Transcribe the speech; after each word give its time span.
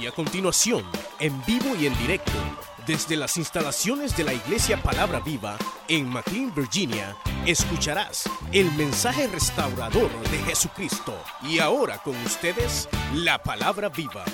Y 0.00 0.06
a 0.06 0.12
continuación, 0.12 0.84
en 1.20 1.44
vivo 1.44 1.76
y 1.76 1.86
en 1.86 1.96
directo, 1.98 2.32
desde 2.86 3.16
las 3.16 3.36
instalaciones 3.36 4.16
de 4.16 4.24
la 4.24 4.34
Iglesia 4.34 4.82
Palabra 4.82 5.20
Viva 5.20 5.56
en 5.88 6.08
McLean, 6.08 6.52
Virginia, 6.54 7.16
escucharás 7.46 8.24
el 8.52 8.70
mensaje 8.72 9.28
restaurador 9.28 10.10
de 10.30 10.38
Jesucristo. 10.38 11.16
Y 11.42 11.60
ahora 11.60 11.98
con 11.98 12.16
ustedes, 12.24 12.88
la 13.14 13.42
Palabra 13.42 13.88
Viva. 13.88 14.24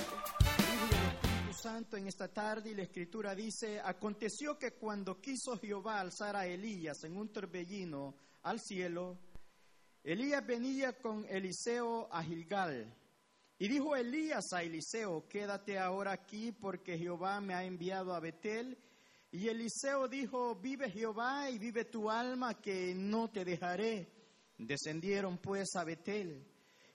Santo 1.53 1.99
en 1.99 2.07
esta 2.09 2.29
tarde 2.29 2.71
y 2.71 2.75
la 2.75 2.83
escritura 2.83 3.35
dice, 3.35 3.81
aconteció 3.85 4.59
que 4.59 4.73
cuando 4.73 5.21
quiso 5.21 5.59
Jehová 5.59 6.01
alzar 6.01 6.37
a 6.37 6.47
Elías 6.47 7.05
en 7.05 7.17
un 7.17 7.29
torbellino 7.29 8.15
al 8.43 8.61
cielo, 8.61 9.19
Elías 10.03 10.47
venía 10.47 10.95
con 10.95 11.27
Eliseo 11.29 12.09
a 12.11 12.23
Gilgal. 12.23 12.97
Y 13.61 13.69
dijo 13.69 13.95
Elías 13.95 14.55
a 14.55 14.63
Eliseo, 14.63 15.29
quédate 15.29 15.79
ahora 15.79 16.13
aquí 16.13 16.51
porque 16.51 16.97
Jehová 16.97 17.43
me 17.43 17.53
ha 17.53 17.63
enviado 17.63 18.15
a 18.15 18.19
Betel. 18.19 18.79
Y 19.31 19.49
Eliseo 19.49 20.09
dijo, 20.09 20.55
vive 20.55 20.91
Jehová 20.91 21.51
y 21.51 21.59
vive 21.59 21.85
tu 21.85 22.11
alma 22.11 22.59
que 22.59 22.95
no 22.95 23.29
te 23.29 23.45
dejaré. 23.45 24.11
Descendieron 24.57 25.37
pues 25.37 25.77
a 25.77 25.85
Betel. 25.85 26.43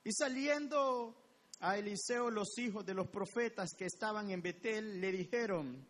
Y 0.03 0.11
saliendo 0.11 1.15
a 1.59 1.77
Eliseo 1.77 2.31
los 2.31 2.57
hijos 2.57 2.83
de 2.83 2.95
los 2.95 3.09
profetas 3.09 3.75
que 3.77 3.85
estaban 3.85 4.31
en 4.31 4.41
Betel, 4.41 4.99
le 4.99 5.11
dijeron, 5.11 5.87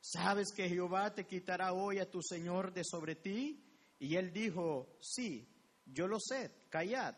¿sabes 0.00 0.48
que 0.50 0.68
Jehová 0.68 1.14
te 1.14 1.24
quitará 1.24 1.72
hoy 1.72 2.00
a 2.00 2.10
tu 2.10 2.20
Señor 2.20 2.72
de 2.72 2.82
sobre 2.82 3.14
ti? 3.14 3.64
Y 4.00 4.16
él 4.16 4.32
dijo, 4.32 4.96
sí, 5.00 5.46
yo 5.84 6.08
lo 6.08 6.18
sé, 6.18 6.50
callad. 6.68 7.14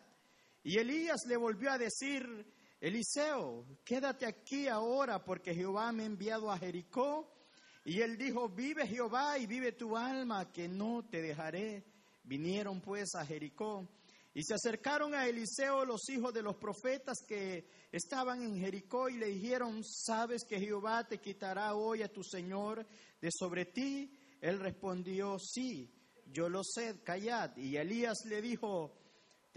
Y 0.62 0.76
Elías 0.76 1.24
le 1.26 1.38
volvió 1.38 1.70
a 1.70 1.78
decir, 1.78 2.57
Eliseo, 2.80 3.66
quédate 3.84 4.24
aquí 4.24 4.68
ahora 4.68 5.24
porque 5.24 5.54
Jehová 5.54 5.90
me 5.92 6.04
ha 6.04 6.06
enviado 6.06 6.50
a 6.50 6.58
Jericó. 6.58 7.34
Y 7.84 8.00
él 8.00 8.16
dijo, 8.16 8.48
vive 8.48 8.86
Jehová 8.86 9.38
y 9.38 9.46
vive 9.46 9.72
tu 9.72 9.96
alma, 9.96 10.52
que 10.52 10.68
no 10.68 11.08
te 11.10 11.22
dejaré. 11.22 11.84
Vinieron 12.22 12.80
pues 12.80 13.14
a 13.14 13.24
Jericó. 13.24 13.88
Y 14.34 14.44
se 14.44 14.54
acercaron 14.54 15.14
a 15.14 15.26
Eliseo 15.26 15.84
los 15.84 16.08
hijos 16.10 16.32
de 16.32 16.42
los 16.42 16.56
profetas 16.56 17.18
que 17.26 17.66
estaban 17.90 18.42
en 18.42 18.58
Jericó 18.58 19.08
y 19.08 19.16
le 19.16 19.26
dijeron, 19.26 19.82
¿sabes 19.82 20.44
que 20.44 20.60
Jehová 20.60 21.08
te 21.08 21.18
quitará 21.18 21.74
hoy 21.74 22.02
a 22.02 22.12
tu 22.12 22.22
Señor 22.22 22.86
de 23.20 23.30
sobre 23.32 23.64
ti? 23.64 24.12
Él 24.40 24.60
respondió, 24.60 25.38
sí, 25.40 25.90
yo 26.26 26.48
lo 26.48 26.62
sé, 26.62 27.02
callad. 27.02 27.56
Y 27.56 27.76
Elías 27.76 28.18
le 28.26 28.40
dijo, 28.40 28.97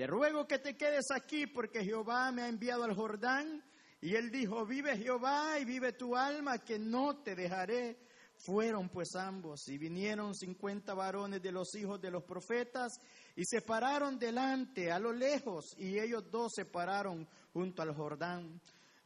te 0.01 0.07
ruego 0.07 0.47
que 0.47 0.57
te 0.57 0.75
quedes 0.75 1.11
aquí 1.11 1.45
porque 1.45 1.83
Jehová 1.83 2.31
me 2.31 2.41
ha 2.41 2.47
enviado 2.47 2.85
al 2.85 2.95
Jordán. 2.95 3.63
Y 4.01 4.15
él 4.15 4.31
dijo, 4.31 4.65
vive 4.65 4.97
Jehová 4.97 5.59
y 5.59 5.65
vive 5.65 5.93
tu 5.93 6.15
alma, 6.15 6.57
que 6.57 6.79
no 6.79 7.17
te 7.17 7.35
dejaré. 7.35 7.99
Fueron 8.35 8.89
pues 8.89 9.15
ambos 9.15 9.67
y 9.67 9.77
vinieron 9.77 10.33
cincuenta 10.33 10.95
varones 10.95 11.43
de 11.43 11.51
los 11.51 11.75
hijos 11.75 12.01
de 12.01 12.09
los 12.09 12.23
profetas 12.23 12.93
y 13.35 13.45
se 13.45 13.61
pararon 13.61 14.17
delante 14.17 14.91
a 14.91 14.97
lo 14.97 15.13
lejos 15.13 15.75
y 15.77 15.99
ellos 15.99 16.31
dos 16.31 16.53
se 16.55 16.65
pararon 16.65 17.27
junto 17.53 17.83
al 17.83 17.93
Jordán. 17.93 18.59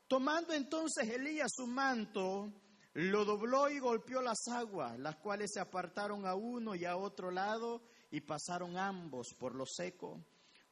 Tomando 0.07 0.53
entonces 0.53 1.09
Elías 1.09 1.51
su 1.53 1.67
manto, 1.67 2.53
lo 2.93 3.25
dobló 3.25 3.69
y 3.69 3.79
golpeó 3.79 4.21
las 4.21 4.47
aguas, 4.47 4.97
las 4.97 5.17
cuales 5.17 5.51
se 5.53 5.59
apartaron 5.59 6.25
a 6.25 6.35
uno 6.35 6.73
y 6.73 6.85
a 6.85 6.95
otro 6.95 7.31
lado 7.31 7.81
y 8.11 8.21
pasaron 8.21 8.77
ambos 8.77 9.35
por 9.37 9.55
lo 9.55 9.65
seco. 9.65 10.23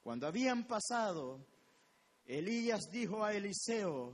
Cuando 0.04 0.28
habían 0.28 0.68
pasado, 0.68 1.48
Elías 2.26 2.90
dijo 2.92 3.24
a 3.24 3.34
Eliseo, 3.34 4.14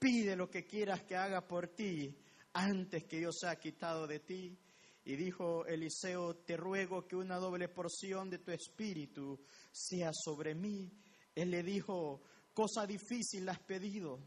pide 0.00 0.34
lo 0.34 0.50
que 0.50 0.66
quieras 0.66 1.04
que 1.04 1.14
haga 1.14 1.46
por 1.46 1.68
ti 1.68 2.12
antes 2.52 3.04
que 3.04 3.20
yo 3.20 3.30
sea 3.30 3.54
quitado 3.54 4.08
de 4.08 4.18
ti. 4.18 4.58
Y 5.04 5.14
dijo 5.14 5.64
Eliseo, 5.64 6.38
te 6.38 6.56
ruego 6.56 7.06
que 7.06 7.14
una 7.14 7.36
doble 7.36 7.68
porción 7.68 8.28
de 8.28 8.40
tu 8.40 8.50
espíritu 8.50 9.38
sea 9.70 10.10
sobre 10.12 10.56
mí. 10.56 10.90
Él 11.36 11.52
le 11.52 11.62
dijo, 11.62 12.22
cosa 12.52 12.84
difícil 12.84 13.48
has 13.48 13.60
pedido. 13.60 14.18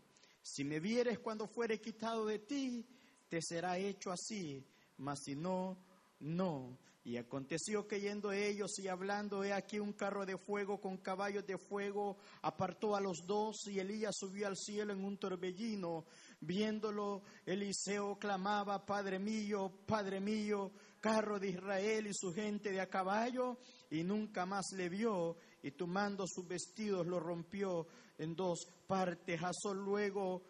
Si 0.41 0.63
me 0.63 0.79
vieres 0.79 1.19
cuando 1.19 1.45
fuere 1.45 1.81
quitado 1.81 2.25
de 2.25 2.39
ti, 2.39 2.87
te 3.27 3.41
será 3.41 3.77
hecho 3.77 4.11
así, 4.13 4.65
mas 4.95 5.19
si 5.25 5.35
no, 5.35 5.77
no. 6.21 6.79
Y 7.09 7.17
aconteció 7.17 7.87
que 7.87 7.99
yendo 7.99 8.31
ellos 8.31 8.77
y 8.77 8.87
hablando, 8.87 9.43
he 9.43 9.51
aquí 9.51 9.79
un 9.79 9.93
carro 9.93 10.27
de 10.27 10.37
fuego 10.37 10.79
con 10.79 10.97
caballos 10.97 11.43
de 11.47 11.57
fuego, 11.57 12.17
apartó 12.43 12.95
a 12.95 13.01
los 13.01 13.25
dos 13.25 13.65
y 13.65 13.79
Elías 13.79 14.15
subió 14.15 14.45
al 14.45 14.55
cielo 14.55 14.93
en 14.93 15.03
un 15.03 15.17
torbellino. 15.17 16.05
Viéndolo, 16.39 17.23
Eliseo 17.47 18.19
clamaba, 18.19 18.85
Padre 18.85 19.17
mío, 19.17 19.73
Padre 19.87 20.19
mío, 20.19 20.71
carro 21.01 21.39
de 21.39 21.49
Israel 21.49 22.05
y 22.05 22.13
su 22.13 22.31
gente 22.31 22.71
de 22.71 22.79
a 22.79 22.87
caballo, 22.87 23.57
y 23.89 24.03
nunca 24.03 24.45
más 24.45 24.67
le 24.75 24.87
vio, 24.87 25.35
y 25.63 25.71
tomando 25.71 26.27
sus 26.27 26.47
vestidos 26.47 27.07
lo 27.07 27.19
rompió 27.19 27.87
en 28.19 28.35
dos 28.35 28.67
partes. 28.85 29.41
Asó 29.41 29.73
luego 29.73 30.43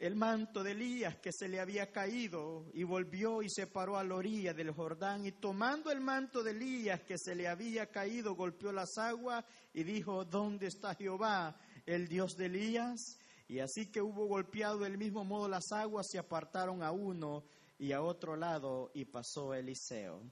el 0.00 0.14
manto 0.14 0.62
de 0.62 0.72
Elías 0.72 1.16
que 1.16 1.32
se 1.32 1.48
le 1.48 1.58
había 1.58 1.90
caído 1.90 2.66
y 2.72 2.84
volvió 2.84 3.42
y 3.42 3.50
se 3.50 3.66
paró 3.66 3.98
a 3.98 4.04
la 4.04 4.14
orilla 4.14 4.54
del 4.54 4.70
Jordán 4.70 5.26
y 5.26 5.32
tomando 5.32 5.90
el 5.90 6.00
manto 6.00 6.42
de 6.42 6.52
Elías 6.52 7.00
que 7.02 7.18
se 7.18 7.34
le 7.34 7.48
había 7.48 7.86
caído 7.86 8.34
golpeó 8.34 8.70
las 8.70 8.96
aguas 8.96 9.44
y 9.74 9.82
dijo, 9.82 10.24
¿dónde 10.24 10.68
está 10.68 10.94
Jehová, 10.94 11.56
el 11.84 12.06
Dios 12.06 12.36
de 12.36 12.46
Elías? 12.46 13.18
Y 13.48 13.58
así 13.58 13.90
que 13.90 14.00
hubo 14.00 14.26
golpeado 14.26 14.78
del 14.78 14.98
mismo 14.98 15.24
modo 15.24 15.48
las 15.48 15.72
aguas, 15.72 16.06
se 16.08 16.18
apartaron 16.18 16.82
a 16.82 16.92
uno 16.92 17.44
y 17.78 17.92
a 17.92 18.02
otro 18.02 18.36
lado 18.36 18.90
y 18.94 19.04
pasó 19.04 19.54
Eliseo. 19.54 20.22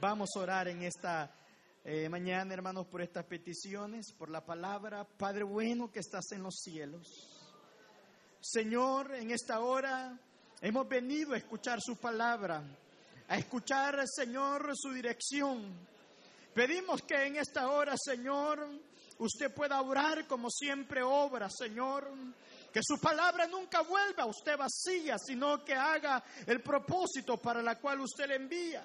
Vamos 0.00 0.30
a 0.34 0.40
orar 0.40 0.68
en 0.68 0.82
esta 0.82 1.32
eh, 1.84 2.08
mañana, 2.08 2.52
hermanos, 2.54 2.86
por 2.86 3.02
estas 3.02 3.24
peticiones, 3.24 4.12
por 4.12 4.30
la 4.30 4.44
palabra. 4.44 5.06
Padre 5.16 5.44
bueno 5.44 5.92
que 5.92 6.00
estás 6.00 6.32
en 6.32 6.42
los 6.42 6.56
cielos. 6.56 7.35
Señor, 8.48 9.12
en 9.16 9.32
esta 9.32 9.58
hora 9.58 10.16
hemos 10.60 10.88
venido 10.88 11.34
a 11.34 11.36
escuchar 11.36 11.80
su 11.82 11.96
palabra, 11.96 12.62
a 13.26 13.36
escuchar, 13.36 14.06
Señor, 14.06 14.70
su 14.76 14.92
dirección. 14.92 15.74
Pedimos 16.54 17.02
que 17.02 17.26
en 17.26 17.36
esta 17.38 17.68
hora, 17.68 17.94
Señor, 17.96 18.64
usted 19.18 19.52
pueda 19.52 19.80
orar 19.80 20.28
como 20.28 20.48
siempre 20.48 21.02
obra, 21.02 21.50
Señor. 21.50 22.08
Que 22.72 22.80
su 22.84 23.00
palabra 23.00 23.48
nunca 23.48 23.80
vuelva 23.80 24.22
a 24.22 24.26
usted 24.26 24.56
vacía, 24.56 25.18
sino 25.18 25.64
que 25.64 25.74
haga 25.74 26.22
el 26.46 26.62
propósito 26.62 27.38
para 27.38 27.60
la 27.60 27.80
cual 27.80 28.00
usted 28.00 28.28
le 28.28 28.36
envía. 28.36 28.84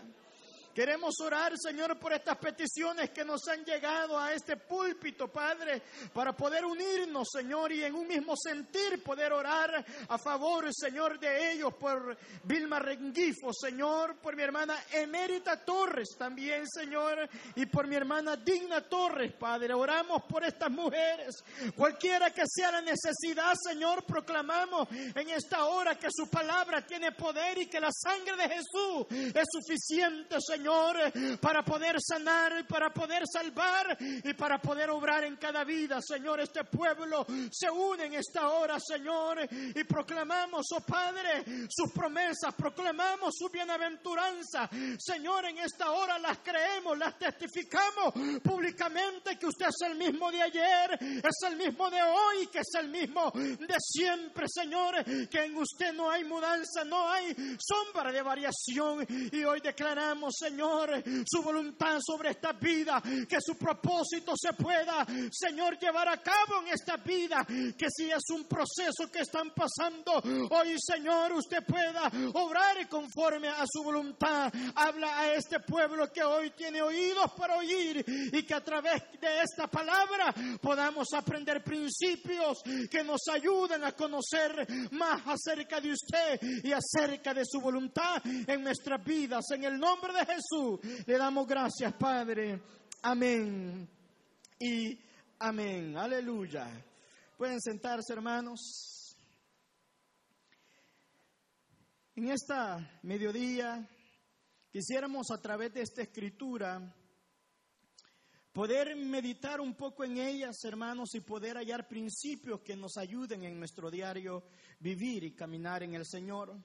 Queremos 0.74 1.16
orar, 1.20 1.52
Señor, 1.58 2.00
por 2.00 2.14
estas 2.14 2.38
peticiones 2.38 3.10
que 3.10 3.26
nos 3.26 3.46
han 3.50 3.66
llegado 3.66 4.18
a 4.18 4.34
este 4.34 4.56
púlpito, 4.56 5.28
Padre, 5.28 5.82
para 6.14 6.32
poder 6.32 6.64
unirnos, 6.64 7.28
Señor, 7.30 7.74
y 7.74 7.84
en 7.84 7.94
un 7.94 8.08
mismo 8.08 8.36
sentir 8.38 9.04
poder 9.04 9.34
orar 9.34 9.86
a 10.08 10.18
favor, 10.18 10.74
Señor, 10.74 11.20
de 11.20 11.52
ellos, 11.52 11.74
por 11.74 12.18
Vilma 12.44 12.80
Rengifo, 12.80 13.52
Señor, 13.52 14.16
por 14.20 14.34
mi 14.38 14.44
hermana 14.44 14.82
Emérita 14.94 15.58
Torres 15.58 16.16
también, 16.18 16.66
Señor, 16.70 17.30
y 17.56 17.66
por 17.66 17.86
mi 17.86 17.98
hermana 17.98 18.38
Digna 18.38 18.80
Torres, 18.80 19.34
Padre. 19.34 19.74
Oramos 19.74 20.24
por 20.24 20.46
estas 20.46 20.72
mujeres. 20.72 21.44
Cualquiera 21.76 22.32
que 22.32 22.44
sea 22.48 22.72
la 22.72 22.82
necesidad, 22.82 23.54
Señor, 23.62 24.06
proclamamos 24.06 24.88
en 24.90 25.30
esta 25.32 25.66
hora 25.66 26.00
que 26.00 26.08
su 26.10 26.30
palabra 26.30 26.86
tiene 26.86 27.12
poder 27.12 27.58
y 27.58 27.68
que 27.68 27.82
la 27.82 27.92
sangre 27.92 28.38
de 28.38 28.56
Jesús 28.56 29.08
es 29.36 29.46
suficiente, 29.52 30.38
Señor 30.40 30.61
Señor, 30.62 31.40
para 31.40 31.64
poder 31.64 31.96
sanar, 32.00 32.68
para 32.68 32.94
poder 32.94 33.24
salvar 33.26 33.98
y 34.00 34.32
para 34.36 34.62
poder 34.62 34.92
obrar 34.92 35.24
en 35.24 35.36
cada 35.38 35.64
vida. 35.64 36.00
Señor, 36.00 36.40
este 36.40 36.64
pueblo 36.66 37.26
se 37.52 37.68
une 37.68 38.06
en 38.06 38.14
esta 38.14 38.50
hora, 38.50 38.78
Señor, 38.80 39.40
y 39.52 39.84
proclamamos, 39.86 40.68
oh 40.74 40.82
Padre, 40.82 41.44
sus 41.68 41.92
promesas, 41.92 42.54
proclamamos 42.56 43.34
su 43.36 43.50
bienaventuranza. 43.50 44.70
Señor, 45.00 45.46
en 45.46 45.58
esta 45.58 45.90
hora 45.90 46.20
las 46.20 46.38
creemos, 46.40 46.96
las 46.96 47.18
testificamos 47.18 48.14
públicamente 48.44 49.40
que 49.40 49.48
usted 49.48 49.66
es 49.66 49.90
el 49.90 49.96
mismo 49.96 50.32
de 50.32 50.44
ayer, 50.44 51.00
es 51.02 51.50
el 51.50 51.58
mismo 51.58 51.90
de 51.90 52.04
hoy, 52.04 52.48
que 52.52 52.60
es 52.60 52.70
el 52.80 52.90
mismo 52.90 53.32
de 53.32 53.76
siempre, 53.80 54.46
Señor, 54.48 55.04
que 55.28 55.44
en 55.44 55.58
usted 55.58 55.92
no 55.94 56.12
hay 56.12 56.24
mudanza, 56.24 56.84
no 56.84 57.10
hay 57.10 57.36
sombra 57.60 58.12
de 58.12 58.22
variación. 58.22 59.08
Y 59.32 59.44
hoy 59.44 59.60
declaramos, 59.62 60.36
Señor, 60.38 60.51
Señor, 60.52 61.02
su 61.26 61.42
voluntad 61.42 61.98
sobre 62.06 62.32
esta 62.32 62.52
vida, 62.52 63.02
que 63.02 63.38
su 63.40 63.56
propósito 63.56 64.34
se 64.36 64.52
pueda, 64.52 65.06
Señor, 65.32 65.80
llevar 65.80 66.10
a 66.10 66.18
cabo 66.18 66.62
en 66.62 66.74
esta 66.74 66.98
vida, 66.98 67.46
que 67.48 67.88
si 67.90 68.12
es 68.12 68.30
un 68.34 68.44
proceso 68.44 69.10
que 69.10 69.20
están 69.20 69.52
pasando, 69.52 70.22
hoy, 70.50 70.76
Señor, 70.78 71.32
usted 71.32 71.64
pueda 71.66 72.12
obrar 72.34 72.88
conforme 72.90 73.48
a 73.48 73.64
su 73.66 73.82
voluntad. 73.82 74.52
Habla 74.76 75.20
a 75.20 75.34
este 75.34 75.62
pueblo 75.62 76.12
que 76.12 76.22
hoy 76.22 76.52
tiene 76.52 76.82
oídos 76.82 77.32
para 77.38 77.56
oír 77.56 78.04
y 78.34 78.44
que 78.44 78.54
a 78.54 78.64
través 78.64 79.04
de 79.22 79.42
esta 79.44 79.68
palabra 79.68 80.34
podamos 80.62 81.08
aprender 81.14 81.64
principios 81.64 82.62
que 82.90 83.06
nos 83.06 83.22
ayuden 83.32 83.86
a 83.86 83.94
conocer 83.94 84.68
más 84.92 85.22
acerca 85.28 85.80
de 85.80 85.94
usted 85.94 86.42
y 86.62 86.74
acerca 86.74 87.34
de 87.34 87.46
su 87.46 87.62
voluntad 87.62 88.22
en 88.26 88.62
nuestras 88.62 89.02
vidas. 89.02 89.46
En 89.52 89.64
el 89.64 89.80
nombre 89.80 90.12
de 90.12 90.26
Jesús 90.26 90.41
le 91.06 91.18
damos 91.18 91.48
gracias, 91.48 91.94
Padre. 91.94 92.62
Amén. 93.02 93.88
Y 94.60 95.00
amén. 95.40 95.98
Aleluya. 95.98 96.68
Pueden 97.38 97.60
sentarse, 97.60 98.14
hermanos. 98.14 99.18
En 102.16 102.30
esta 102.30 103.00
mediodía 103.04 103.90
quisiéramos 104.72 105.32
a 105.32 105.42
través 105.42 105.74
de 105.74 105.82
esta 105.82 106.02
escritura 106.02 106.94
poder 108.52 108.96
meditar 108.96 109.62
un 109.62 109.76
poco 109.76 110.04
en 110.04 110.18
ellas, 110.18 110.64
hermanos, 110.66 111.16
y 111.16 111.22
poder 111.22 111.58
hallar 111.58 111.88
principios 111.88 112.62
que 112.62 112.76
nos 112.76 112.98
ayuden 112.98 113.44
en 113.44 113.58
nuestro 113.58 113.90
diario 113.90 114.44
vivir 114.80 115.24
y 115.24 115.34
caminar 115.34 115.84
en 115.84 115.96
el 115.96 116.06
Señor. 116.06 116.56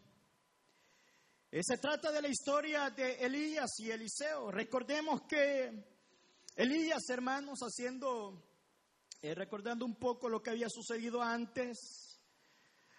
Eh, 1.50 1.60
se 1.62 1.78
trata 1.78 2.10
de 2.10 2.22
la 2.22 2.28
historia 2.28 2.90
de 2.90 3.14
Elías 3.24 3.70
y 3.78 3.90
Eliseo. 3.90 4.50
Recordemos 4.50 5.22
que 5.28 5.84
Elías, 6.56 7.08
hermanos, 7.08 7.60
haciendo, 7.60 8.42
eh, 9.22 9.34
recordando 9.34 9.84
un 9.84 9.96
poco 9.96 10.28
lo 10.28 10.42
que 10.42 10.50
había 10.50 10.68
sucedido 10.68 11.22
antes, 11.22 12.20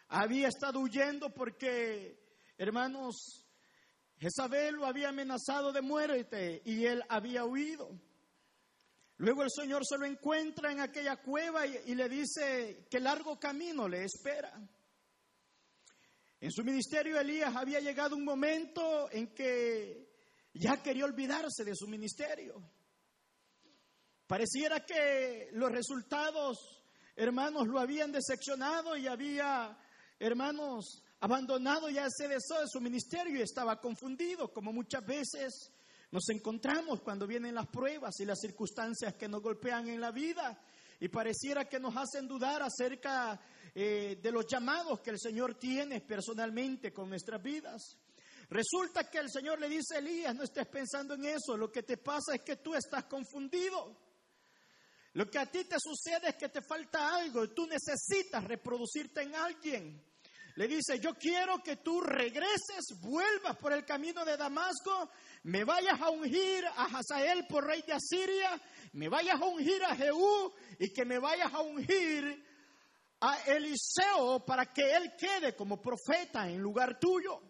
había 0.07 0.47
estado 0.47 0.79
huyendo 0.79 1.33
porque, 1.33 2.19
hermanos, 2.57 3.45
Jezabel 4.17 4.75
lo 4.75 4.85
había 4.85 5.09
amenazado 5.09 5.73
de 5.73 5.81
muerte 5.81 6.61
y 6.65 6.85
él 6.85 7.03
había 7.09 7.45
huido. 7.45 7.89
Luego 9.17 9.43
el 9.43 9.51
Señor 9.51 9.83
se 9.85 9.97
lo 9.97 10.05
encuentra 10.05 10.71
en 10.71 10.79
aquella 10.79 11.17
cueva 11.17 11.65
y, 11.65 11.95
le 11.95 12.07
dice 12.07 12.87
que 12.89 12.99
largo 12.99 13.39
camino 13.39 13.87
le 13.87 14.03
espera. 14.03 14.53
En 16.39 16.51
su 16.51 16.63
ministerio 16.63 17.19
Elías 17.19 17.55
había 17.55 17.79
llegado 17.79 18.15
un 18.15 18.23
momento 18.23 19.09
en 19.11 19.33
que 19.33 20.07
ya 20.53 20.81
quería 20.83 21.05
olvidarse 21.05 21.63
de 21.63 21.75
su 21.75 21.87
ministerio. 21.87 22.61
Pareciera 24.27 24.85
que 24.85 25.49
los 25.53 25.71
resultados, 25.71 26.83
hermanos, 27.15 27.67
lo 27.67 27.79
habían 27.79 28.11
decepcionado 28.11 28.95
y 28.95 29.07
había, 29.07 29.77
hermanos, 30.19 31.01
abandonado 31.21 31.89
ya 31.89 32.05
ese 32.05 32.27
deseo 32.27 32.61
de 32.61 32.67
su 32.67 32.81
ministerio 32.81 33.39
y 33.39 33.41
estaba 33.41 33.79
confundido, 33.81 34.53
como 34.53 34.71
muchas 34.71 35.03
veces 35.05 35.71
nos 36.11 36.29
encontramos 36.29 37.01
cuando 37.01 37.25
vienen 37.25 37.55
las 37.55 37.67
pruebas 37.67 38.19
y 38.19 38.25
las 38.25 38.39
circunstancias 38.39 39.15
que 39.15 39.27
nos 39.27 39.41
golpean 39.41 39.87
en 39.87 39.99
la 39.99 40.11
vida 40.11 40.61
y 40.99 41.09
pareciera 41.09 41.65
que 41.65 41.79
nos 41.79 41.95
hacen 41.95 42.27
dudar 42.27 42.61
acerca 42.61 43.39
eh, 43.73 44.19
de 44.21 44.31
los 44.31 44.45
llamados 44.47 45.01
que 45.01 45.11
el 45.11 45.19
Señor 45.19 45.55
tiene 45.55 46.01
personalmente 46.01 46.91
con 46.91 47.09
nuestras 47.09 47.41
vidas. 47.41 47.97
Resulta 48.49 49.09
que 49.09 49.19
el 49.19 49.29
Señor 49.29 49.59
le 49.59 49.67
dice 49.67 49.95
a 49.95 49.99
Elías, 49.99 50.35
no 50.35 50.43
estés 50.43 50.67
pensando 50.67 51.15
en 51.15 51.25
eso, 51.25 51.57
lo 51.57 51.71
que 51.71 51.83
te 51.83 51.97
pasa 51.97 52.35
es 52.35 52.41
que 52.41 52.57
tú 52.57 52.75
estás 52.75 53.05
confundido. 53.05 53.97
Lo 55.13 55.29
que 55.29 55.39
a 55.39 55.45
ti 55.45 55.63
te 55.65 55.77
sucede 55.79 56.29
es 56.29 56.35
que 56.35 56.49
te 56.49 56.61
falta 56.61 57.15
algo 57.15 57.43
y 57.43 57.53
tú 57.53 57.65
necesitas 57.65 58.43
reproducirte 58.43 59.23
en 59.23 59.35
alguien. 59.35 60.03
Le 60.55 60.67
dice, 60.67 60.99
yo 60.99 61.13
quiero 61.15 61.61
que 61.61 61.77
tú 61.77 62.01
regreses, 62.01 62.99
vuelvas 63.01 63.57
por 63.57 63.73
el 63.73 63.85
camino 63.85 64.25
de 64.25 64.37
Damasco 64.37 65.09
me 65.47 65.63
vayas 65.63 66.01
a 66.01 66.09
ungir 66.09 66.65
a 66.65 66.85
Hazael 66.85 67.45
por 67.47 67.65
rey 67.65 67.81
de 67.83 67.93
Asiria, 67.93 68.61
me 68.91 69.07
vayas 69.07 69.39
a 69.39 69.45
ungir 69.45 69.81
a 69.83 69.95
Jehú 69.95 70.53
y 70.77 70.91
que 70.91 71.05
me 71.05 71.19
vayas 71.19 71.53
a 71.53 71.61
ungir 71.61 72.43
a 73.21 73.37
Eliseo 73.45 74.45
para 74.45 74.71
que 74.71 74.95
él 74.95 75.15
quede 75.17 75.55
como 75.55 75.81
profeta 75.81 76.49
en 76.49 76.59
lugar 76.59 76.99
tuyo. 76.99 77.41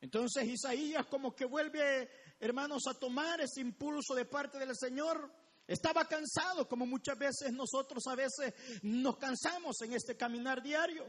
Entonces 0.00 0.44
Isaías 0.48 1.06
como 1.06 1.34
que 1.34 1.44
vuelve, 1.44 2.08
hermanos, 2.40 2.82
a 2.88 2.98
tomar 2.98 3.40
ese 3.40 3.60
impulso 3.60 4.14
de 4.14 4.24
parte 4.24 4.58
del 4.58 4.74
Señor. 4.74 5.30
Estaba 5.66 6.04
cansado, 6.06 6.66
como 6.66 6.84
muchas 6.84 7.16
veces 7.16 7.52
nosotros 7.52 8.02
a 8.08 8.16
veces 8.16 8.54
nos 8.82 9.18
cansamos 9.18 9.80
en 9.82 9.92
este 9.92 10.16
caminar 10.16 10.62
diario. 10.62 11.06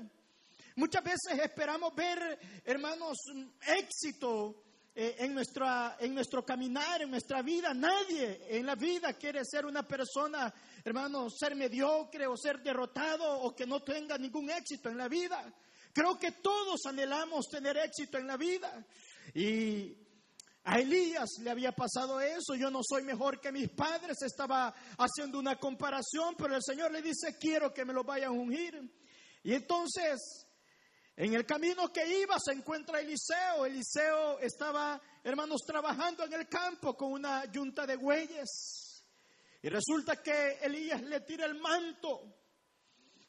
Muchas 0.75 1.03
veces 1.03 1.39
esperamos 1.43 1.95
ver, 1.95 2.39
hermanos, 2.63 3.17
éxito 3.65 4.63
eh, 4.93 5.15
en, 5.19 5.33
nuestra, 5.33 5.95
en 5.99 6.13
nuestro 6.13 6.45
caminar, 6.45 7.01
en 7.01 7.09
nuestra 7.09 7.41
vida. 7.41 7.73
Nadie 7.73 8.41
en 8.49 8.65
la 8.65 8.75
vida 8.75 9.13
quiere 9.13 9.45
ser 9.45 9.65
una 9.65 9.87
persona, 9.87 10.53
hermano, 10.83 11.29
ser 11.29 11.55
mediocre 11.55 12.27
o 12.27 12.35
ser 12.35 12.61
derrotado 12.61 13.39
o 13.41 13.55
que 13.55 13.65
no 13.65 13.81
tenga 13.81 14.17
ningún 14.17 14.49
éxito 14.49 14.89
en 14.89 14.97
la 14.97 15.07
vida. 15.07 15.53
Creo 15.93 16.19
que 16.19 16.33
todos 16.33 16.85
anhelamos 16.85 17.47
tener 17.47 17.77
éxito 17.77 18.17
en 18.17 18.27
la 18.27 18.35
vida. 18.35 18.85
Y 19.33 19.95
a 20.65 20.79
Elías 20.79 21.29
le 21.41 21.51
había 21.51 21.71
pasado 21.71 22.19
eso. 22.19 22.55
Yo 22.55 22.69
no 22.69 22.81
soy 22.83 23.03
mejor 23.03 23.39
que 23.39 23.51
mis 23.51 23.69
padres. 23.69 24.21
Estaba 24.21 24.73
haciendo 24.97 25.39
una 25.39 25.57
comparación, 25.57 26.35
pero 26.37 26.55
el 26.55 26.63
Señor 26.63 26.91
le 26.91 27.01
dice, 27.01 27.37
quiero 27.39 27.73
que 27.73 27.85
me 27.85 27.93
lo 27.93 28.03
vayan 28.03 28.29
a 28.29 28.31
ungir. 28.31 28.79
Y 29.43 29.53
entonces 29.53 30.47
en 31.23 31.35
el 31.35 31.45
camino 31.45 31.93
que 31.93 32.19
iba 32.19 32.35
se 32.39 32.51
encuentra 32.51 32.99
Eliseo. 32.99 33.67
Eliseo 33.67 34.39
estaba, 34.39 34.99
hermanos, 35.23 35.61
trabajando 35.67 36.25
en 36.25 36.33
el 36.33 36.49
campo 36.49 36.97
con 36.97 37.11
una 37.11 37.45
yunta 37.45 37.85
de 37.85 37.95
bueyes. 37.95 39.03
Y 39.61 39.69
resulta 39.69 40.15
que 40.15 40.57
Elías 40.63 40.99
le 41.03 41.19
tira 41.19 41.45
el 41.45 41.59
manto. 41.59 42.23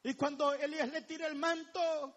Y 0.05 0.15
cuando 0.15 0.55
Elías 0.55 0.91
le 0.91 1.03
tira 1.03 1.27
el 1.27 1.35
manto, 1.35 2.17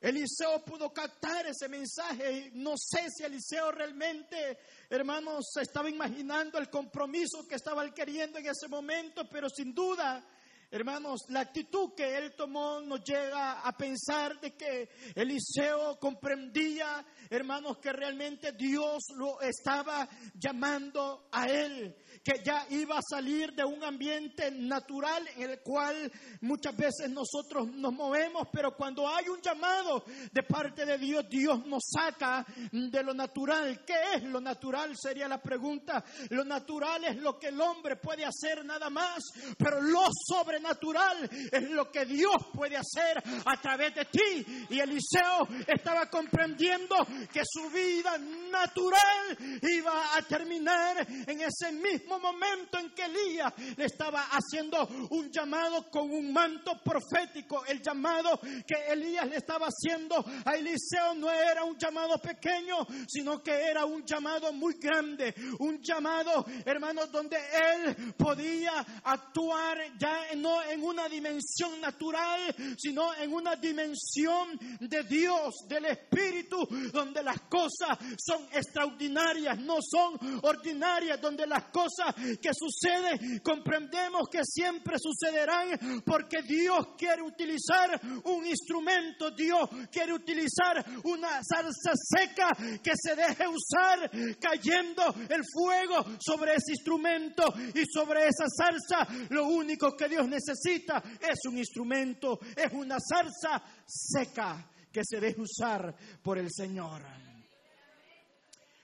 Eliseo 0.00 0.64
pudo 0.64 0.90
captar 0.94 1.44
ese 1.44 1.68
mensaje. 1.68 2.32
Y 2.32 2.50
no 2.54 2.72
sé 2.78 3.10
si 3.10 3.22
Eliseo 3.22 3.70
realmente, 3.70 4.60
hermanos, 4.88 5.44
estaba 5.60 5.90
imaginando 5.90 6.56
el 6.56 6.70
compromiso 6.70 7.46
que 7.46 7.56
estaba 7.56 7.86
queriendo 7.92 8.38
en 8.38 8.46
ese 8.46 8.66
momento, 8.66 9.28
pero 9.28 9.50
sin 9.50 9.74
duda 9.74 10.26
Hermanos, 10.74 11.26
la 11.28 11.40
actitud 11.40 11.92
que 11.94 12.16
él 12.16 12.32
tomó 12.34 12.80
nos 12.80 13.04
llega 13.04 13.60
a 13.60 13.76
pensar 13.76 14.40
de 14.40 14.56
que 14.56 14.88
Eliseo 15.14 15.98
comprendía, 16.00 17.04
hermanos, 17.28 17.76
que 17.76 17.92
realmente 17.92 18.52
Dios 18.52 19.02
lo 19.18 19.38
estaba 19.42 20.08
llamando 20.34 21.28
a 21.30 21.46
él 21.46 21.94
que 22.22 22.42
ya 22.44 22.66
iba 22.70 22.98
a 22.98 23.02
salir 23.02 23.52
de 23.52 23.64
un 23.64 23.82
ambiente 23.82 24.50
natural 24.50 25.26
en 25.36 25.50
el 25.50 25.60
cual 25.60 26.10
muchas 26.40 26.76
veces 26.76 27.10
nosotros 27.10 27.68
nos 27.68 27.92
movemos, 27.92 28.48
pero 28.52 28.76
cuando 28.76 29.08
hay 29.08 29.28
un 29.28 29.40
llamado 29.40 30.04
de 30.32 30.42
parte 30.42 30.84
de 30.84 30.98
Dios, 30.98 31.28
Dios 31.28 31.66
nos 31.66 31.82
saca 31.90 32.44
de 32.70 33.02
lo 33.02 33.14
natural. 33.14 33.84
¿Qué 33.84 33.94
es 34.14 34.22
lo 34.24 34.40
natural? 34.40 34.96
Sería 34.96 35.28
la 35.28 35.40
pregunta. 35.40 36.04
Lo 36.30 36.44
natural 36.44 37.04
es 37.04 37.16
lo 37.16 37.38
que 37.38 37.48
el 37.48 37.60
hombre 37.60 37.96
puede 37.96 38.24
hacer 38.24 38.64
nada 38.64 38.90
más, 38.90 39.24
pero 39.58 39.80
lo 39.80 40.04
sobrenatural 40.26 41.28
es 41.50 41.70
lo 41.70 41.90
que 41.90 42.04
Dios 42.04 42.36
puede 42.54 42.76
hacer 42.76 43.22
a 43.44 43.60
través 43.60 43.94
de 43.94 44.04
ti. 44.06 44.66
Y 44.70 44.78
Eliseo 44.78 45.48
estaba 45.66 46.08
comprendiendo 46.08 46.96
que 47.32 47.42
su 47.44 47.70
vida 47.70 48.18
natural 48.50 49.38
iba 49.62 50.16
a 50.16 50.22
terminar 50.22 51.06
en 51.08 51.40
ese 51.40 51.72
mismo 51.72 52.01
momento 52.06 52.78
en 52.78 52.90
que 52.90 53.04
Elías 53.04 53.52
le 53.76 53.84
estaba 53.84 54.28
haciendo 54.30 54.86
un 55.10 55.30
llamado 55.30 55.90
con 55.90 56.10
un 56.10 56.32
manto 56.32 56.80
profético. 56.82 57.64
El 57.66 57.82
llamado 57.82 58.40
que 58.66 58.92
Elías 58.92 59.28
le 59.28 59.36
estaba 59.36 59.66
haciendo 59.66 60.24
a 60.44 60.54
Eliseo 60.54 61.14
no 61.14 61.30
era 61.30 61.64
un 61.64 61.76
llamado 61.78 62.18
pequeño, 62.18 62.86
sino 63.08 63.42
que 63.42 63.52
era 63.52 63.84
un 63.84 64.04
llamado 64.04 64.52
muy 64.52 64.74
grande. 64.74 65.34
Un 65.58 65.80
llamado, 65.82 66.44
hermanos, 66.64 67.10
donde 67.10 67.36
él 67.36 68.14
podía 68.16 68.80
actuar 69.04 69.78
ya 69.98 70.34
no 70.36 70.62
en 70.62 70.82
una 70.82 71.08
dimensión 71.08 71.80
natural, 71.80 72.54
sino 72.78 73.14
en 73.14 73.32
una 73.32 73.56
dimensión 73.56 74.58
de 74.80 75.02
Dios, 75.04 75.66
del 75.68 75.86
Espíritu, 75.86 76.66
donde 76.92 77.22
las 77.22 77.40
cosas 77.42 77.98
son 78.18 78.44
extraordinarias, 78.52 79.58
no 79.58 79.78
son 79.80 80.40
ordinarias, 80.42 81.20
donde 81.20 81.46
las 81.46 81.64
cosas 81.64 81.91
que 82.40 82.50
suceden 82.52 83.40
comprendemos 83.40 84.28
que 84.30 84.40
siempre 84.44 84.96
sucederán 84.98 86.02
porque 86.04 86.42
Dios 86.42 86.88
quiere 86.96 87.22
utilizar 87.22 88.00
un 88.24 88.46
instrumento, 88.46 89.30
Dios 89.30 89.68
quiere 89.90 90.12
utilizar 90.12 90.84
una 91.04 91.40
salsa 91.42 91.92
seca 91.94 92.48
que 92.82 92.92
se 92.94 93.14
deje 93.14 93.44
usar 93.46 94.10
cayendo 94.40 95.14
el 95.28 95.42
fuego 95.52 96.04
sobre 96.20 96.54
ese 96.54 96.72
instrumento 96.72 97.44
y 97.74 97.84
sobre 97.86 98.26
esa 98.26 98.46
salsa. 98.48 99.06
Lo 99.30 99.46
único 99.46 99.96
que 99.96 100.08
Dios 100.08 100.28
necesita 100.28 101.02
es 101.20 101.38
un 101.48 101.58
instrumento, 101.58 102.38
es 102.56 102.72
una 102.72 102.98
salsa 103.00 103.62
seca 103.86 104.68
que 104.92 105.02
se 105.04 105.20
deje 105.20 105.40
usar 105.40 105.94
por 106.22 106.38
el 106.38 106.48
Señor. 106.50 107.02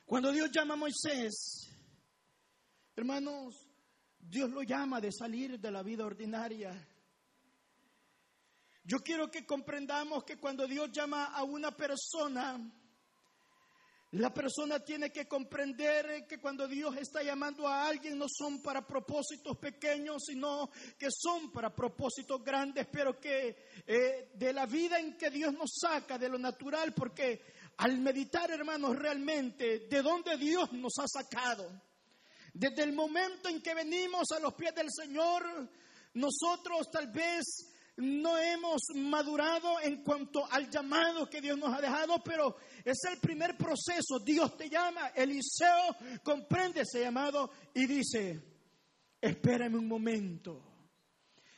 Cuando 0.06 0.32
Dios 0.32 0.50
llama 0.50 0.74
a 0.74 0.78
Moisés, 0.78 1.67
hermanos, 2.98 3.54
Dios 4.18 4.50
lo 4.50 4.62
llama 4.62 5.00
de 5.00 5.12
salir 5.12 5.60
de 5.60 5.70
la 5.70 5.84
vida 5.84 6.04
ordinaria. 6.04 6.74
Yo 8.82 8.98
quiero 9.04 9.30
que 9.30 9.46
comprendamos 9.46 10.24
que 10.24 10.36
cuando 10.36 10.66
Dios 10.66 10.90
llama 10.90 11.26
a 11.26 11.44
una 11.44 11.70
persona, 11.70 12.58
la 14.12 14.34
persona 14.34 14.80
tiene 14.80 15.12
que 15.12 15.28
comprender 15.28 16.26
que 16.26 16.40
cuando 16.40 16.66
Dios 16.66 16.96
está 16.96 17.22
llamando 17.22 17.68
a 17.68 17.86
alguien 17.86 18.18
no 18.18 18.26
son 18.28 18.60
para 18.62 18.84
propósitos 18.84 19.56
pequeños, 19.58 20.24
sino 20.26 20.68
que 20.98 21.08
son 21.08 21.52
para 21.52 21.72
propósitos 21.72 22.42
grandes, 22.42 22.88
pero 22.90 23.20
que 23.20 23.68
eh, 23.86 24.32
de 24.34 24.52
la 24.52 24.66
vida 24.66 24.98
en 24.98 25.16
que 25.16 25.30
Dios 25.30 25.52
nos 25.52 25.70
saca, 25.80 26.18
de 26.18 26.28
lo 26.28 26.38
natural, 26.38 26.92
porque 26.94 27.42
al 27.76 28.00
meditar, 28.00 28.50
hermanos, 28.50 28.96
realmente 28.96 29.86
de 29.88 30.02
dónde 30.02 30.36
Dios 30.36 30.72
nos 30.72 30.94
ha 30.98 31.06
sacado, 31.06 31.86
desde 32.58 32.82
el 32.82 32.92
momento 32.92 33.48
en 33.48 33.62
que 33.62 33.72
venimos 33.72 34.32
a 34.36 34.40
los 34.40 34.52
pies 34.54 34.74
del 34.74 34.88
Señor, 34.90 35.70
nosotros 36.14 36.90
tal 36.90 37.06
vez 37.06 37.44
no 37.98 38.36
hemos 38.36 38.82
madurado 38.96 39.80
en 39.80 40.02
cuanto 40.02 40.44
al 40.50 40.68
llamado 40.68 41.30
que 41.30 41.40
Dios 41.40 41.56
nos 41.56 41.72
ha 41.72 41.80
dejado, 41.80 42.20
pero 42.24 42.56
es 42.84 42.98
el 43.08 43.18
primer 43.20 43.56
proceso. 43.56 44.18
Dios 44.24 44.56
te 44.56 44.68
llama, 44.68 45.12
Eliseo 45.14 45.96
comprende 46.24 46.80
ese 46.80 47.02
llamado 47.02 47.48
y 47.74 47.86
dice, 47.86 48.42
espérame 49.20 49.76
un 49.76 49.86
momento, 49.86 50.60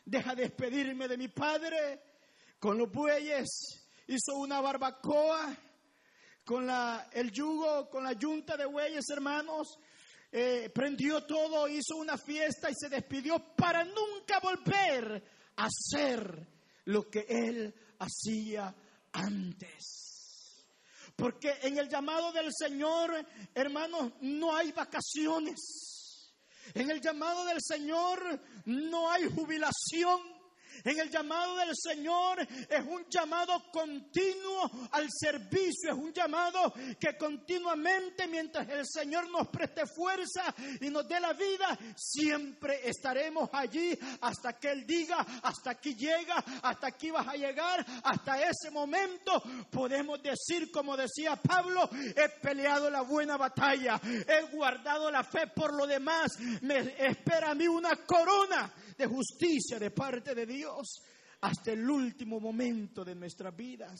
deja 0.04 0.35
despedirme 0.35 1.09
de 1.09 1.16
mi 1.16 1.28
padre 1.28 2.02
con 2.59 2.76
los 2.76 2.92
bueyes, 2.92 3.88
hizo 4.07 4.35
una 4.35 4.61
barbacoa 4.61 5.57
con 6.45 6.66
la, 6.66 7.09
el 7.11 7.33
yugo, 7.33 7.88
con 7.88 8.04
la 8.04 8.12
yunta 8.12 8.59
de 8.59 8.66
bueyes, 8.66 9.09
hermanos, 9.09 9.78
eh, 10.32 10.70
prendió 10.72 11.25
todo, 11.25 11.68
hizo 11.68 11.96
una 11.96 12.16
fiesta 12.16 12.70
y 12.70 12.75
se 12.75 12.88
despidió 12.88 13.54
para 13.56 13.84
nunca 13.84 14.38
volver 14.40 15.22
hacer 15.56 16.46
lo 16.84 17.08
que 17.10 17.26
él 17.28 17.75
hacía 17.99 18.75
antes. 19.12 20.64
Porque 21.16 21.58
en 21.62 21.78
el 21.78 21.88
llamado 21.88 22.32
del 22.32 22.50
Señor, 22.52 23.26
hermanos, 23.54 24.12
no 24.22 24.56
hay 24.56 24.72
vacaciones. 24.72 26.32
En 26.75 26.90
el 26.90 27.00
llamado 27.00 27.44
del 27.44 27.58
Señor 27.60 28.40
no 28.66 29.10
hay 29.10 29.25
jubilación. 29.25 30.39
En 30.84 30.99
el 30.99 31.10
llamado 31.10 31.56
del 31.56 31.75
Señor 31.75 32.40
es 32.40 32.87
un 32.87 33.06
llamado 33.08 33.70
continuo 33.72 34.70
al 34.92 35.08
servicio, 35.10 35.92
es 35.92 35.96
un 35.96 36.12
llamado 36.12 36.72
que 36.99 37.16
continuamente 37.16 38.26
mientras 38.28 38.68
el 38.68 38.87
Señor 38.87 39.30
nos 39.30 39.49
preste 39.49 39.82
fuerza 39.87 40.54
y 40.80 40.88
nos 40.90 41.06
dé 41.06 41.20
la 41.20 41.32
vida, 41.32 41.78
siempre 41.96 42.88
estaremos 42.88 43.50
allí 43.52 43.99
hasta 44.20 44.58
que 44.58 44.70
Él 44.70 44.87
diga, 44.87 45.18
hasta 45.42 45.70
aquí 45.70 45.94
llega, 45.94 46.37
hasta 46.62 46.88
aquí 46.88 47.10
vas 47.10 47.28
a 47.28 47.34
llegar, 47.34 47.84
hasta 48.04 48.42
ese 48.42 48.70
momento 48.70 49.42
podemos 49.70 50.22
decir 50.22 50.70
como 50.70 50.96
decía 50.96 51.37
Pablo, 51.37 51.88
he 51.92 52.28
peleado 52.40 52.90
la 52.90 53.02
buena 53.02 53.37
batalla, 53.37 54.00
he 54.04 54.42
guardado 54.54 55.10
la 55.10 55.25
fe 55.25 55.46
por 55.54 55.75
lo 55.75 55.87
demás, 55.87 56.32
me 56.62 56.94
espera 56.99 57.50
a 57.50 57.54
mí 57.54 57.66
una 57.66 57.96
corona 58.06 58.72
de 59.00 59.07
justicia 59.07 59.78
de 59.78 59.90
parte 59.90 60.35
de 60.35 60.45
Dios 60.45 61.02
hasta 61.40 61.73
el 61.73 61.88
último 61.88 62.38
momento 62.38 63.02
de 63.02 63.14
nuestras 63.14 63.57
vidas. 63.57 63.99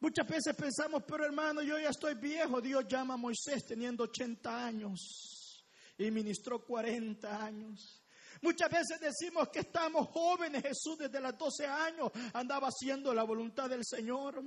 Muchas 0.00 0.26
veces 0.26 0.54
pensamos, 0.56 1.04
pero 1.06 1.24
hermano, 1.24 1.62
yo 1.62 1.78
ya 1.78 1.90
estoy 1.90 2.14
viejo. 2.14 2.60
Dios 2.60 2.84
llama 2.88 3.14
a 3.14 3.16
Moisés 3.16 3.64
teniendo 3.64 4.02
80 4.04 4.66
años 4.66 5.64
y 5.96 6.10
ministró 6.10 6.64
40 6.64 7.44
años. 7.44 8.02
Muchas 8.42 8.68
veces 8.68 8.98
decimos 9.00 9.48
que 9.48 9.60
estamos 9.60 10.08
jóvenes. 10.08 10.62
Jesús 10.62 10.98
desde 10.98 11.20
los 11.20 11.38
12 11.38 11.66
años 11.66 12.10
andaba 12.34 12.68
haciendo 12.68 13.14
la 13.14 13.22
voluntad 13.22 13.70
del 13.70 13.84
Señor. 13.84 14.42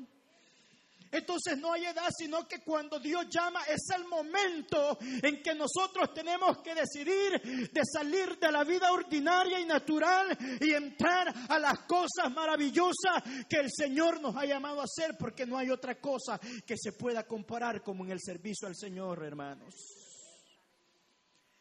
Entonces 1.11 1.57
no 1.57 1.73
hay 1.73 1.85
edad, 1.85 2.09
sino 2.15 2.47
que 2.47 2.59
cuando 2.59 2.99
Dios 2.99 3.25
llama 3.29 3.63
es 3.63 3.81
el 3.95 4.05
momento 4.05 4.97
en 5.01 5.41
que 5.41 5.55
nosotros 5.55 6.13
tenemos 6.13 6.59
que 6.59 6.75
decidir 6.75 7.69
de 7.71 7.81
salir 7.83 8.37
de 8.37 8.51
la 8.51 8.63
vida 8.63 8.91
ordinaria 8.91 9.59
y 9.59 9.65
natural 9.65 10.37
y 10.61 10.71
entrar 10.71 11.33
a 11.49 11.57
las 11.57 11.79
cosas 11.79 12.31
maravillosas 12.33 13.23
que 13.49 13.57
el 13.57 13.69
Señor 13.71 14.21
nos 14.21 14.35
ha 14.35 14.45
llamado 14.45 14.81
a 14.81 14.85
hacer, 14.85 15.15
porque 15.17 15.45
no 15.45 15.57
hay 15.57 15.69
otra 15.69 15.99
cosa 15.99 16.39
que 16.65 16.75
se 16.77 16.93
pueda 16.93 17.25
comparar 17.25 17.81
como 17.81 18.05
en 18.05 18.11
el 18.11 18.19
servicio 18.21 18.67
al 18.67 18.75
Señor, 18.75 19.23
hermanos. 19.23 19.73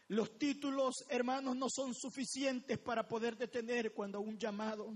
Los 0.09 0.39
títulos, 0.39 1.05
hermanos, 1.11 1.55
no 1.57 1.67
son 1.69 1.95
suficientes 1.95 2.79
para 2.79 3.07
poder 3.07 3.37
detener 3.37 3.93
cuando 3.93 4.21
un 4.21 4.39
llamado 4.39 4.91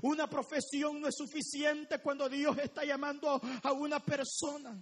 una 0.00 0.28
profesión 0.28 1.00
no 1.00 1.08
es 1.08 1.16
suficiente 1.16 1.98
cuando 1.98 2.28
Dios 2.28 2.56
está 2.58 2.84
llamando 2.84 3.40
a 3.62 3.72
una 3.72 4.00
persona. 4.00 4.78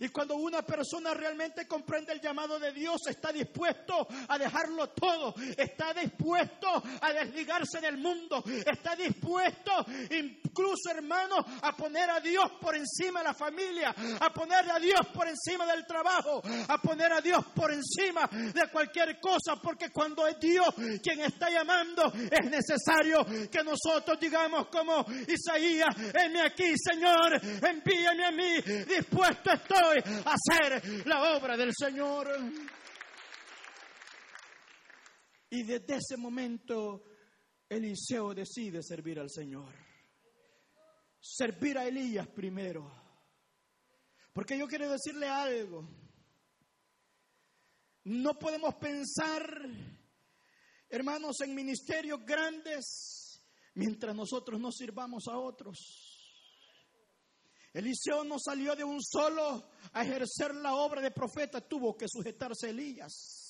Y 0.00 0.08
cuando 0.08 0.36
una 0.36 0.62
persona 0.62 1.14
realmente 1.14 1.66
comprende 1.66 2.12
el 2.12 2.20
llamado 2.20 2.58
de 2.58 2.72
Dios, 2.72 3.00
está 3.08 3.32
dispuesto 3.32 4.06
a 4.28 4.38
dejarlo 4.38 4.88
todo, 4.90 5.34
está 5.56 5.92
dispuesto 5.94 6.82
a 7.00 7.12
desligarse 7.12 7.80
del 7.80 7.98
mundo, 7.98 8.42
está 8.66 8.96
dispuesto 8.96 9.70
incluso 10.10 10.90
hermano 10.90 11.36
a 11.62 11.76
poner 11.76 12.10
a 12.10 12.20
Dios 12.20 12.44
por 12.60 12.74
encima 12.76 13.20
de 13.20 13.26
la 13.26 13.34
familia, 13.34 13.94
a 14.20 14.32
poner 14.32 14.70
a 14.70 14.78
Dios 14.78 15.00
por 15.12 15.28
encima 15.28 15.66
del 15.66 15.86
trabajo, 15.86 16.42
a 16.68 16.78
poner 16.78 17.12
a 17.12 17.20
Dios 17.20 17.44
por 17.54 17.70
encima 17.72 18.26
de 18.30 18.68
cualquier 18.72 19.20
cosa, 19.20 19.56
porque 19.62 19.90
cuando 19.90 20.26
es 20.26 20.38
Dios 20.40 20.68
quien 21.02 21.20
está 21.20 21.50
llamando, 21.50 22.12
es 22.14 22.50
necesario 22.50 23.24
que 23.50 23.62
nosotros 23.62 24.18
digamos 24.20 24.68
como 24.68 25.04
Isaías, 25.28 25.94
envíame 25.96 26.42
aquí 26.42 26.74
Señor, 26.76 27.40
envíame 27.62 28.24
a 28.24 28.30
mí, 28.30 28.60
dispuesto 28.86 29.50
a 29.50 29.54
estoy 29.70 30.22
a 30.24 30.34
hacer 30.34 31.06
la 31.06 31.36
obra 31.36 31.56
del 31.56 31.72
Señor. 31.74 32.28
Y 35.50 35.62
desde 35.64 35.96
ese 35.96 36.16
momento 36.16 37.04
Eliseo 37.68 38.34
decide 38.34 38.82
servir 38.82 39.20
al 39.20 39.30
Señor. 39.30 39.72
Servir 41.20 41.78
a 41.78 41.86
Elías 41.86 42.26
primero. 42.28 42.90
Porque 44.32 44.58
yo 44.58 44.66
quiero 44.66 44.90
decirle 44.90 45.28
algo. 45.28 45.88
No 48.04 48.38
podemos 48.38 48.74
pensar, 48.76 49.42
hermanos, 50.88 51.40
en 51.42 51.54
ministerios 51.54 52.24
grandes 52.24 53.44
mientras 53.74 54.16
nosotros 54.16 54.58
no 54.58 54.72
sirvamos 54.72 55.28
a 55.28 55.38
otros. 55.38 56.09
Eliseo 57.72 58.24
no 58.24 58.36
salió 58.38 58.74
de 58.74 58.84
un 58.84 59.00
solo 59.02 59.70
a 59.92 60.02
ejercer 60.02 60.54
la 60.54 60.74
obra 60.74 61.00
de 61.00 61.10
profeta, 61.10 61.60
tuvo 61.60 61.96
que 61.96 62.06
sujetarse 62.08 62.66
a 62.66 62.70
Elías. 62.70 63.40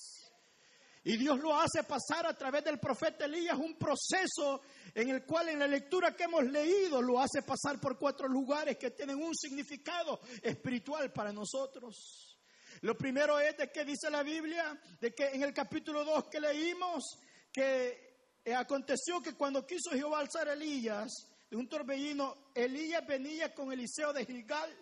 Y 1.03 1.17
Dios 1.17 1.41
lo 1.41 1.59
hace 1.59 1.83
pasar 1.85 2.27
a 2.27 2.35
través 2.35 2.62
del 2.62 2.79
profeta 2.79 3.25
Elías 3.25 3.59
un 3.59 3.79
proceso 3.79 4.61
en 4.95 5.09
el 5.09 5.25
cual 5.25 5.49
en 5.49 5.61
la 5.61 5.67
lectura 5.67 6.15
que 6.15 6.25
hemos 6.25 6.45
leído 6.45 7.00
lo 7.00 7.19
hace 7.19 7.43
pasar 7.43 7.81
por 7.81 7.99
cuatro 7.99 8.29
lugares 8.29 8.77
que 8.77 8.91
tienen 8.91 9.17
un 9.17 9.35
significado 9.35 10.21
espiritual 10.43 11.11
para 11.11 11.33
nosotros. 11.33 12.39
Lo 12.83 12.97
primero 12.99 13.41
es 13.41 13.57
de 13.57 13.71
que 13.73 13.85
dice 13.85 14.11
la 14.11 14.23
Biblia, 14.23 14.79
de 15.00 15.15
que 15.15 15.29
en 15.29 15.43
el 15.43 15.55
capítulo 15.55 16.05
2 16.05 16.25
que 16.31 16.41
leímos, 16.41 17.19
que 17.50 18.43
aconteció 18.55 19.23
que 19.23 19.35
cuando 19.35 19.67
quiso 19.67 19.91
Jehová 19.93 20.21
alzar 20.21 20.49
a 20.49 20.53
Elías, 20.53 21.30
de 21.50 21.57
un 21.57 21.69
torbellino, 21.69 22.52
Elías 22.54 23.04
venía 23.04 23.52
con 23.52 23.73
Eliseo 23.73 24.12
de 24.12 24.25
Gilgal. 24.25 24.73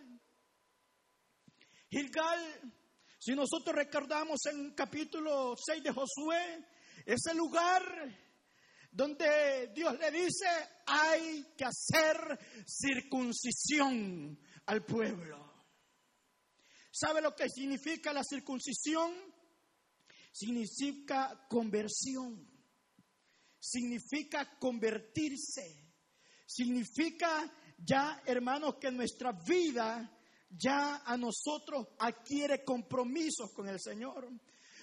Gilgal, 1.91 2.75
si 3.19 3.35
nosotros 3.35 3.75
recordamos 3.75 4.45
en 4.53 4.75
capítulo 4.75 5.55
6 5.57 5.83
de 5.83 5.93
Josué, 5.93 6.67
es 7.07 7.25
el 7.31 7.39
lugar 7.39 7.83
donde 8.93 9.73
Dios 9.75 9.99
le 9.99 10.11
dice, 10.11 10.47
hay 10.85 11.55
que 11.57 11.65
hacer 11.65 12.39
circuncisión 12.67 14.39
al 14.67 14.85
pueblo. 14.85 15.49
¿Sabe 16.91 17.23
lo 17.23 17.35
que 17.35 17.49
significa 17.49 18.13
la 18.13 18.23
circuncisión? 18.23 19.15
Significa 20.33 21.47
conversión, 21.49 22.47
significa 23.59 24.59
convertirse, 24.59 25.88
significa 26.49 27.51
ya, 27.77 28.23
hermanos, 28.25 28.77
que 28.81 28.91
nuestra 28.91 29.33
vida 29.33 30.11
ya 30.51 31.03
a 31.05 31.17
nosotros 31.17 31.89
adquiere 31.99 32.65
compromisos 32.65 33.53
con 33.53 33.69
el 33.69 33.79
Señor. 33.79 34.29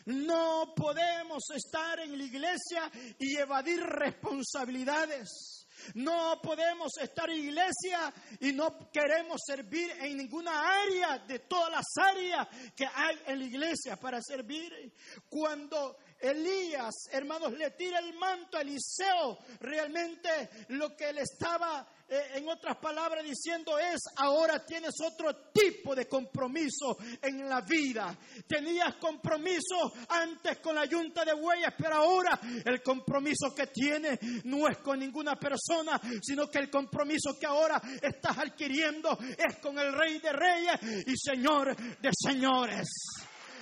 No 0.06 0.74
podemos 0.76 1.44
estar 1.56 2.00
en 2.00 2.18
la 2.18 2.24
iglesia 2.24 2.92
y 3.18 3.36
evadir 3.38 3.82
responsabilidades. 3.82 5.65
No 5.96 6.40
podemos 6.42 6.92
estar 7.02 7.30
en 7.30 7.40
iglesia 7.40 8.14
y 8.40 8.52
no 8.52 8.92
queremos 8.92 9.42
servir 9.46 9.92
en 10.02 10.18
ninguna 10.18 10.82
área 10.84 11.20
de 11.20 11.40
todas 11.40 11.72
las 11.72 11.86
áreas 11.98 12.48
que 12.76 12.86
hay 12.86 13.20
en 13.28 13.40
la 13.40 13.46
iglesia 13.46 13.96
para 13.98 14.22
servir. 14.22 14.94
Cuando 15.30 15.98
Elías, 16.20 16.94
hermanos, 17.12 17.54
le 17.54 17.72
tira 17.72 18.00
el 18.00 18.14
manto 18.14 18.58
a 18.58 18.62
Eliseo, 18.62 19.38
realmente 19.60 20.50
lo 20.70 20.96
que 20.96 21.14
le 21.14 21.22
estaba 21.22 21.88
en 22.08 22.48
otras 22.48 22.78
palabras 22.78 23.24
diciendo 23.24 23.80
es, 23.80 24.02
ahora 24.18 24.64
tienes 24.66 24.94
otro 25.02 25.50
tipo 25.52 25.96
de 25.96 26.08
compromiso 26.08 26.98
en 27.22 27.50
la 27.50 27.62
vida. 27.62 28.16
Tenías 28.48 28.96
compromiso 28.96 29.94
antes 30.10 30.60
con 30.60 30.76
la 30.76 30.86
yunta 30.86 31.26
de 31.26 31.34
huellas, 31.34 31.74
pero 31.78 31.96
ahora 31.96 32.40
el 32.64 32.82
compromiso 32.84 33.54
que 33.56 33.68
tienes 33.68 34.20
no 34.46 34.68
es 34.68 34.78
con 34.78 35.00
ninguna 35.00 35.36
persona, 35.36 36.00
sino 36.22 36.50
que 36.50 36.60
el 36.60 36.70
compromiso 36.70 37.38
que 37.40 37.46
ahora 37.46 37.82
estás 38.02 38.38
adquiriendo 38.38 39.18
es 39.38 39.58
con 39.58 39.78
el 39.80 39.94
Rey 39.94 40.20
de 40.20 40.32
Reyes 40.32 41.08
y 41.08 41.18
Señor 41.18 41.76
de 41.76 42.10
Señores. 42.14 42.88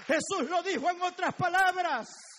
Jesús 0.05 0.49
lo 0.49 0.61
dijo 0.61 0.89
en 0.89 1.01
otras 1.01 1.33
palabras. 1.35 2.32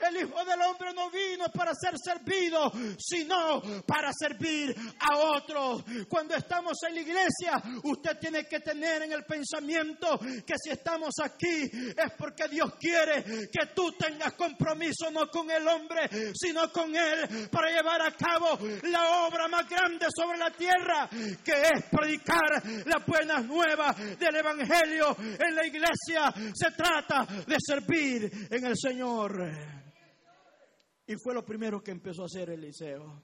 El 0.00 0.16
Hijo 0.16 0.44
del 0.44 0.60
Hombre 0.62 0.92
no 0.94 1.10
vino 1.10 1.46
para 1.52 1.72
ser 1.74 1.94
servido, 1.98 2.72
sino 2.98 3.62
para 3.86 4.10
servir 4.12 4.74
a 5.00 5.18
otros. 5.18 5.84
Cuando 6.08 6.34
estamos 6.34 6.76
en 6.88 6.94
la 6.94 7.00
iglesia, 7.00 7.62
usted 7.84 8.18
tiene 8.18 8.44
que 8.46 8.60
tener 8.60 9.02
en 9.02 9.12
el 9.12 9.24
pensamiento 9.24 10.18
que 10.18 10.54
si 10.62 10.70
estamos 10.70 11.14
aquí 11.22 11.70
es 11.72 12.12
porque 12.18 12.48
Dios 12.48 12.74
quiere 12.78 13.24
que 13.24 13.66
tú 13.74 13.92
tengas 13.92 14.34
compromiso 14.34 15.10
no 15.10 15.28
con 15.28 15.50
el 15.50 15.66
hombre, 15.66 16.08
sino 16.34 16.70
con 16.72 16.94
Él 16.94 17.48
para 17.50 17.70
llevar 17.70 18.02
a 18.02 18.12
cabo 18.12 18.58
la 18.84 19.26
obra 19.26 19.48
más 19.48 19.68
grande 19.68 20.06
sobre 20.14 20.38
la 20.38 20.50
tierra, 20.50 21.08
que 21.44 21.52
es 21.52 21.84
predicar 21.90 22.62
las 22.86 23.06
buenas 23.06 23.44
nuevas 23.44 23.96
del 24.18 24.36
Evangelio 24.36 25.16
en 25.18 25.54
la 25.54 25.66
iglesia. 25.66 26.32
Se 26.54 26.70
trata 26.72 27.26
de 27.46 27.56
servir 27.58 28.48
en 28.50 28.66
el 28.66 28.74
Señor. 28.76 29.83
Y 31.06 31.16
fue 31.16 31.34
lo 31.34 31.44
primero 31.44 31.82
que 31.82 31.90
empezó 31.90 32.22
a 32.22 32.26
hacer 32.26 32.50
Eliseo. 32.50 33.22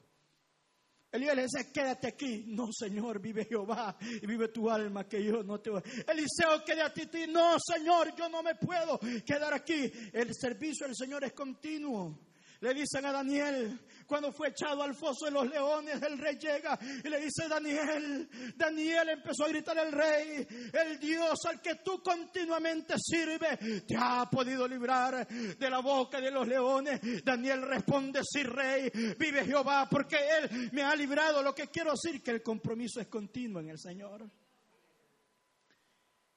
Elías 1.13 1.35
le 1.35 1.43
dice, 1.43 1.73
quédate 1.73 2.09
aquí. 2.09 2.45
No, 2.47 2.69
Señor, 2.73 3.21
vive 3.21 3.45
Jehová 3.45 3.97
y 4.01 4.27
vive 4.27 4.49
tu 4.49 4.71
alma, 4.71 5.09
que 5.09 5.25
yo 5.25 5.43
no 5.43 5.59
te 5.59 5.71
voy. 5.71 5.83
Eliseo, 6.07 6.63
quédate 6.65 7.07
ti. 7.07 7.27
No, 7.29 7.57
Señor, 7.59 8.15
yo 8.15 8.29
no 8.29 8.43
me 8.43 8.55
puedo 8.55 9.01
quedar 9.27 9.53
aquí. 9.55 9.91
El 10.13 10.33
servicio 10.35 10.87
del 10.87 10.95
Señor 10.95 11.25
es 11.25 11.33
continuo. 11.33 12.30
Le 12.61 12.75
dicen 12.75 13.07
a 13.07 13.13
Daniel, 13.13 13.81
cuando 14.07 14.33
fue 14.33 14.49
echado 14.49 14.83
al 14.83 14.95
foso 14.95 15.25
de 15.25 15.31
los 15.31 15.49
leones, 15.49 16.03
el 16.03 16.19
rey 16.19 16.37
llega 16.37 16.79
y 17.03 17.09
le 17.09 17.19
dice, 17.19 17.49
Daniel, 17.49 18.29
Daniel 18.55 19.09
empezó 19.09 19.45
a 19.45 19.49
gritar 19.49 19.79
el 19.79 19.91
rey, 19.91 20.47
el 20.73 20.99
Dios 20.99 21.39
al 21.47 21.63
que 21.63 21.77
tú 21.77 22.03
continuamente 22.03 22.97
sirves, 22.99 23.87
te 23.87 23.97
ha 23.97 24.29
podido 24.31 24.69
librar 24.69 25.27
de 25.27 25.71
la 25.71 25.79
boca 25.79 26.21
de 26.21 26.31
los 26.31 26.47
leones. 26.47 27.01
Daniel 27.25 27.63
responde, 27.63 28.21
sí, 28.23 28.43
rey, 28.43 28.91
vive 29.19 29.47
Jehová, 29.47 29.89
porque 29.91 30.19
Él 30.19 30.71
me 30.73 30.83
ha 30.83 30.95
librado. 30.95 31.43
Lo 31.43 31.55
que 31.55 31.69
quiero 31.69 31.93
decir 31.93 32.23
que 32.23 32.33
el 32.33 32.43
compromiso 32.43 33.01
es 33.01 33.07
continuo 33.07 33.61
en 33.61 33.71
el 33.71 33.79
Señor. 33.79 34.31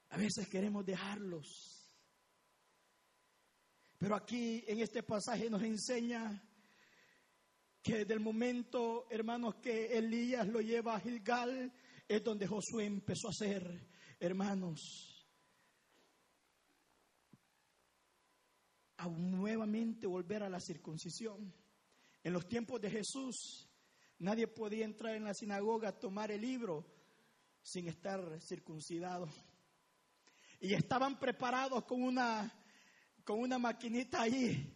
A 0.08 0.16
veces 0.16 0.48
queremos 0.48 0.86
dejarlos 0.86 1.73
pero 4.04 4.16
aquí 4.16 4.62
en 4.66 4.80
este 4.80 5.02
pasaje 5.02 5.48
nos 5.48 5.62
enseña 5.62 6.38
que 7.82 8.00
desde 8.00 8.12
el 8.12 8.20
momento, 8.20 9.06
hermanos, 9.08 9.54
que 9.62 9.96
Elías 9.96 10.46
lo 10.46 10.60
lleva 10.60 10.94
a 10.94 11.00
Gilgal, 11.00 11.72
es 12.06 12.22
donde 12.22 12.46
Josué 12.46 12.84
empezó 12.84 13.28
a 13.28 13.30
hacer, 13.30 13.88
hermanos, 14.20 15.26
a 18.98 19.08
nuevamente 19.08 20.06
volver 20.06 20.42
a 20.42 20.50
la 20.50 20.60
circuncisión. 20.60 21.54
En 22.22 22.34
los 22.34 22.46
tiempos 22.46 22.82
de 22.82 22.90
Jesús, 22.90 23.70
nadie 24.18 24.48
podía 24.48 24.84
entrar 24.84 25.14
en 25.14 25.24
la 25.24 25.32
sinagoga 25.32 25.88
a 25.88 25.98
tomar 25.98 26.30
el 26.30 26.42
libro 26.42 26.84
sin 27.62 27.88
estar 27.88 28.38
circuncidado. 28.42 29.30
Y 30.60 30.74
estaban 30.74 31.18
preparados 31.18 31.86
con 31.86 32.02
una 32.02 32.52
con 33.24 33.40
una 33.40 33.58
maquinita 33.58 34.22
ahí, 34.22 34.70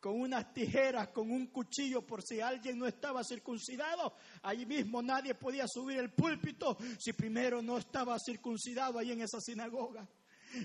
con 0.00 0.20
unas 0.20 0.52
tijeras, 0.52 1.08
con 1.08 1.30
un 1.30 1.48
cuchillo, 1.48 2.06
por 2.06 2.22
si 2.22 2.40
alguien 2.40 2.78
no 2.78 2.86
estaba 2.86 3.22
circuncidado. 3.22 4.14
Allí 4.42 4.64
mismo 4.64 5.02
nadie 5.02 5.34
podía 5.34 5.66
subir 5.68 5.98
el 5.98 6.10
púlpito 6.10 6.78
si 6.98 7.12
primero 7.12 7.60
no 7.60 7.78
estaba 7.78 8.18
circuncidado 8.18 8.98
ahí 8.98 9.12
en 9.12 9.20
esa 9.20 9.40
sinagoga. 9.40 10.08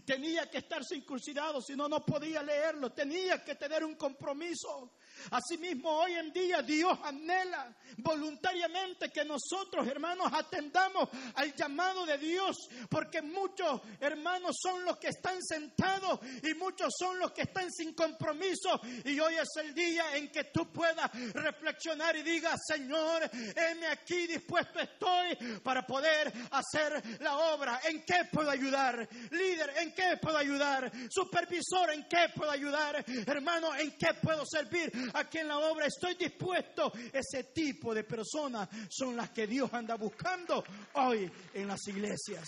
Tenía 0.06 0.50
que 0.50 0.60
estar 0.60 0.84
circuncidado, 0.84 1.62
si 1.62 1.76
no, 1.76 1.88
no 1.88 2.04
podía 2.04 2.42
leerlo. 2.42 2.92
Tenía 2.92 3.44
que 3.44 3.56
tener 3.56 3.84
un 3.84 3.96
compromiso. 3.96 4.94
Asimismo, 5.32 5.90
hoy 5.90 6.14
en 6.14 6.32
día 6.32 6.62
Dios 6.62 6.98
anhela 7.04 7.74
voluntariamente 7.98 9.10
que 9.10 9.24
nosotros, 9.26 9.88
hermanos, 9.88 10.32
atendamos 10.32 11.10
al 11.36 11.54
llamado 11.56 12.06
de 12.06 12.18
Dios, 12.18 12.58
porque 12.90 13.22
muchos 13.22 13.82
hermanos 14.00 14.56
son 14.62 14.84
los 14.86 14.98
que 14.98 15.08
están 15.10 15.42
sentados 15.42 16.20
y 16.44 16.54
muchos 16.56 16.94
son 16.98 17.20
los 17.20 17.32
que 17.32 17.44
están 17.44 17.72
sin 17.72 17.94
compromiso. 17.94 18.80
Y 19.04 19.20
hoy 19.20 19.36
es 19.36 19.50
el 19.64 19.74
día 19.74 20.16
en 20.16 20.30
que 20.32 20.46
tú 20.46 20.72
puedas 20.72 21.12
reflexionar 21.34 22.16
y 22.16 22.24
digas, 22.24 22.60
Señor, 22.68 23.30
heme 23.56 23.88
aquí, 23.88 24.28
dispuesto 24.28 24.80
estoy 24.80 25.60
para 25.64 25.86
poder 25.86 26.32
hacer 26.52 27.22
la 27.22 27.38
obra. 27.38 27.80
¿En 27.86 28.04
qué 28.04 28.26
puedo 28.32 28.50
ayudar? 28.50 29.08
Líder, 29.32 29.74
¿en 29.78 29.94
qué 29.94 30.18
puedo 30.22 30.38
ayudar? 30.38 30.92
Supervisor, 31.10 31.92
¿en 31.92 32.08
qué 32.08 32.30
puedo 32.36 32.52
ayudar? 32.52 33.04
Hermano, 33.26 33.76
¿en 33.76 33.92
qué 33.98 34.14
puedo 34.22 34.44
servir? 34.46 34.92
Aquí 35.16 35.40
en 35.40 35.48
la 35.48 35.58
obra, 35.58 35.86
estoy 35.86 36.16
dispuesto. 36.16 36.92
Ese 37.12 37.46
tipo 37.54 37.94
de 37.94 38.04
personas 38.04 38.70
son 38.90 39.16
las 39.16 39.32
que 39.32 39.48
Dios 39.48 39.74
anda 39.74 39.96
buscando 39.96 40.64
hoy 40.94 41.32
en 41.54 41.68
las 41.68 41.88
iglesias. 41.88 42.48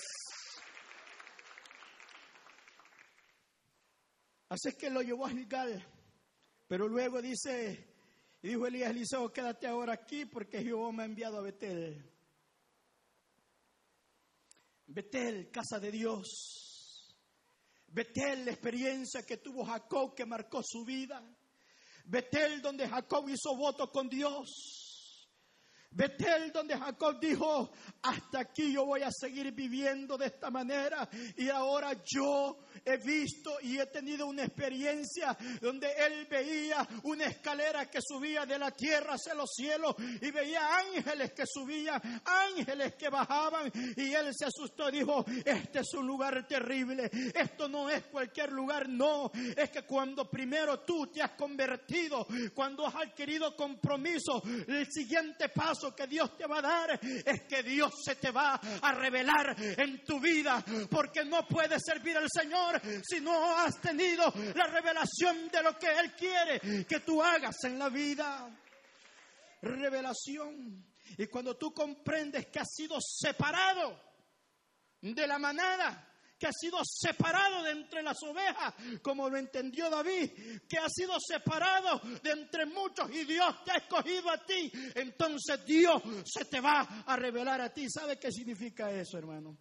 Así 4.49 4.69
es 4.69 4.75
que 4.75 4.89
lo 4.89 5.01
llevó 5.01 5.25
a 5.25 5.30
Gilgal. 5.30 5.86
Pero 6.67 6.88
luego 6.88 7.21
dice, 7.21 7.88
y 8.41 8.49
dijo 8.49 8.67
Elías 8.67 8.91
Eliseo, 8.91 9.32
quédate 9.32 9.67
ahora 9.67 9.93
aquí 9.93 10.25
porque 10.25 10.63
Jehová 10.63 10.91
me 10.91 11.03
ha 11.03 11.06
enviado 11.06 11.38
a 11.38 11.41
Betel. 11.41 12.12
Betel, 14.88 15.51
casa 15.51 15.80
de 15.80 15.91
Dios. 15.91 17.13
Betel, 17.88 18.45
la 18.45 18.51
experiencia 18.51 19.23
que 19.23 19.38
tuvo 19.38 19.65
Jacob 19.65 20.13
que 20.13 20.25
marcó 20.25 20.62
su 20.63 20.86
vida. 20.86 21.23
Betel 22.08 22.62
donde 22.62 22.88
Jacob 22.88 23.28
hizo 23.28 23.56
voto 23.56 23.91
con 23.91 24.08
Dios. 24.08 24.77
Betel, 25.89 26.52
donde 26.52 26.78
Jacob 26.78 27.19
dijo, 27.19 27.71
hasta 28.04 28.41
aquí 28.41 28.73
yo 28.73 28.86
voy 28.86 29.02
a 29.02 29.10
seguir 29.12 29.52
viviendo 29.52 30.17
de 30.17 30.28
esta 30.28 30.52
manera. 30.52 31.10
Y 31.38 31.50
ahora 31.50 31.91
yo 32.06 32.65
he 32.86 32.97
visto 32.97 33.58
y 33.62 33.80
he 33.80 33.86
tenido 33.88 34.28
una 34.28 34.43
experiencia 34.43 35.36
donde 35.60 35.88
él 35.97 36.28
veía 36.30 36.88
una 37.04 37.26
escalera 37.26 37.89
que 37.89 38.00
subía 38.02 38.45
de 38.45 38.60
la 38.60 38.71
tierra 38.71 39.15
hacia 39.15 39.34
los 39.34 39.50
cielos 39.56 39.95
y 40.21 40.30
veía 40.30 40.78
ángeles 40.78 41.32
que 41.34 41.45
subían, 41.47 42.02
ángeles 42.23 42.95
que 42.95 43.10
bajaban. 43.10 43.71
Y 43.95 44.13
él 44.13 44.32
se 44.38 44.45
asustó 44.45 44.89
y 44.89 45.00
dijo, 45.00 45.26
este 45.45 45.80
es 45.80 45.93
un 45.93 46.06
lugar 46.06 46.47
terrible. 46.47 47.10
Esto 47.34 47.67
no 47.67 47.89
es 47.89 48.04
cualquier 48.06 48.52
lugar, 48.52 48.88
no. 48.88 49.32
Es 49.56 49.71
que 49.71 49.84
cuando 49.84 50.30
primero 50.30 50.82
tú 50.82 51.08
te 51.08 51.21
has 51.21 51.32
convertido, 51.32 52.28
cuando 52.54 52.86
has 52.86 52.95
adquirido 52.95 53.56
compromiso, 53.56 54.43
el 54.67 54.86
siguiente 54.91 55.50
paso 55.50 55.77
que 55.96 56.08
Dios 56.08 56.36
te 56.38 56.46
va 56.46 56.60
a 56.60 56.62
dar 56.62 57.00
es 57.02 57.44
que 57.44 57.63
Dios 57.63 57.94
se 58.04 58.16
te 58.16 58.32
va 58.32 58.56
a 58.56 58.92
revelar 58.94 59.56
en 59.58 60.04
tu 60.04 60.20
vida, 60.20 60.63
porque 60.90 61.24
no 61.24 61.48
puedes 61.48 61.82
servir 61.84 62.18
al 62.18 62.28
Señor 62.30 62.82
si 63.04 63.22
no 63.22 63.58
has 63.58 63.80
tenido 63.80 64.34
la 64.56 64.68
revelación 64.68 65.50
de 65.50 65.63
lo 65.63 65.78
que 65.78 65.88
Él 65.88 66.13
quiere 66.13 66.86
que 66.86 67.00
tú 67.02 67.22
hagas 67.22 67.63
en 67.63 67.80
la 67.80 67.90
vida. 67.90 68.50
revelación. 69.62 70.86
Y 71.18 71.28
cuando 71.28 71.56
tú 71.56 71.74
comprendes 71.74 72.48
que 72.48 72.60
has 72.60 72.74
sido 72.74 72.98
separado 73.02 74.00
de 75.02 75.28
la 75.28 75.40
manada, 75.40 76.07
que 76.38 76.47
ha 76.47 76.52
sido 76.52 76.80
separado 76.84 77.63
de 77.63 77.71
entre 77.71 78.04
las 78.04 78.17
ovejas, 78.23 78.73
como 79.02 79.30
lo 79.30 79.38
entendió 79.38 79.89
David, 79.89 80.62
que 80.67 80.78
ha 80.78 80.88
sido 80.89 81.17
separado 81.19 82.00
de 82.21 82.32
entre 82.32 82.65
muchos 82.65 83.10
y 83.12 83.26
Dios 83.26 83.63
te 83.63 83.71
ha 83.71 83.78
escogido 83.78 84.30
a 84.30 84.45
ti, 84.45 84.71
entonces 84.95 85.65
Dios 85.65 86.02
se 86.26 86.45
te 86.45 86.60
va 86.60 86.82
a 87.06 87.15
revelar 87.15 87.62
a 87.62 87.73
ti. 87.73 87.89
¿Sabe 87.89 88.19
qué 88.19 88.32
significa 88.32 88.91
eso, 88.91 89.17
hermano? 89.17 89.58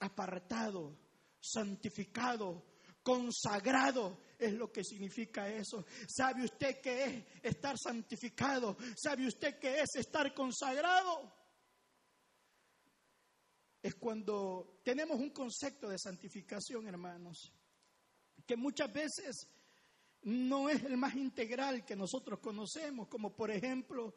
Apartado, 0.00 0.96
santificado, 1.40 2.64
consagrado 3.02 4.20
es 4.38 4.52
lo 4.54 4.72
que 4.72 4.82
significa 4.82 5.48
eso. 5.48 5.84
¿Sabe 6.08 6.44
usted 6.44 6.80
qué 6.80 7.04
es 7.04 7.24
estar 7.42 7.76
santificado? 7.78 8.76
¿Sabe 8.96 9.26
usted 9.26 9.58
qué 9.58 9.80
es 9.80 9.96
estar 9.96 10.32
consagrado? 10.34 11.39
Es 13.82 13.94
cuando 13.94 14.80
tenemos 14.84 15.18
un 15.18 15.30
concepto 15.30 15.88
de 15.88 15.98
santificación, 15.98 16.86
hermanos, 16.86 17.52
que 18.46 18.56
muchas 18.56 18.92
veces 18.92 19.46
no 20.22 20.68
es 20.68 20.84
el 20.84 20.96
más 20.96 21.14
integral 21.14 21.84
que 21.84 21.96
nosotros 21.96 22.40
conocemos, 22.40 23.08
como 23.08 23.34
por 23.34 23.50
ejemplo, 23.50 24.14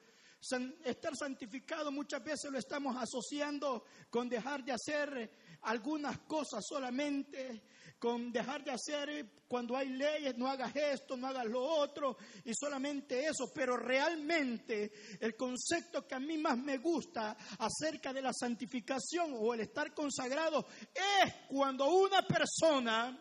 estar 0.84 1.16
santificado 1.16 1.92
muchas 1.92 2.22
veces 2.22 2.52
lo 2.52 2.58
estamos 2.58 2.98
asociando 2.98 3.86
con 4.10 4.28
dejar 4.28 4.64
de 4.64 4.74
hacer 4.74 5.32
algunas 5.62 6.20
cosas 6.20 6.66
solamente, 6.68 7.64
con 8.04 8.34
dejar 8.34 8.66
de 8.66 8.72
hacer 8.72 9.46
cuando 9.48 9.78
hay 9.78 9.88
leyes, 9.88 10.38
no 10.38 10.50
hagas 10.50 10.76
esto, 10.76 11.16
no 11.16 11.26
hagas 11.26 11.46
lo 11.46 11.64
otro, 11.64 12.18
y 12.44 12.52
solamente 12.54 13.26
eso. 13.26 13.50
Pero 13.56 13.78
realmente 13.78 14.92
el 15.22 15.38
concepto 15.38 16.06
que 16.06 16.16
a 16.16 16.20
mí 16.20 16.38
más 16.38 16.58
me 16.58 16.80
gusta 16.80 17.38
acerca 17.60 18.12
de 18.12 18.22
la 18.22 18.34
santificación 18.34 19.34
o 19.40 19.54
el 19.54 19.62
estar 19.62 19.94
consagrado 19.94 20.68
es 20.94 21.34
cuando 21.48 21.86
una 21.86 22.24
persona, 22.24 23.18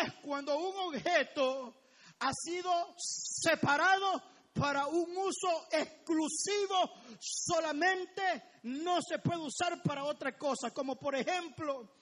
es 0.00 0.12
cuando 0.22 0.56
un 0.56 0.94
objeto 0.94 1.88
ha 2.20 2.30
sido 2.32 2.70
separado 2.96 4.22
para 4.52 4.86
un 4.86 5.10
uso 5.10 5.66
exclusivo, 5.72 7.02
solamente 7.18 8.60
no 8.62 8.98
se 9.02 9.18
puede 9.18 9.40
usar 9.40 9.82
para 9.82 10.04
otra 10.04 10.38
cosa, 10.38 10.70
como 10.70 10.94
por 10.94 11.16
ejemplo 11.16 11.96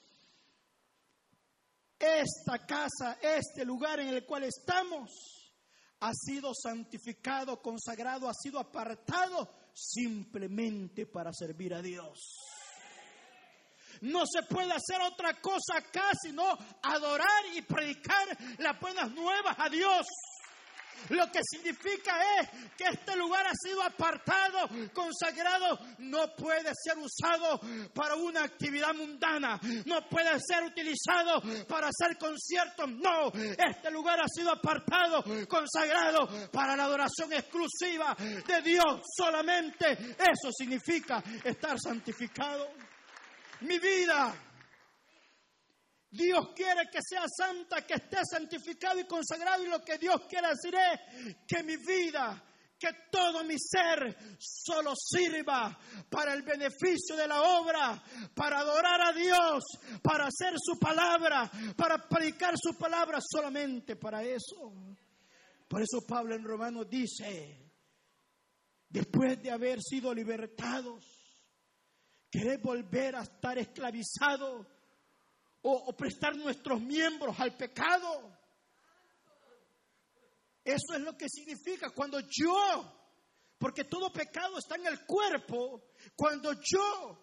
esta 1.99 2.65
casa, 2.65 3.17
este 3.21 3.65
lugar 3.65 3.99
en 3.99 4.09
el 4.09 4.25
cual 4.25 4.43
estamos, 4.43 5.11
ha 6.01 6.11
sido 6.13 6.53
santificado, 6.53 7.61
consagrado, 7.61 8.29
ha 8.29 8.33
sido 8.33 8.59
apartado 8.59 9.49
simplemente 9.73 11.05
para 11.05 11.31
servir 11.33 11.73
a 11.73 11.81
Dios. 11.81 12.19
No 14.01 14.23
se 14.25 14.43
puede 14.43 14.71
hacer 14.71 15.01
otra 15.01 15.39
cosa 15.39 15.77
acá 15.77 16.11
sino 16.21 16.43
adorar 16.83 17.45
y 17.53 17.61
predicar 17.61 18.27
las 18.57 18.79
buenas 18.79 19.11
nuevas 19.11 19.55
a 19.57 19.69
Dios. 19.69 20.05
Lo 21.09 21.31
que 21.31 21.39
significa 21.43 22.17
es 22.39 22.49
que 22.77 22.85
este 22.85 23.15
lugar 23.15 23.45
ha 23.47 23.53
sido 23.55 23.81
apartado, 23.83 24.69
consagrado, 24.93 25.79
no 25.99 26.35
puede 26.35 26.71
ser 26.73 26.97
usado 26.97 27.59
para 27.93 28.15
una 28.15 28.43
actividad 28.43 28.93
mundana, 28.93 29.59
no 29.85 30.07
puede 30.09 30.39
ser 30.39 30.63
utilizado 30.63 31.41
para 31.67 31.89
hacer 31.89 32.17
conciertos, 32.17 32.89
no, 32.89 33.31
este 33.33 33.91
lugar 33.91 34.19
ha 34.19 34.27
sido 34.27 34.51
apartado, 34.51 35.23
consagrado 35.47 36.49
para 36.51 36.75
la 36.75 36.85
adoración 36.85 37.33
exclusiva 37.33 38.15
de 38.17 38.61
Dios, 38.61 39.01
solamente. 39.15 39.91
Eso 39.91 40.51
significa 40.57 41.23
estar 41.43 41.79
santificado. 41.79 42.67
Mi 43.61 43.79
vida 43.79 44.33
Dios 46.15 46.53
quiere 46.55 46.89
que 46.91 46.99
sea 47.01 47.25
santa, 47.27 47.85
que 47.85 47.95
esté 47.95 48.17
santificado 48.23 48.99
y 48.99 49.05
consagrado. 49.05 49.63
Y 49.63 49.67
lo 49.67 49.79
que 49.81 49.97
Dios 49.97 50.21
quiere 50.29 50.49
decir 50.49 50.73
es 50.73 51.35
que 51.45 51.63
mi 51.63 51.75
vida, 51.77 52.41
que 52.79 52.89
todo 53.11 53.43
mi 53.43 53.55
ser 53.59 54.15
solo 54.39 54.93
sirva 54.95 55.77
para 56.09 56.33
el 56.33 56.43
beneficio 56.43 57.15
de 57.15 57.27
la 57.27 57.41
obra, 57.41 58.01
para 58.33 58.59
adorar 58.59 59.01
a 59.09 59.13
Dios, 59.13 59.63
para 60.01 60.27
hacer 60.27 60.53
su 60.57 60.79
palabra, 60.79 61.51
para 61.75 62.07
predicar 62.07 62.55
su 62.57 62.77
palabra, 62.77 63.19
solamente 63.21 63.95
para 63.95 64.23
eso. 64.23 64.73
Por 65.67 65.81
eso 65.81 66.05
Pablo 66.07 66.35
en 66.35 66.43
Romanos 66.43 66.87
dice, 66.89 67.71
después 68.87 69.41
de 69.41 69.51
haber 69.51 69.81
sido 69.81 70.13
libertados, 70.13 71.03
querer 72.31 72.59
volver 72.61 73.15
a 73.15 73.23
estar 73.23 73.57
esclavizados 73.57 74.67
o, 75.67 75.93
prestar 75.93 76.35
nuestros 76.35 76.79
miembros 76.79 77.39
al 77.39 77.55
pecado. 77.57 78.37
Eso 80.63 80.93
es 80.93 81.01
lo 81.01 81.17
que 81.17 81.27
significa 81.27 81.89
cuando 81.89 82.19
yo, 82.19 83.09
porque 83.57 83.85
todo 83.85 84.13
pecado 84.13 84.59
está 84.59 84.75
en 84.75 84.85
el 84.85 85.05
cuerpo, 85.05 85.89
cuando 86.15 86.53
yo, 86.53 87.19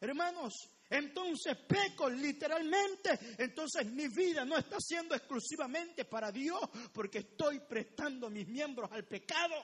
hermanos, 0.00 0.52
entonces 0.90 1.56
peco 1.68 2.10
literalmente, 2.10 3.36
entonces 3.38 3.86
mi 3.86 4.08
vida 4.08 4.44
no 4.44 4.56
está 4.56 4.78
siendo 4.80 5.14
exclusivamente 5.14 6.04
para 6.04 6.32
Dios, 6.32 6.60
porque 6.92 7.18
estoy 7.18 7.60
prestando 7.60 8.30
mis 8.30 8.48
miembros 8.48 8.90
al 8.90 9.04
pecado. 9.04 9.54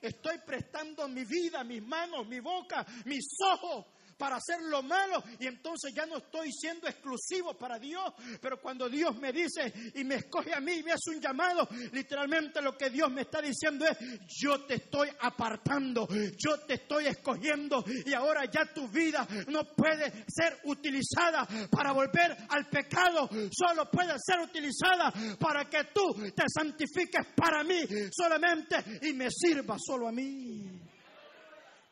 Estoy 0.00 0.38
prestando 0.46 1.06
mi 1.08 1.24
vida, 1.26 1.62
mis 1.62 1.82
manos, 1.82 2.26
mi 2.26 2.40
boca, 2.40 2.86
mis 3.04 3.26
ojos, 3.52 3.84
para 4.20 4.36
hacer 4.36 4.60
lo 4.64 4.82
malo 4.82 5.24
y 5.38 5.46
entonces 5.46 5.94
ya 5.94 6.04
no 6.04 6.18
estoy 6.18 6.52
siendo 6.52 6.86
exclusivo 6.86 7.54
para 7.54 7.78
Dios. 7.78 8.04
Pero 8.40 8.60
cuando 8.60 8.86
Dios 8.86 9.16
me 9.16 9.32
dice 9.32 9.72
y 9.94 10.04
me 10.04 10.16
escoge 10.16 10.52
a 10.52 10.60
mí 10.60 10.74
y 10.74 10.82
me 10.82 10.92
hace 10.92 11.10
un 11.10 11.20
llamado, 11.20 11.66
literalmente 11.92 12.60
lo 12.60 12.76
que 12.76 12.90
Dios 12.90 13.10
me 13.10 13.22
está 13.22 13.40
diciendo 13.40 13.86
es, 13.86 13.96
yo 14.28 14.66
te 14.66 14.74
estoy 14.74 15.08
apartando, 15.20 16.06
yo 16.36 16.58
te 16.66 16.74
estoy 16.74 17.06
escogiendo 17.06 17.82
y 18.04 18.12
ahora 18.12 18.44
ya 18.44 18.66
tu 18.74 18.88
vida 18.88 19.26
no 19.48 19.64
puede 19.74 20.26
ser 20.28 20.58
utilizada 20.64 21.48
para 21.70 21.92
volver 21.92 22.36
al 22.50 22.68
pecado, 22.68 23.26
solo 23.50 23.90
puede 23.90 24.14
ser 24.18 24.40
utilizada 24.40 25.12
para 25.38 25.64
que 25.64 25.84
tú 25.94 26.12
te 26.34 26.44
santifiques 26.46 27.26
para 27.34 27.64
mí 27.64 27.80
solamente 28.12 28.76
y 29.08 29.14
me 29.14 29.28
sirva 29.30 29.76
solo 29.78 30.08
a 30.08 30.12
mí. 30.12 30.59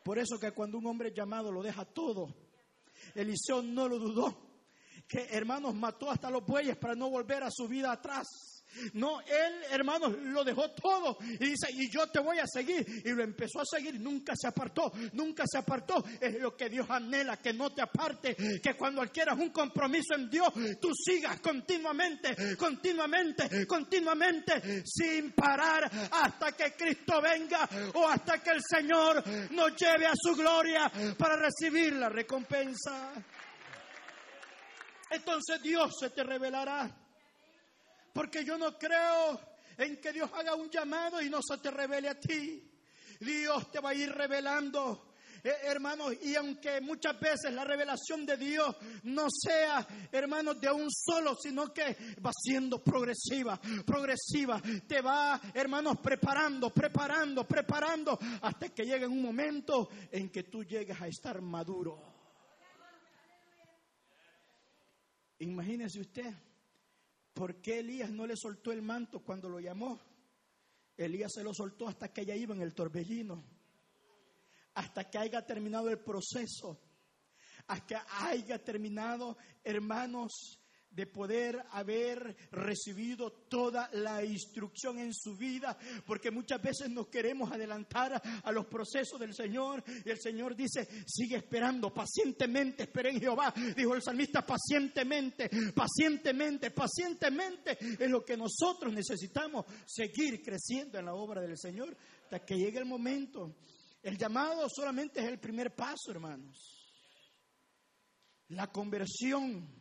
Por 0.09 0.17
eso 0.17 0.39
que 0.39 0.53
cuando 0.53 0.79
un 0.79 0.87
hombre 0.87 1.13
llamado 1.13 1.51
lo 1.51 1.61
deja 1.61 1.85
todo, 1.85 2.33
Eliseo 3.13 3.61
no 3.61 3.87
lo 3.87 3.99
dudó, 3.99 4.35
que 5.07 5.27
hermanos 5.29 5.75
mató 5.75 6.09
hasta 6.09 6.31
los 6.31 6.43
bueyes 6.43 6.77
para 6.77 6.95
no 6.95 7.11
volver 7.11 7.43
a 7.43 7.51
su 7.51 7.67
vida 7.67 7.91
atrás. 7.91 8.58
No, 8.93 9.19
él, 9.21 9.63
hermanos, 9.71 10.15
lo 10.19 10.43
dejó 10.43 10.71
todo 10.71 11.17
y 11.21 11.37
dice, 11.37 11.67
y 11.71 11.89
yo 11.91 12.07
te 12.07 12.19
voy 12.19 12.39
a 12.39 12.45
seguir. 12.47 12.85
Y 13.03 13.09
lo 13.11 13.23
empezó 13.23 13.61
a 13.61 13.65
seguir, 13.65 13.99
nunca 13.99 14.33
se 14.35 14.47
apartó, 14.47 14.91
nunca 15.13 15.43
se 15.47 15.57
apartó. 15.57 16.03
Es 16.19 16.39
lo 16.39 16.55
que 16.55 16.69
Dios 16.69 16.89
anhela, 16.89 17.37
que 17.37 17.53
no 17.53 17.71
te 17.71 17.81
aparte, 17.81 18.35
que 18.61 18.75
cuando 18.75 19.01
adquieras 19.01 19.37
un 19.37 19.49
compromiso 19.49 20.15
en 20.15 20.29
Dios, 20.29 20.49
tú 20.79 20.89
sigas 20.93 21.39
continuamente, 21.39 22.55
continuamente, 22.57 23.65
continuamente, 23.65 24.83
sin 24.85 25.31
parar 25.31 25.89
hasta 26.11 26.51
que 26.53 26.73
Cristo 26.73 27.21
venga 27.21 27.67
o 27.93 28.07
hasta 28.07 28.41
que 28.41 28.51
el 28.51 28.61
Señor 28.61 29.23
nos 29.51 29.75
lleve 29.75 30.05
a 30.05 30.13
su 30.15 30.35
gloria 30.35 30.91
para 31.17 31.35
recibir 31.35 31.93
la 31.93 32.09
recompensa. 32.09 33.13
Entonces 35.11 35.61
Dios 35.61 35.95
se 35.99 36.11
te 36.11 36.23
revelará 36.23 36.89
porque 38.19 38.43
yo 38.43 38.57
no 38.57 38.77
creo 38.77 39.39
en 39.77 39.95
que 39.95 40.11
Dios 40.11 40.29
haga 40.33 40.53
un 40.53 40.69
llamado 40.69 41.21
y 41.21 41.29
no 41.29 41.39
se 41.41 41.57
te 41.59 41.71
revele 41.71 42.09
a 42.09 42.19
ti. 42.19 42.69
Dios 43.17 43.71
te 43.71 43.79
va 43.79 43.91
a 43.91 43.93
ir 43.93 44.11
revelando. 44.11 45.13
Eh, 45.41 45.53
hermanos, 45.63 46.15
y 46.21 46.35
aunque 46.35 46.81
muchas 46.81 47.17
veces 47.17 47.53
la 47.53 47.63
revelación 47.63 48.25
de 48.25 48.35
Dios 48.35 48.75
no 49.03 49.27
sea, 49.29 49.87
hermanos, 50.11 50.59
de 50.59 50.69
un 50.69 50.91
solo, 50.91 51.33
sino 51.41 51.73
que 51.73 51.95
va 52.21 52.31
siendo 52.33 52.83
progresiva, 52.83 53.57
progresiva, 53.85 54.61
te 54.85 54.99
va, 54.99 55.39
hermanos, 55.53 55.95
preparando, 56.03 56.71
preparando, 56.71 57.47
preparando, 57.47 58.19
hasta 58.41 58.67
que 58.67 58.83
llegue 58.83 59.07
un 59.07 59.21
momento 59.21 59.87
en 60.11 60.29
que 60.29 60.43
tú 60.43 60.65
llegues 60.65 60.99
a 61.01 61.07
estar 61.07 61.39
maduro. 61.39 62.03
Imagínese 65.39 66.01
usted 66.01 66.48
¿Por 67.33 67.61
qué 67.61 67.79
Elías 67.79 68.11
no 68.11 68.27
le 68.27 68.35
soltó 68.35 68.71
el 68.71 68.81
manto 68.81 69.23
cuando 69.23 69.49
lo 69.49 69.59
llamó? 69.59 69.99
Elías 70.97 71.31
se 71.33 71.43
lo 71.43 71.53
soltó 71.53 71.87
hasta 71.87 72.11
que 72.11 72.21
ella 72.21 72.35
iba 72.35 72.53
en 72.53 72.61
el 72.61 72.73
torbellino, 72.73 73.43
hasta 74.73 75.09
que 75.09 75.17
haya 75.17 75.45
terminado 75.45 75.89
el 75.89 75.99
proceso, 75.99 76.81
hasta 77.67 77.85
que 77.87 77.97
haya 78.21 78.61
terminado, 78.63 79.37
hermanos, 79.63 80.59
de 80.91 81.07
poder 81.07 81.63
haber 81.71 82.35
recibido 82.51 83.31
toda 83.31 83.89
la 83.93 84.23
instrucción 84.23 84.99
en 84.99 85.13
su 85.13 85.35
vida, 85.37 85.77
porque 86.05 86.31
muchas 86.31 86.61
veces 86.61 86.89
nos 86.89 87.07
queremos 87.07 87.51
adelantar 87.51 88.21
a 88.43 88.51
los 88.51 88.65
procesos 88.65 89.19
del 89.19 89.33
Señor 89.33 89.83
y 90.05 90.09
el 90.09 90.19
Señor 90.19 90.55
dice, 90.55 90.87
sigue 91.05 91.37
esperando, 91.37 91.93
pacientemente 91.93 92.83
esperen 92.83 93.15
en 93.15 93.21
Jehová, 93.21 93.53
dijo 93.75 93.95
el 93.95 94.01
salmista, 94.01 94.45
pacientemente, 94.45 95.49
pacientemente, 95.73 96.71
pacientemente 96.71 97.77
es 97.99 98.09
lo 98.09 98.23
que 98.25 98.35
nosotros 98.35 98.93
necesitamos, 98.93 99.65
seguir 99.85 100.41
creciendo 100.41 100.99
en 100.99 101.05
la 101.05 101.13
obra 101.13 101.41
del 101.41 101.57
Señor 101.57 101.95
hasta 102.23 102.45
que 102.45 102.55
llegue 102.55 102.79
el 102.79 102.85
momento. 102.85 103.55
El 104.01 104.17
llamado 104.17 104.67
solamente 104.69 105.19
es 105.19 105.27
el 105.27 105.39
primer 105.39 105.75
paso, 105.75 106.11
hermanos. 106.11 106.57
La 108.49 108.71
conversión 108.71 109.78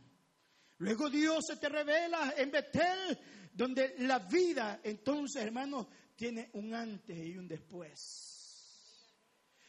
Luego 0.79 1.11
Dios 1.11 1.47
se 1.47 1.57
te 1.57 1.69
revela 1.69 2.35
en 2.37 2.51
Betel, 2.51 3.19
donde 3.53 3.95
la 3.99 4.21
vida, 4.21 4.81
entonces, 4.83 5.43
hermanos, 5.43 5.87
tiene 6.15 6.51
un 6.55 6.75
antes 6.75 7.19
y 7.19 7.37
un 7.37 7.49
después. 7.49 8.39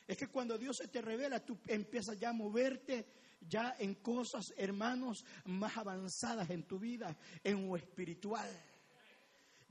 Es 0.07 0.17
que 0.17 0.27
cuando 0.27 0.57
Dios 0.57 0.77
se 0.77 0.87
te 0.87 1.01
revela, 1.01 1.43
tú 1.43 1.59
empiezas 1.67 2.19
ya 2.19 2.29
a 2.29 2.33
moverte 2.33 3.07
ya 3.41 3.75
en 3.79 3.95
cosas, 3.95 4.53
hermanos, 4.57 5.23
más 5.45 5.77
avanzadas 5.77 6.49
en 6.49 6.63
tu 6.63 6.77
vida, 6.77 7.17
en 7.43 7.67
lo 7.67 7.77
espiritual 7.77 8.49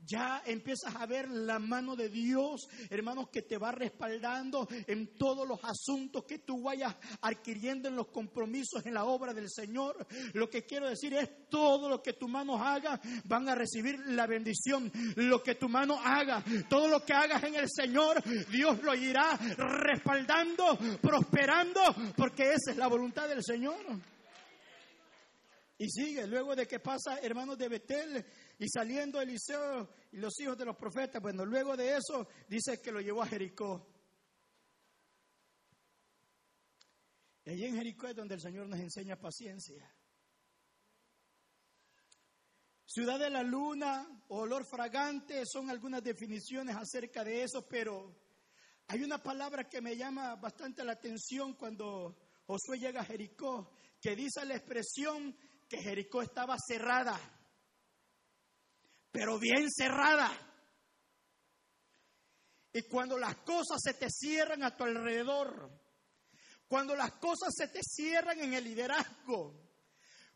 ya 0.05 0.41
empiezas 0.45 0.95
a 0.95 1.05
ver 1.05 1.29
la 1.29 1.59
mano 1.59 1.95
de 1.95 2.09
Dios, 2.09 2.67
hermanos, 2.89 3.29
que 3.31 3.41
te 3.41 3.57
va 3.57 3.71
respaldando 3.71 4.67
en 4.87 5.15
todos 5.17 5.47
los 5.47 5.59
asuntos 5.63 6.23
que 6.25 6.39
tú 6.39 6.63
vayas 6.63 6.95
adquiriendo 7.21 7.89
en 7.89 7.95
los 7.95 8.07
compromisos 8.07 8.85
en 8.85 8.93
la 8.93 9.05
obra 9.05 9.33
del 9.33 9.49
Señor. 9.49 10.07
Lo 10.33 10.49
que 10.49 10.65
quiero 10.65 10.89
decir 10.89 11.13
es 11.13 11.49
todo 11.49 11.89
lo 11.89 12.01
que 12.01 12.13
tu 12.13 12.27
mano 12.27 12.63
haga 12.63 12.99
van 13.25 13.49
a 13.49 13.55
recibir 13.55 13.99
la 14.07 14.25
bendición. 14.25 14.91
Lo 15.15 15.43
que 15.43 15.55
tu 15.55 15.69
mano 15.69 15.99
haga, 16.01 16.43
todo 16.69 16.87
lo 16.87 17.03
que 17.05 17.13
hagas 17.13 17.43
en 17.43 17.55
el 17.55 17.67
Señor, 17.69 18.23
Dios 18.49 18.81
lo 18.81 18.95
irá 18.95 19.37
respaldando, 19.57 20.77
prosperando, 21.01 21.81
porque 22.15 22.53
esa 22.53 22.71
es 22.71 22.77
la 22.77 22.87
voluntad 22.87 23.27
del 23.27 23.43
Señor. 23.43 23.79
Y 25.81 25.89
sigue, 25.89 26.27
luego 26.27 26.57
de 26.57 26.67
que 26.67 26.79
pasa, 26.79 27.19
hermanos 27.21 27.57
de 27.57 27.69
Betel, 27.69 28.25
y 28.59 28.67
saliendo 28.67 29.21
Eliseo 29.21 29.89
y 30.11 30.17
los 30.17 30.37
hijos 30.41 30.57
de 30.57 30.65
los 30.65 30.75
profetas, 30.75 31.21
bueno, 31.21 31.45
luego 31.45 31.77
de 31.77 31.95
eso 31.95 32.27
dice 32.49 32.81
que 32.81 32.91
lo 32.91 32.99
llevó 32.99 33.23
a 33.23 33.27
Jericó. 33.27 33.87
Y 37.45 37.51
allí 37.51 37.65
en 37.65 37.75
Jericó 37.77 38.07
es 38.07 38.15
donde 38.17 38.35
el 38.35 38.41
Señor 38.41 38.67
nos 38.67 38.79
enseña 38.79 39.15
paciencia. 39.15 39.89
Ciudad 42.85 43.17
de 43.17 43.29
la 43.29 43.43
luna, 43.43 44.25
olor 44.27 44.65
fragante, 44.65 45.43
son 45.45 45.69
algunas 45.69 46.03
definiciones 46.03 46.75
acerca 46.75 47.23
de 47.23 47.43
eso, 47.43 47.65
pero 47.65 48.13
hay 48.87 49.03
una 49.03 49.23
palabra 49.23 49.69
que 49.69 49.79
me 49.79 49.95
llama 49.95 50.35
bastante 50.35 50.83
la 50.83 50.93
atención 50.93 51.53
cuando 51.53 52.17
Josué 52.45 52.77
llega 52.77 53.01
a 53.01 53.05
Jericó, 53.05 53.71
que 54.01 54.17
dice 54.17 54.43
la 54.43 54.55
expresión 54.55 55.37
que 55.69 55.77
Jericó 55.77 56.21
estaba 56.21 56.57
cerrada 56.57 57.17
pero 59.11 59.39
bien 59.39 59.69
cerrada. 59.71 60.31
Y 62.71 62.83
cuando 62.83 63.17
las 63.17 63.37
cosas 63.37 63.79
se 63.81 63.93
te 63.93 64.09
cierran 64.09 64.63
a 64.63 64.75
tu 64.75 64.83
alrededor, 64.83 65.71
cuando 66.67 66.95
las 66.95 67.13
cosas 67.13 67.53
se 67.55 67.67
te 67.67 67.81
cierran 67.81 68.39
en 68.39 68.53
el 68.53 68.63
liderazgo, 68.63 69.69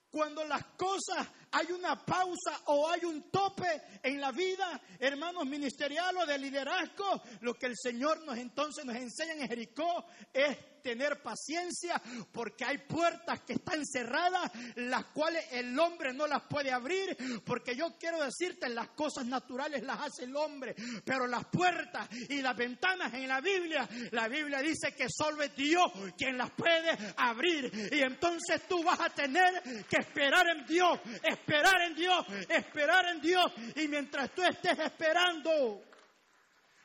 cuando 0.10 0.44
las 0.46 0.66
cosas 0.76 1.28
hay 1.54 1.72
una 1.72 2.04
pausa 2.04 2.62
o 2.66 2.89
hay 2.89 3.06
un 3.06 3.30
tope 3.30 3.84
en 4.02 4.20
la 4.20 4.32
vida, 4.32 4.82
hermanos 5.00 5.46
ministeriales 5.46 6.24
o 6.24 6.26
de 6.26 6.38
liderazgo, 6.38 7.22
lo 7.42 7.54
que 7.54 7.68
el 7.68 7.78
Señor 7.78 8.24
nos 8.26 8.38
entonces 8.38 8.84
nos 8.84 8.96
enseña 8.96 9.34
en 9.34 9.48
Jericó 9.48 10.06
es 10.34 10.58
tener 10.84 11.22
paciencia 11.24 12.00
porque 12.32 12.66
hay 12.66 12.80
puertas 12.80 13.42
que 13.42 13.54
están 13.54 13.84
cerradas, 13.86 14.52
las 14.76 15.06
cuales 15.06 15.46
el 15.52 15.80
hombre 15.80 16.13
no 16.13 16.28
las 16.28 16.44
puede 16.44 16.72
abrir, 16.72 17.16
porque 17.46 17.76
yo 17.76 17.96
quiero 17.98 18.22
decirte, 18.22 18.68
las 18.70 18.89
cosas 18.89 19.26
naturales 19.26 19.82
las 19.84 20.00
hace 20.02 20.26
el 20.26 20.36
hombre, 20.36 20.76
pero 21.06 21.26
las 21.26 21.46
puertas 21.46 22.10
y 22.30 22.42
las 22.42 22.56
ventanas 22.56 23.13
en 23.13 23.28
la 23.28 23.39
Biblia, 23.39 23.88
la 24.12 24.28
Biblia 24.28 24.60
dice 24.60 24.94
que 24.94 25.08
solo 25.10 25.42
es 25.42 25.56
Dios 25.56 25.86
quien 26.18 26.38
las 26.38 26.52
puede 26.52 26.98
abrir. 27.16 27.72
Y 27.92 28.02
entonces 28.02 28.68
tú 28.68 28.84
vas 28.84 29.00
a 29.00 29.10
tener 29.10 29.86
que 29.88 29.98
esperar 29.98 30.46
en 30.50 30.66
Dios, 30.66 31.00
en 31.48 31.96
Dios, 31.96 32.26
esperar 32.50 33.06
en 33.08 33.22
Dios. 33.22 33.46
Y 33.76 33.88
mientras 33.88 34.30
tú 34.32 34.44
estés 34.44 34.78
esperando, 34.80 35.84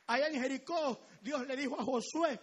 allá 0.07 0.29
en 0.29 0.41
Jericó, 0.41 1.01
Dios 1.21 1.47
le 1.47 1.57
dijo 1.57 1.81
a 1.81 1.85
Josué, 1.85 2.39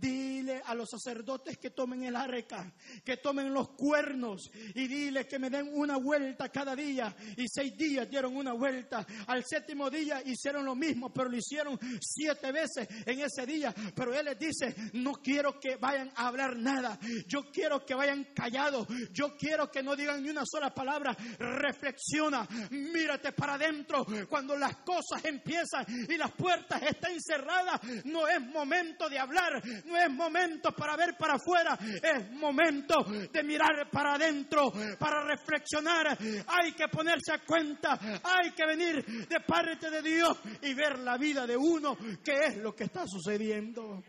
Dile 0.00 0.60
a 0.64 0.74
los 0.74 0.90
sacerdotes 0.90 1.58
que 1.58 1.70
tomen 1.70 2.04
el 2.04 2.16
arca, 2.16 2.72
que 3.04 3.18
tomen 3.18 3.52
los 3.52 3.70
cuernos 3.70 4.50
y 4.74 4.86
dile 4.86 5.26
que 5.26 5.38
me 5.38 5.50
den 5.50 5.70
una 5.72 5.96
vuelta 5.96 6.48
cada 6.48 6.74
día. 6.74 7.14
Y 7.36 7.46
seis 7.48 7.76
días 7.76 8.08
dieron 8.08 8.36
una 8.36 8.52
vuelta. 8.52 9.06
Al 9.26 9.44
séptimo 9.44 9.90
día 9.90 10.22
hicieron 10.24 10.64
lo 10.64 10.74
mismo, 10.74 11.12
pero 11.12 11.28
lo 11.28 11.36
hicieron 11.36 11.78
siete 12.00 12.50
veces 12.50 12.88
en 13.06 13.20
ese 13.20 13.46
día. 13.46 13.74
Pero 13.94 14.14
él 14.14 14.24
les 14.24 14.38
dice, 14.38 14.74
no 14.94 15.14
quiero 15.14 15.58
que 15.60 15.76
vayan 15.76 16.10
a 16.16 16.26
hablar 16.26 16.56
nada. 16.56 16.98
Yo 17.26 17.50
quiero 17.52 17.84
que 17.84 17.94
vayan 17.94 18.28
callados. 18.34 18.86
Yo 19.12 19.36
quiero 19.36 19.70
que 19.70 19.82
no 19.82 19.94
digan 19.94 20.22
ni 20.22 20.30
una 20.30 20.44
sola 20.44 20.74
palabra. 20.74 21.16
Reflexiona, 21.38 22.46
mírate 22.70 23.32
para 23.32 23.54
adentro. 23.54 24.06
Cuando 24.28 24.56
las 24.56 24.76
cosas 24.78 25.24
empiezan 25.24 25.86
y 26.08 26.16
las 26.16 26.32
puertas 26.32 26.82
están 26.82 27.20
cerradas, 27.20 27.80
no 28.04 28.26
es 28.26 28.40
momento 28.40 29.08
de 29.08 29.18
hablar 29.18 29.62
no 29.84 29.96
es 29.96 30.10
momento 30.10 30.72
para 30.72 30.96
ver 30.96 31.16
para 31.16 31.34
afuera, 31.34 31.78
es 32.02 32.30
momento 32.32 33.04
de 33.04 33.42
mirar 33.42 33.88
para 33.90 34.14
adentro, 34.14 34.72
para 34.98 35.24
reflexionar. 35.24 36.16
Hay 36.46 36.72
que 36.72 36.88
ponerse 36.88 37.32
a 37.32 37.38
cuenta, 37.44 37.98
hay 38.22 38.52
que 38.52 38.66
venir 38.66 39.04
de 39.28 39.40
parte 39.40 39.90
de 39.90 40.02
Dios 40.02 40.38
y 40.62 40.74
ver 40.74 40.98
la 40.98 41.16
vida 41.16 41.46
de 41.46 41.56
uno, 41.56 41.96
qué 42.22 42.46
es 42.46 42.56
lo 42.56 42.74
que 42.74 42.84
está 42.84 43.04
sucediendo. 43.06 44.02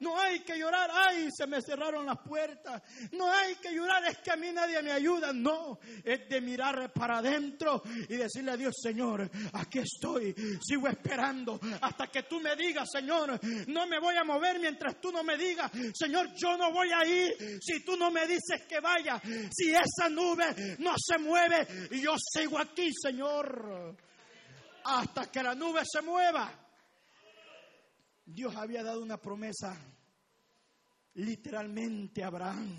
No 0.00 0.18
hay 0.18 0.40
que 0.40 0.58
llorar, 0.58 0.90
ay, 0.92 1.28
se 1.30 1.46
me 1.46 1.60
cerraron 1.60 2.06
las 2.06 2.18
puertas. 2.18 2.82
No 3.12 3.30
hay 3.30 3.56
que 3.56 3.72
llorar, 3.72 4.04
es 4.06 4.18
que 4.18 4.30
a 4.30 4.36
mí 4.36 4.50
nadie 4.52 4.82
me 4.82 4.92
ayuda. 4.92 5.32
No, 5.32 5.78
es 6.02 6.28
de 6.28 6.40
mirar 6.40 6.92
para 6.92 7.18
adentro 7.18 7.82
y 8.08 8.16
decirle 8.16 8.52
a 8.52 8.56
Dios, 8.56 8.74
Señor, 8.82 9.30
aquí 9.52 9.80
estoy, 9.80 10.34
sigo 10.62 10.88
esperando 10.88 11.60
hasta 11.82 12.06
que 12.06 12.22
tú 12.22 12.40
me 12.40 12.56
digas, 12.56 12.88
Señor, 12.90 13.38
no 13.68 13.86
me 13.86 14.00
voy 14.00 14.16
a 14.16 14.24
mover 14.24 14.58
mientras 14.58 15.00
tú 15.00 15.12
no 15.12 15.22
me 15.22 15.36
digas, 15.36 15.70
Señor, 15.94 16.30
yo 16.34 16.56
no 16.56 16.72
voy 16.72 16.90
a 16.92 17.04
ir 17.04 17.60
si 17.60 17.84
tú 17.84 17.96
no 17.96 18.10
me 18.10 18.26
dices 18.26 18.62
que 18.66 18.80
vaya. 18.80 19.20
Si 19.50 19.70
esa 19.70 20.08
nube 20.08 20.76
no 20.78 20.94
se 20.96 21.18
mueve, 21.18 21.66
yo 21.90 22.14
sigo 22.18 22.58
aquí, 22.58 22.90
Señor, 22.92 23.96
hasta 24.84 25.30
que 25.30 25.42
la 25.42 25.54
nube 25.54 25.82
se 25.84 26.00
mueva. 26.00 26.52
Dios 28.24 28.54
había 28.54 28.82
dado 28.84 29.02
una 29.02 29.16
promesa 29.16 29.76
literalmente 31.14 32.22
a 32.22 32.28
Abraham. 32.28 32.76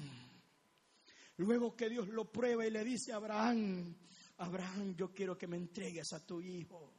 Luego 1.37 1.75
que 1.75 1.89
Dios 1.89 2.07
lo 2.09 2.31
prueba 2.31 2.65
y 2.65 2.71
le 2.71 2.83
dice 2.83 3.13
a 3.13 3.17
Abraham, 3.17 3.95
Abraham, 4.37 4.95
yo 4.95 5.13
quiero 5.13 5.37
que 5.37 5.47
me 5.47 5.57
entregues 5.57 6.13
a 6.13 6.25
tu 6.25 6.41
hijo. 6.41 6.93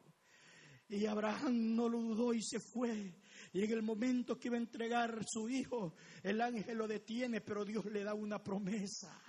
Y 0.88 1.06
Abraham 1.06 1.74
no 1.74 1.88
lo 1.88 2.00
dudó 2.00 2.34
y 2.34 2.42
se 2.42 2.60
fue. 2.60 3.14
Y 3.52 3.64
en 3.64 3.70
el 3.70 3.82
momento 3.82 4.38
que 4.38 4.48
iba 4.48 4.56
a 4.56 4.60
entregar 4.60 5.22
su 5.26 5.48
hijo, 5.48 5.94
el 6.22 6.40
ángel 6.40 6.78
lo 6.78 6.86
detiene, 6.86 7.40
pero 7.40 7.64
Dios 7.64 7.84
le 7.86 8.04
da 8.04 8.14
una 8.14 8.42
promesa. 8.42 9.20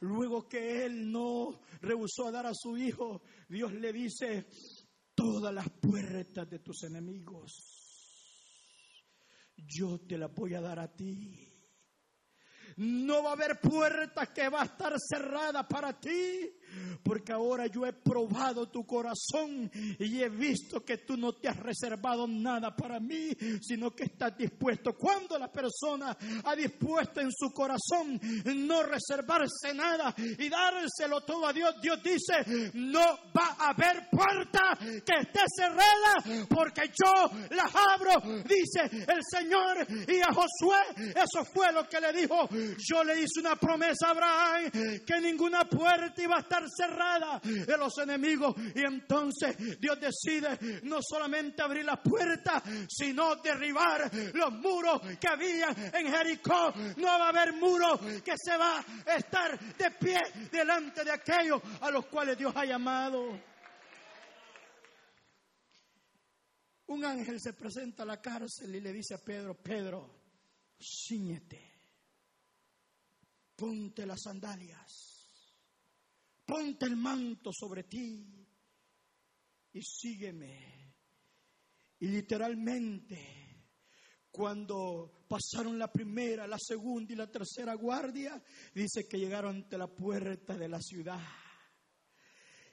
Luego 0.00 0.48
que 0.48 0.84
él 0.84 1.10
no 1.10 1.60
rehusó 1.80 2.28
a 2.28 2.30
dar 2.30 2.46
a 2.46 2.54
su 2.54 2.76
hijo, 2.76 3.22
Dios 3.48 3.72
le 3.72 3.92
dice, 3.92 4.46
todas 5.14 5.52
las 5.52 5.68
puertas 5.70 6.48
de 6.48 6.60
tus 6.60 6.84
enemigos 6.84 7.77
yo 9.66 9.98
te 9.98 10.16
la 10.18 10.28
voy 10.28 10.54
a 10.54 10.60
dar 10.60 10.78
a 10.78 10.88
ti. 10.88 11.47
No 12.78 13.24
va 13.24 13.30
a 13.30 13.32
haber 13.32 13.60
puerta 13.60 14.26
que 14.26 14.48
va 14.48 14.62
a 14.62 14.66
estar 14.66 14.94
cerrada 14.98 15.66
para 15.66 15.98
ti, 15.98 16.48
porque 17.02 17.32
ahora 17.32 17.66
yo 17.66 17.84
he 17.84 17.92
probado 17.92 18.68
tu 18.68 18.86
corazón 18.86 19.70
y 19.98 20.22
he 20.22 20.28
visto 20.28 20.84
que 20.84 20.98
tú 20.98 21.16
no 21.16 21.32
te 21.32 21.48
has 21.48 21.56
reservado 21.56 22.28
nada 22.28 22.76
para 22.76 23.00
mí, 23.00 23.30
sino 23.60 23.90
que 23.90 24.04
estás 24.04 24.36
dispuesto. 24.36 24.92
Cuando 24.92 25.38
la 25.38 25.50
persona 25.50 26.16
ha 26.44 26.54
dispuesto 26.54 27.20
en 27.20 27.32
su 27.32 27.52
corazón 27.52 28.20
no 28.44 28.82
reservarse 28.84 29.74
nada 29.74 30.14
y 30.16 30.48
dárselo 30.48 31.22
todo 31.22 31.48
a 31.48 31.52
Dios, 31.52 31.74
Dios 31.82 32.00
dice, 32.00 32.70
no 32.74 33.00
va 33.36 33.56
a 33.58 33.70
haber 33.70 34.08
puerta 34.08 34.78
que 34.78 35.20
esté 35.20 35.40
cerrada, 35.56 36.46
porque 36.48 36.92
yo 36.94 37.30
las 37.56 37.74
abro, 37.74 38.42
dice 38.44 38.82
el 38.84 39.20
Señor. 39.28 39.86
Y 40.08 40.20
a 40.20 40.32
Josué, 40.32 41.12
eso 41.16 41.44
fue 41.52 41.72
lo 41.72 41.88
que 41.88 42.00
le 42.00 42.12
dijo 42.12 42.48
yo 42.76 43.04
le 43.04 43.20
hice 43.20 43.40
una 43.40 43.56
promesa 43.56 44.08
a 44.08 44.10
Abraham 44.10 44.70
que 45.04 45.20
ninguna 45.20 45.64
puerta 45.64 46.22
iba 46.22 46.36
a 46.36 46.40
estar 46.40 46.64
cerrada 46.68 47.40
de 47.42 47.76
los 47.76 47.96
enemigos. 47.98 48.54
Y 48.74 48.80
entonces 48.80 49.56
Dios 49.80 49.98
decide 50.00 50.80
no 50.82 50.98
solamente 51.02 51.62
abrir 51.62 51.84
la 51.84 52.02
puerta, 52.02 52.62
sino 52.88 53.36
derribar 53.36 54.10
los 54.34 54.52
muros 54.52 55.00
que 55.20 55.28
había 55.28 55.68
en 55.92 56.12
Jericó. 56.12 56.72
No 56.96 57.06
va 57.06 57.26
a 57.26 57.28
haber 57.28 57.54
muro 57.54 57.98
que 58.24 58.34
se 58.36 58.56
va 58.56 58.84
a 59.06 59.14
estar 59.16 59.58
de 59.58 59.90
pie 59.92 60.20
delante 60.50 61.04
de 61.04 61.12
aquellos 61.12 61.60
a 61.80 61.90
los 61.90 62.06
cuales 62.06 62.36
Dios 62.36 62.52
ha 62.54 62.64
llamado. 62.64 63.38
Un 66.88 67.04
ángel 67.04 67.38
se 67.38 67.52
presenta 67.52 68.02
a 68.02 68.06
la 68.06 68.20
cárcel 68.20 68.74
y 68.74 68.80
le 68.80 68.92
dice 68.92 69.14
a 69.14 69.18
Pedro, 69.18 69.54
Pedro, 69.54 70.08
ciñete, 70.80 71.67
ponte 73.58 74.06
las 74.06 74.22
sandalias, 74.22 75.26
ponte 76.46 76.86
el 76.86 76.94
manto 76.94 77.50
sobre 77.52 77.82
ti 77.82 78.24
y 79.72 79.82
sígueme. 79.82 80.94
Y 81.98 82.06
literalmente, 82.06 83.66
cuando 84.30 85.24
pasaron 85.28 85.76
la 85.76 85.90
primera, 85.90 86.46
la 86.46 86.58
segunda 86.60 87.12
y 87.12 87.16
la 87.16 87.28
tercera 87.28 87.74
guardia, 87.74 88.40
dice 88.72 89.08
que 89.08 89.18
llegaron 89.18 89.56
ante 89.56 89.76
la 89.76 89.88
puerta 89.88 90.56
de 90.56 90.68
la 90.68 90.80
ciudad. 90.80 91.20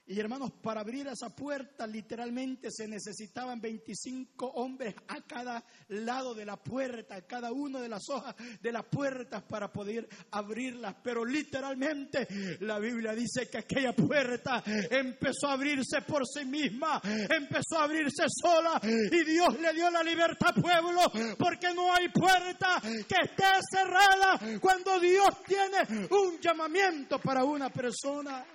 Y 0.08 0.20
hermanos, 0.20 0.52
para 0.62 0.82
abrir 0.82 1.08
esa 1.08 1.36
puerta 1.36 1.88
literalmente 1.88 2.70
se 2.70 2.88
necesitaban 2.88 3.60
25 3.60 4.46
hombres 4.46 4.94
a 5.08 5.22
cada 5.22 5.64
lado 5.88 6.36
de 6.36 6.46
la 6.46 6.58
puerta, 6.58 7.16
a 7.16 7.22
cada 7.24 7.52
una 7.52 7.82
de 7.82 7.90
las 7.90 8.08
hojas 8.10 8.36
de 8.62 8.72
las 8.72 8.86
puertas 8.86 9.42
para 9.44 9.72
poder 9.74 10.08
abrirlas. 10.30 10.96
Pero 11.04 11.26
literalmente 11.26 12.28
la 12.60 12.78
Biblia 12.78 13.14
dice 13.14 13.50
que 13.50 13.58
aquella 13.58 13.94
puerta 13.94 14.64
empezó 14.92 15.48
a 15.48 15.54
abrirse 15.54 16.02
por 16.04 16.22
sí 16.28 16.46
misma, 16.46 17.02
empezó 17.04 17.80
a 17.80 17.86
abrirse 17.86 18.26
sola 18.28 18.80
y 18.84 19.24
Dios 19.24 19.60
le 19.60 19.74
dio 19.74 19.90
la 19.90 20.04
libertad 20.04 20.54
al 20.56 20.62
pueblo 20.62 21.02
porque 21.40 21.74
no 21.74 21.92
hay 21.92 22.10
puerta 22.10 22.80
que 22.82 23.16
esté 23.24 23.44
cerrada 23.72 24.60
cuando 24.62 25.00
Dios 25.00 25.30
tiene 25.48 26.08
un 26.12 26.40
llamamiento 26.40 27.20
para 27.20 27.44
una 27.44 27.70
persona. 27.72 28.46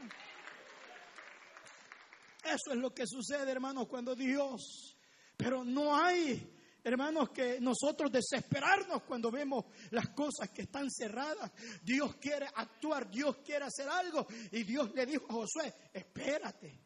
Eso 2.44 2.72
es 2.72 2.76
lo 2.76 2.94
que 2.94 3.06
sucede, 3.06 3.50
hermanos, 3.50 3.86
cuando 3.88 4.14
Dios... 4.14 4.96
Pero 5.36 5.64
no 5.64 5.96
hay, 5.96 6.54
hermanos, 6.84 7.30
que 7.30 7.58
nosotros 7.62 8.12
desesperarnos 8.12 9.04
cuando 9.04 9.30
vemos 9.30 9.64
las 9.90 10.10
cosas 10.10 10.50
que 10.50 10.62
están 10.62 10.90
cerradas. 10.90 11.50
Dios 11.82 12.16
quiere 12.16 12.46
actuar, 12.54 13.10
Dios 13.10 13.38
quiere 13.38 13.64
hacer 13.64 13.88
algo. 13.88 14.26
Y 14.52 14.64
Dios 14.64 14.92
le 14.94 15.06
dijo 15.06 15.24
a 15.30 15.32
Josué, 15.32 15.72
espérate, 15.94 16.78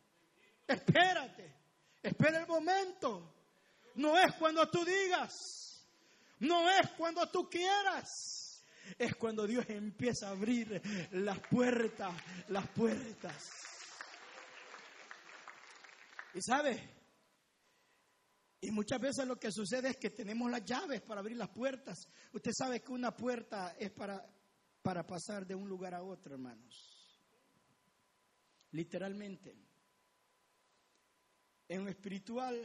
espérate, 0.69 1.57
espera 2.01 2.39
el 2.43 2.47
momento. 2.47 3.35
No 3.97 4.17
es 4.17 4.33
cuando 4.37 4.71
tú 4.71 4.85
digas, 4.85 5.85
no 6.39 6.71
es 6.71 6.91
cuando 6.97 7.29
tú 7.29 7.51
quieras. 7.51 8.63
Es 8.99 9.17
cuando 9.17 9.47
Dios 9.47 9.65
empieza 9.69 10.29
a 10.29 10.33
abrir 10.33 10.81
las 11.11 11.41
puertas, 11.49 12.13
las 12.49 12.69
puertas. 12.69 13.64
Y 16.35 16.43
sabe, 16.43 16.95
y 18.61 18.71
muchas 18.71 18.99
veces 18.99 19.27
lo 19.27 19.39
que 19.39 19.53
sucede 19.53 19.91
es 19.91 19.97
que 19.99 20.11
tenemos 20.11 20.51
las 20.51 20.65
llaves 20.65 21.03
para 21.03 21.21
abrir 21.21 21.37
las 21.37 21.51
puertas. 21.51 22.09
Usted 22.33 22.51
sabe 22.57 22.81
que 22.81 22.93
una 22.93 23.15
puerta 23.15 23.77
es 23.79 23.91
para, 23.91 24.27
para 24.83 25.07
pasar 25.07 25.47
de 25.47 25.55
un 25.55 25.69
lugar 25.69 25.95
a 25.95 26.03
otro, 26.03 26.35
hermanos. 26.35 27.21
Literalmente. 28.71 29.55
En 31.69 31.85
lo 31.85 31.91
espiritual, 31.91 32.59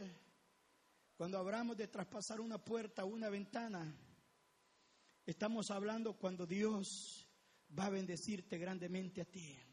cuando 1.16 1.38
hablamos 1.38 1.76
de 1.76 1.88
traspasar 1.88 2.40
una 2.40 2.58
puerta 2.58 3.04
una 3.04 3.28
ventana, 3.28 3.94
estamos 5.26 5.70
hablando 5.70 6.14
cuando 6.14 6.46
Dios 6.46 7.28
va 7.78 7.86
a 7.86 7.90
bendecirte 7.90 8.58
grandemente 8.58 9.20
a 9.20 9.26
ti. 9.26 9.69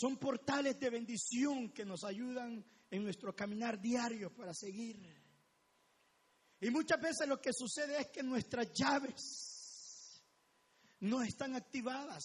Son 0.00 0.16
portales 0.16 0.80
de 0.80 0.88
bendición 0.88 1.74
que 1.74 1.84
nos 1.84 2.04
ayudan 2.04 2.64
en 2.90 3.04
nuestro 3.04 3.36
caminar 3.36 3.78
diario 3.78 4.34
para 4.34 4.54
seguir. 4.54 4.98
Y 6.58 6.70
muchas 6.70 6.98
veces 6.98 7.28
lo 7.28 7.38
que 7.38 7.52
sucede 7.52 8.00
es 8.00 8.06
que 8.06 8.22
nuestras 8.22 8.72
llaves 8.72 10.22
no 11.00 11.22
están 11.22 11.54
activadas. 11.54 12.24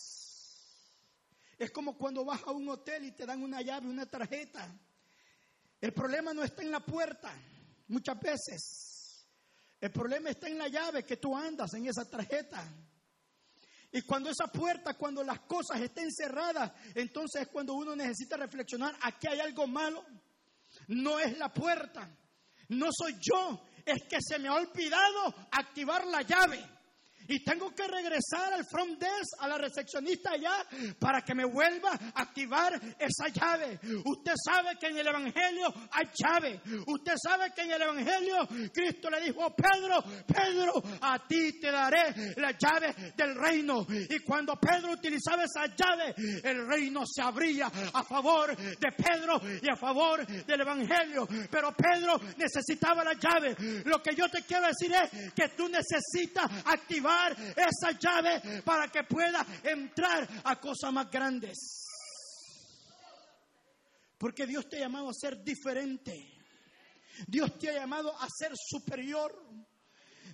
Es 1.57 1.69
como 1.71 1.97
cuando 1.97 2.23
vas 2.23 2.41
a 2.43 2.51
un 2.51 2.69
hotel 2.69 3.07
y 3.07 3.11
te 3.11 3.25
dan 3.25 3.43
una 3.43 3.61
llave, 3.61 3.89
una 3.89 4.05
tarjeta. 4.05 4.73
El 5.81 5.91
problema 5.91 6.33
no 6.33 6.45
está 6.45 6.61
en 6.61 6.71
la 6.71 6.79
puerta, 6.79 7.37
muchas 7.89 8.17
veces. 8.21 9.27
El 9.81 9.91
problema 9.91 10.29
está 10.29 10.47
en 10.47 10.59
la 10.59 10.69
llave 10.69 11.03
que 11.03 11.17
tú 11.17 11.35
andas 11.35 11.73
en 11.73 11.87
esa 11.87 12.09
tarjeta. 12.09 12.65
Y 13.95 14.01
cuando 14.01 14.29
esa 14.29 14.47
puerta, 14.47 14.95
cuando 14.95 15.23
las 15.23 15.39
cosas 15.39 15.79
estén 15.79 16.11
cerradas, 16.11 16.69
entonces 16.93 17.43
es 17.43 17.47
cuando 17.47 17.75
uno 17.75 17.95
necesita 17.95 18.35
reflexionar, 18.35 18.93
aquí 19.01 19.25
hay 19.27 19.39
algo 19.39 19.67
malo. 19.67 20.03
No 20.87 21.17
es 21.17 21.37
la 21.37 21.47
puerta, 21.47 22.05
no 22.67 22.87
soy 22.91 23.15
yo, 23.21 23.61
es 23.85 24.03
que 24.03 24.17
se 24.19 24.37
me 24.37 24.49
ha 24.49 24.55
olvidado 24.55 25.33
activar 25.49 26.05
la 26.07 26.23
llave. 26.23 26.74
Y 27.27 27.43
tengo 27.43 27.73
que 27.73 27.87
regresar 27.87 28.53
al 28.53 28.65
front 28.65 28.99
desk, 28.99 29.39
a 29.39 29.47
la 29.47 29.57
recepcionista 29.57 30.31
allá, 30.31 30.65
para 30.99 31.21
que 31.21 31.33
me 31.33 31.45
vuelva 31.45 31.91
a 32.13 32.21
activar 32.21 32.73
esa 32.99 33.27
llave. 33.29 33.79
Usted 34.05 34.33
sabe 34.43 34.77
que 34.79 34.87
en 34.87 34.97
el 34.97 35.07
Evangelio 35.07 35.73
hay 35.91 36.09
llave. 36.13 36.61
Usted 36.87 37.13
sabe 37.21 37.51
que 37.55 37.61
en 37.61 37.71
el 37.71 37.81
Evangelio 37.81 38.47
Cristo 38.73 39.09
le 39.09 39.21
dijo 39.21 39.43
a 39.43 39.55
Pedro, 39.55 40.03
Pedro, 40.27 40.83
a 41.01 41.19
ti 41.27 41.59
te 41.59 41.71
daré 41.71 42.33
la 42.37 42.51
llave 42.51 43.13
del 43.15 43.35
reino. 43.35 43.85
Y 43.89 44.19
cuando 44.19 44.55
Pedro 44.55 44.91
utilizaba 44.91 45.43
esa 45.43 45.65
llave, 45.67 46.13
el 46.43 46.67
reino 46.67 47.03
se 47.05 47.21
abría 47.21 47.67
a 47.67 48.03
favor 48.03 48.55
de 48.55 48.91
Pedro 48.91 49.41
y 49.61 49.69
a 49.69 49.75
favor 49.75 50.25
del 50.25 50.61
Evangelio. 50.61 51.27
Pero 51.49 51.71
Pedro 51.73 52.19
necesitaba 52.37 53.03
la 53.03 53.13
llave. 53.13 53.55
Lo 53.85 54.01
que 54.01 54.15
yo 54.15 54.29
te 54.29 54.43
quiero 54.43 54.67
decir 54.67 54.93
es 54.93 55.33
que 55.33 55.49
tú 55.49 55.67
necesitas 55.69 56.49
activar 56.65 57.14
esa 57.55 57.91
llave 57.97 58.61
para 58.63 58.87
que 58.87 59.03
pueda 59.03 59.45
entrar 59.63 60.27
a 60.43 60.59
cosas 60.59 60.91
más 60.91 61.09
grandes. 61.09 61.85
Porque 64.17 64.45
Dios 64.45 64.67
te 64.69 64.77
ha 64.77 64.81
llamado 64.81 65.09
a 65.09 65.13
ser 65.13 65.43
diferente. 65.43 66.31
Dios 67.27 67.57
te 67.57 67.69
ha 67.69 67.73
llamado 67.73 68.17
a 68.19 68.27
ser 68.29 68.51
superior. 68.55 69.43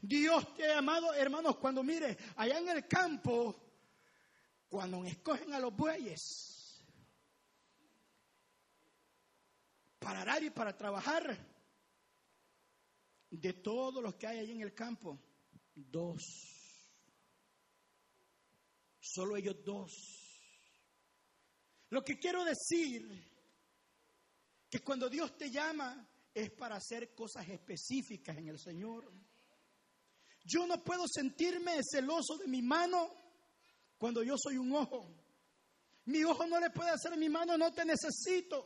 Dios 0.02 0.54
te 0.56 0.66
ha 0.66 0.76
llamado, 0.76 1.14
hermanos, 1.14 1.58
cuando 1.58 1.84
mire, 1.84 2.18
allá 2.36 2.58
en 2.58 2.70
el 2.70 2.88
campo, 2.88 3.56
cuando 4.70 5.04
escogen 5.06 5.54
a 5.54 5.60
los 5.60 5.76
bueyes 5.76 6.84
para 10.00 10.22
arar 10.22 10.44
y 10.44 10.50
para 10.50 10.76
trabajar, 10.76 11.38
de 13.30 13.54
todos 13.54 14.04
los 14.04 14.16
que 14.16 14.28
hay 14.28 14.40
ahí 14.40 14.52
en 14.52 14.62
el 14.62 14.74
campo, 14.74 15.20
dos 15.74 16.61
Solo 19.14 19.36
ellos 19.36 19.58
dos. 19.66 19.92
Lo 21.90 22.02
que 22.02 22.18
quiero 22.18 22.46
decir, 22.46 23.32
que 24.70 24.80
cuando 24.80 25.10
Dios 25.10 25.38
te 25.38 25.52
llama 25.52 26.08
es 26.34 26.50
para 26.52 26.78
hacer 26.78 27.14
cosas 27.14 27.48
específicas 27.50 28.38
en 28.38 28.48
el 28.48 28.58
Señor. 28.58 29.12
Yo 30.46 30.66
no 30.66 30.82
puedo 30.82 31.04
sentirme 31.14 31.82
celoso 31.84 32.38
de 32.38 32.48
mi 32.48 32.62
mano 32.62 33.10
cuando 33.98 34.24
yo 34.24 34.36
soy 34.38 34.58
un 34.58 34.74
ojo. 34.74 35.14
Mi 36.06 36.24
ojo 36.24 36.48
no 36.48 36.58
le 36.60 36.70
puede 36.70 36.92
hacer 36.92 37.18
mi 37.18 37.28
mano, 37.28 37.58
no 37.58 37.74
te 37.74 37.84
necesito. 37.84 38.66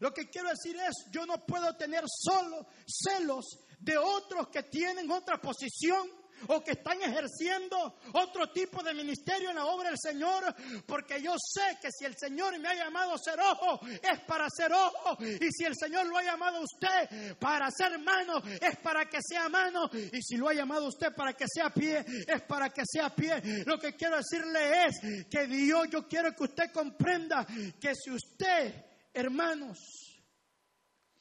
Lo 0.00 0.12
que 0.12 0.28
quiero 0.28 0.50
decir 0.50 0.76
es, 0.76 1.06
yo 1.12 1.24
no 1.24 1.46
puedo 1.46 1.76
tener 1.76 2.02
solo 2.08 2.66
celos 2.84 3.44
de 3.78 3.96
otros 3.96 4.48
que 4.48 4.64
tienen 4.64 5.08
otra 5.10 5.40
posición 5.40 6.10
o 6.48 6.62
que 6.62 6.72
están 6.72 7.00
ejerciendo 7.02 7.98
otro 8.12 8.50
tipo 8.50 8.82
de 8.82 8.94
ministerio 8.94 9.50
en 9.50 9.56
la 9.56 9.66
obra 9.66 9.90
del 9.90 9.98
Señor, 9.98 10.54
porque 10.86 11.22
yo 11.22 11.34
sé 11.38 11.78
que 11.80 11.90
si 11.90 12.04
el 12.04 12.16
Señor 12.16 12.58
me 12.58 12.68
ha 12.68 12.74
llamado 12.74 13.14
a 13.14 13.18
ser 13.18 13.38
ojo, 13.40 13.80
es 13.86 14.20
para 14.26 14.48
ser 14.50 14.72
ojo, 14.72 15.16
y 15.22 15.50
si 15.50 15.64
el 15.64 15.74
Señor 15.76 16.06
lo 16.06 16.16
ha 16.16 16.22
llamado 16.22 16.58
a 16.58 16.60
usted 16.60 17.36
para 17.38 17.70
ser 17.70 17.98
mano, 17.98 18.42
es 18.60 18.76
para 18.78 19.06
que 19.06 19.18
sea 19.20 19.48
mano, 19.48 19.90
y 19.92 20.22
si 20.22 20.36
lo 20.36 20.48
ha 20.48 20.54
llamado 20.54 20.86
a 20.86 20.88
usted 20.88 21.14
para 21.14 21.32
que 21.32 21.46
sea 21.48 21.70
pie, 21.70 22.04
es 22.26 22.42
para 22.42 22.70
que 22.70 22.82
sea 22.84 23.10
pie. 23.10 23.42
Lo 23.64 23.78
que 23.78 23.94
quiero 23.94 24.16
decirle 24.16 24.86
es 24.86 25.26
que 25.30 25.46
Dios, 25.46 25.88
yo 25.90 26.06
quiero 26.06 26.32
que 26.34 26.44
usted 26.44 26.72
comprenda 26.72 27.46
que 27.80 27.94
si 27.94 28.10
usted, 28.10 28.84
hermanos, 29.12 29.78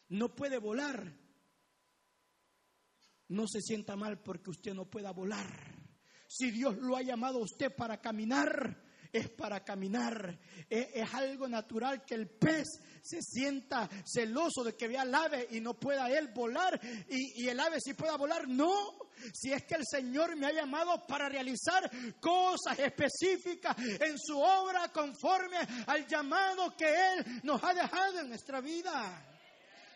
no 0.10 0.34
puede 0.36 0.58
volar, 0.58 1.12
no 3.29 3.47
se 3.47 3.61
sienta 3.61 3.95
mal 3.95 4.21
porque 4.21 4.51
usted 4.51 4.73
no 4.73 4.85
pueda 4.89 5.11
volar. 5.11 5.47
Si 6.27 6.51
Dios 6.51 6.77
lo 6.77 6.97
ha 6.97 7.01
llamado 7.01 7.39
a 7.39 7.43
usted 7.43 7.73
para 7.75 8.01
caminar, 8.01 8.83
es 9.11 9.29
para 9.29 9.63
caminar. 9.63 10.38
Es, 10.69 10.88
es, 10.93 11.13
algo 11.13 11.47
natural 11.47 12.04
que 12.04 12.15
el 12.15 12.27
pez 12.27 12.67
se 13.02 13.21
sienta 13.21 13.89
celoso 14.06 14.63
de 14.63 14.75
que 14.75 14.87
vea 14.87 15.04
al 15.04 15.15
ave 15.15 15.47
y 15.52 15.62
no 15.62 15.79
pueda 15.79 16.10
él 16.10 16.29
volar 16.33 16.79
y, 17.08 17.43
y 17.43 17.47
el 17.47 17.60
ave 17.60 17.79
sí 17.79 17.93
pueda 17.93 18.17
volar. 18.17 18.47
No, 18.47 18.73
si 19.33 19.54
es 19.54 19.63
que 19.63 19.75
el 19.75 19.85
Señor 19.85 20.35
me 20.35 20.47
ha 20.47 20.52
llamado 20.52 21.06
para 21.08 21.29
realizar 21.29 21.89
cosas 22.19 22.77
específicas 22.79 23.77
en 23.77 24.17
su 24.19 24.37
obra 24.37 24.89
conforme 24.89 25.58
al 25.87 26.06
llamado 26.08 26.75
que 26.75 26.87
Él 26.87 27.41
nos 27.43 27.63
ha 27.63 27.73
dejado 27.73 28.19
en 28.19 28.29
nuestra 28.29 28.60
vida. 28.62 29.35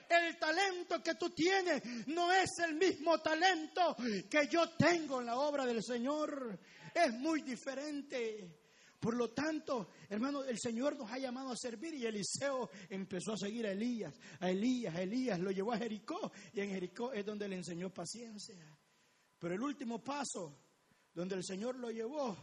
El 0.10 0.38
talento 0.39 1.03
que 1.03 1.14
tú 1.14 1.30
tienes 1.30 2.07
no 2.07 2.32
es 2.32 2.49
el 2.68 2.76
mismo 2.76 3.20
talento 3.20 3.95
que 4.28 4.47
yo 4.47 4.72
tengo 4.72 5.20
en 5.20 5.28
la 5.28 5.38
obra 5.38 5.66
del 5.68 5.84
Señor. 5.84 6.60
Es 6.93 7.14
muy 7.14 7.43
diferente. 7.43 8.60
Por 8.99 9.16
lo 9.16 9.30
tanto, 9.30 9.91
hermano, 10.10 10.43
el 10.43 10.57
Señor 10.60 10.97
nos 10.97 11.10
ha 11.12 11.20
llamado 11.20 11.51
a 11.51 11.55
servir 11.55 11.93
y 11.93 12.05
Eliseo 12.05 12.70
empezó 12.89 13.34
a 13.34 13.38
seguir 13.38 13.66
a 13.66 13.72
Elías, 13.72 14.14
a 14.41 14.49
Elías, 14.49 14.93
a 14.93 15.01
Elías, 15.01 15.39
lo 15.39 15.51
llevó 15.51 15.72
a 15.72 15.78
Jericó 15.78 16.32
y 16.51 16.60
en 16.60 16.72
Jericó 16.72 17.14
es 17.14 17.26
donde 17.26 17.47
le 17.47 17.55
enseñó 17.55 17.93
paciencia. 17.93 18.57
Pero 19.38 19.53
el 19.53 19.62
último 19.62 20.03
paso 20.03 20.60
donde 21.14 21.36
el 21.36 21.45
Señor 21.45 21.78
lo 21.78 21.91
llevó 21.91 22.36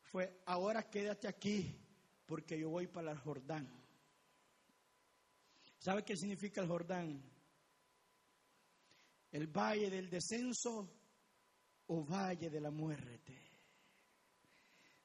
fue, 0.00 0.40
ahora 0.46 0.88
quédate 0.88 1.28
aquí 1.28 1.76
porque 2.24 2.58
yo 2.58 2.70
voy 2.70 2.86
para 2.86 3.12
el 3.12 3.18
Jordán. 3.18 3.79
¿Sabe 5.80 6.04
qué 6.04 6.14
significa 6.14 6.60
el 6.60 6.68
Jordán? 6.68 7.22
El 9.32 9.46
valle 9.46 9.88
del 9.88 10.10
descenso 10.10 10.92
o 11.86 12.04
valle 12.04 12.50
de 12.50 12.60
la 12.60 12.70
muerte. 12.70 13.34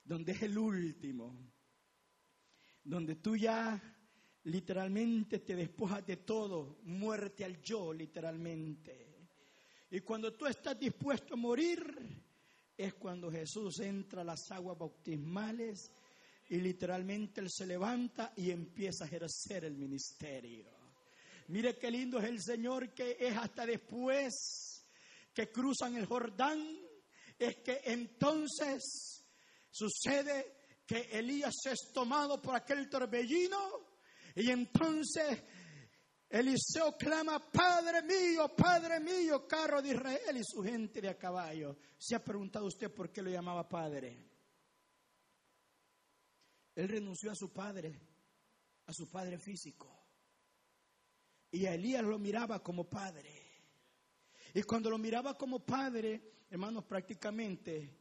Donde 0.03 0.34
es 0.34 0.41
el 0.41 0.57
último. 0.57 1.34
Donde 2.84 3.15
tú 3.15 3.38
ya 3.38 3.82
literalmente 4.43 5.39
te 5.39 5.55
despojas 5.55 6.05
de 6.05 6.17
todo. 6.17 6.80
Muerte 6.84 7.45
al 7.45 7.61
yo, 7.61 7.93
literalmente. 7.93 9.30
Y 9.91 10.01
cuando 10.01 10.34
tú 10.34 10.45
estás 10.45 10.78
dispuesto 10.78 11.36
a 11.36 11.38
morir, 11.38 12.21
es 12.76 12.95
cuando 12.95 13.32
Jesús 13.32 13.80
entra 13.80 14.23
a 14.23 14.26
las 14.26 14.51
aguas 14.51 14.78
bautismales 14.78 15.93
y 16.50 16.58
literalmente 16.58 17.41
Él 17.41 17.50
se 17.50 17.66
levanta 17.66 18.34
y 18.36 18.52
empieza 18.52 19.04
a 19.06 19.08
ejercer 19.08 19.66
el 19.66 19.76
ministerio. 19.76 20.70
Mire 21.48 21.78
qué 21.78 21.91
lindo 21.91 22.20
es 22.20 22.26
el 22.26 22.41
Señor 22.41 22.93
que 22.93 23.18
es 23.20 23.36
hasta 23.38 23.66
después 23.66 24.86
que 25.34 25.52
cruzan 25.52 25.96
el 25.98 26.06
Jordán, 26.06 26.62
es 27.38 27.58
que 27.58 27.82
entonces 27.86 29.24
sucede 29.70 30.56
que 30.86 31.10
Elías 31.12 31.56
es 31.66 31.91
tomado 31.93 32.41
por 32.41 32.56
aquel 32.56 32.89
torbellino 32.89 33.96
y 34.36 34.50
entonces 34.50 35.43
Eliseo 36.30 36.98
clama, 36.98 37.39
Padre 37.52 38.02
mío, 38.02 38.54
Padre 38.56 39.00
mío, 39.00 39.48
carro 39.48 39.82
de 39.82 39.89
Israel 39.89 40.38
y 40.38 40.43
su 40.43 40.64
gente 40.64 41.00
de 41.00 41.10
a 41.10 41.18
caballo. 41.18 41.78
¿Se 41.98 42.16
ha 42.16 42.24
preguntado 42.24 42.66
usted 42.66 42.91
por 42.93 43.12
qué 43.12 43.22
lo 43.22 43.30
llamaba 43.30 43.68
Padre? 43.70 44.35
Él 46.76 46.89
renunció 46.89 47.32
a 47.32 47.36
su 47.36 47.51
padre, 47.51 47.99
a 48.86 48.93
su 48.93 49.09
padre 49.09 49.39
físico. 49.39 49.91
Y 51.51 51.65
a 51.65 51.73
Elías 51.73 52.03
lo 52.03 52.19
miraba 52.19 52.61
como 52.61 52.89
padre. 52.89 53.45
Y 54.53 54.63
cuando 54.63 54.89
lo 54.89 54.97
miraba 54.97 55.38
como 55.38 55.65
padre, 55.65 56.45
hermanos, 56.49 56.84
prácticamente 56.86 57.97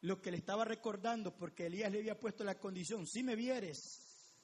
lo 0.00 0.20
que 0.20 0.30
le 0.30 0.38
estaba 0.38 0.64
recordando, 0.64 1.36
porque 1.36 1.66
Elías 1.66 1.92
le 1.92 1.98
había 1.98 2.18
puesto 2.18 2.44
la 2.44 2.58
condición, 2.58 3.06
si 3.06 3.22
me 3.22 3.36
vieres, 3.36 4.38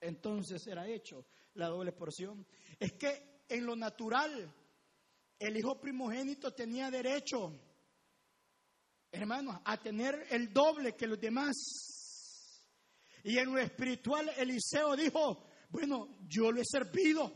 entonces 0.00 0.66
era 0.66 0.86
hecho 0.86 1.26
la 1.54 1.68
doble 1.68 1.92
porción. 1.92 2.46
Es 2.78 2.92
que 2.92 3.44
en 3.48 3.66
lo 3.66 3.76
natural, 3.76 4.52
el 5.38 5.56
hijo 5.56 5.80
primogénito 5.80 6.52
tenía 6.52 6.90
derecho, 6.90 7.52
hermanos, 9.10 9.60
a 9.64 9.76
tener 9.78 10.26
el 10.30 10.52
doble 10.52 10.94
que 10.94 11.06
los 11.06 11.18
demás. 11.18 11.56
Y 13.24 13.38
en 13.38 13.52
lo 13.52 13.58
espiritual, 13.58 14.30
Eliseo 14.36 14.96
dijo, 14.96 15.46
bueno, 15.70 16.18
yo 16.26 16.50
lo 16.50 16.60
he 16.60 16.64
servido, 16.64 17.32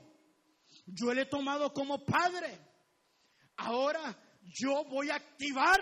yo 0.87 1.14
lo 1.14 1.20
he 1.20 1.26
tomado 1.26 1.72
como 1.72 2.05
padre, 2.05 2.59
ahora 3.57 4.16
yo 4.43 4.85
voy 4.85 5.11
a 5.11 5.16
activar 5.16 5.80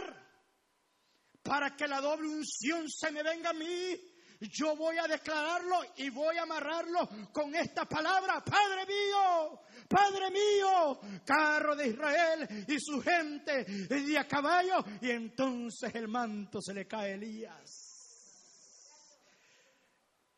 para 1.42 1.74
que 1.76 1.86
la 1.86 2.00
doble 2.00 2.28
unción 2.28 2.88
se 2.88 3.10
me 3.10 3.22
venga 3.22 3.50
a 3.50 3.54
mí 3.54 4.12
yo 4.50 4.74
voy 4.76 4.96
a 4.98 5.06
declararlo 5.06 5.80
y 5.96 6.10
voy 6.10 6.36
a 6.36 6.42
amarrarlo 6.42 7.08
con 7.32 7.54
esta 7.54 7.84
palabra, 7.84 8.42
Padre 8.44 8.86
mío, 8.86 9.60
Padre 9.88 10.30
mío, 10.30 11.00
carro 11.24 11.76
de 11.76 11.88
Israel 11.88 12.64
y 12.66 12.80
su 12.80 13.00
gente 13.00 13.64
de 13.64 14.18
a 14.18 14.26
caballo. 14.26 14.84
Y 15.00 15.10
entonces 15.10 15.94
el 15.94 16.08
manto 16.08 16.60
se 16.60 16.74
le 16.74 16.86
cae 16.86 17.12
a 17.12 17.14
Elías. 17.14 17.81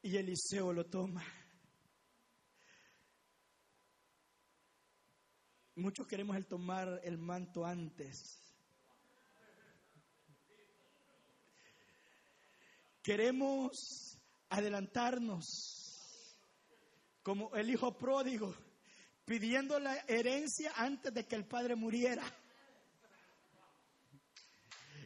Y 0.04 0.18
Eliseo 0.18 0.70
lo 0.70 0.84
toma. 0.84 1.24
Muchos 5.76 6.06
queremos 6.06 6.36
el 6.36 6.46
tomar 6.46 7.00
el 7.04 7.16
manto 7.16 7.64
antes. 7.64 8.38
Queremos 13.02 14.18
adelantarnos 14.50 16.36
como 17.22 17.54
el 17.56 17.70
hijo 17.70 17.96
pródigo, 17.96 18.54
pidiendo 19.24 19.80
la 19.80 19.96
herencia 20.06 20.74
antes 20.76 21.14
de 21.14 21.26
que 21.26 21.34
el 21.34 21.46
padre 21.46 21.76
muriera. 21.76 22.24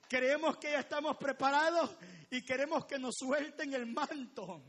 Creemos 0.09 0.57
que 0.57 0.73
ya 0.73 0.81
estamos 0.81 1.17
preparados 1.19 1.89
y 2.33 2.45
queremos 2.45 2.85
que 2.87 2.99
nos 2.99 3.15
suelten 3.17 3.75
el 3.75 3.87
manto. 3.87 4.61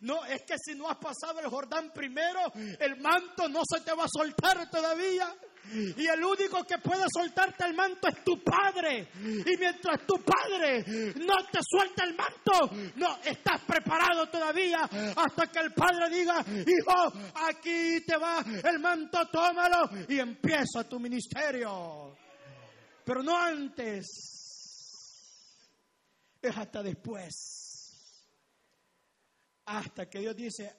No, 0.00 0.24
es 0.24 0.42
que 0.42 0.56
si 0.58 0.74
no 0.74 0.88
has 0.88 0.98
pasado 0.98 1.40
el 1.40 1.48
Jordán 1.48 1.90
primero, 1.92 2.40
el 2.54 3.00
manto 3.00 3.48
no 3.48 3.62
se 3.64 3.80
te 3.80 3.92
va 3.94 4.04
a 4.04 4.08
soltar 4.08 4.68
todavía. 4.70 5.34
Y 5.72 6.06
el 6.06 6.22
único 6.22 6.62
que 6.64 6.76
puede 6.78 7.04
soltarte 7.12 7.64
el 7.64 7.74
manto 7.74 8.08
es 8.08 8.22
tu 8.22 8.42
padre. 8.42 9.08
Y 9.16 9.56
mientras 9.58 10.06
tu 10.06 10.22
padre 10.22 10.84
no 11.16 11.36
te 11.50 11.60
suelta 11.66 12.04
el 12.04 12.14
manto, 12.14 12.92
no 12.96 13.18
estás 13.24 13.62
preparado 13.62 14.28
todavía 14.28 14.80
hasta 15.16 15.46
que 15.46 15.60
el 15.60 15.72
padre 15.72 16.10
diga, 16.10 16.44
hijo, 16.46 17.12
aquí 17.46 18.02
te 18.06 18.16
va 18.16 18.44
el 18.62 18.78
manto, 18.78 19.26
tómalo 19.28 19.88
y 20.08 20.18
empieza 20.18 20.84
tu 20.88 21.00
ministerio. 21.00 22.14
Pero 23.04 23.22
no 23.22 23.36
antes, 23.36 24.06
es 26.42 26.56
hasta 26.56 26.82
después. 26.82 27.63
Hasta 29.66 30.08
que 30.08 30.20
Dios 30.20 30.36
dice, 30.36 30.74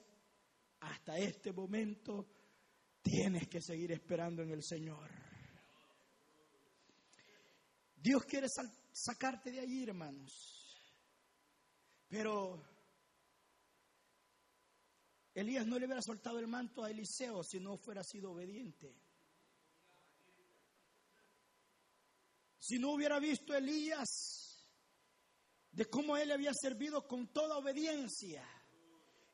hasta 0.80 1.18
este 1.18 1.52
momento 1.52 2.28
Tienes 3.06 3.48
que 3.48 3.62
seguir 3.62 3.92
esperando 3.92 4.42
en 4.42 4.50
el 4.50 4.64
Señor. 4.64 5.08
Dios 7.96 8.24
quiere 8.24 8.48
sacarte 8.92 9.52
de 9.52 9.60
allí, 9.60 9.84
hermanos. 9.84 10.34
Pero 12.08 12.64
Elías 15.36 15.68
no 15.68 15.78
le 15.78 15.86
hubiera 15.86 16.02
soltado 16.02 16.40
el 16.40 16.48
manto 16.48 16.84
a 16.84 16.90
Eliseo 16.90 17.44
si 17.44 17.60
no 17.60 17.78
fuera 17.78 18.04
sido 18.04 18.32
obediente. 18.32 18.92
Si 22.58 22.80
no 22.80 22.94
hubiera 22.94 23.20
visto 23.20 23.54
Elías 23.54 24.66
de 25.70 25.86
cómo 25.86 26.18
él 26.18 26.32
había 26.32 26.54
servido 26.56 27.08
con 27.08 27.32
toda 27.32 27.58
obediencia 27.58 28.44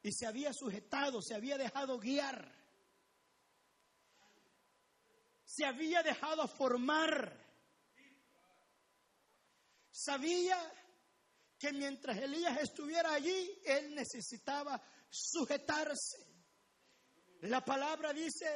y 0.03 0.11
se 0.11 0.25
había 0.25 0.53
sujetado, 0.53 1.21
se 1.21 1.35
había 1.35 1.57
dejado 1.57 1.99
guiar 1.99 2.61
se 5.51 5.65
había 5.65 6.01
dejado 6.01 6.47
formar. 6.47 7.37
Sabía 9.91 10.57
que 11.59 11.73
mientras 11.73 12.17
Elías 12.17 12.57
estuviera 12.61 13.13
allí, 13.13 13.59
él 13.65 13.93
necesitaba 13.93 14.81
sujetarse. 15.09 16.25
La 17.41 17.65
palabra 17.65 18.13
dice, 18.13 18.47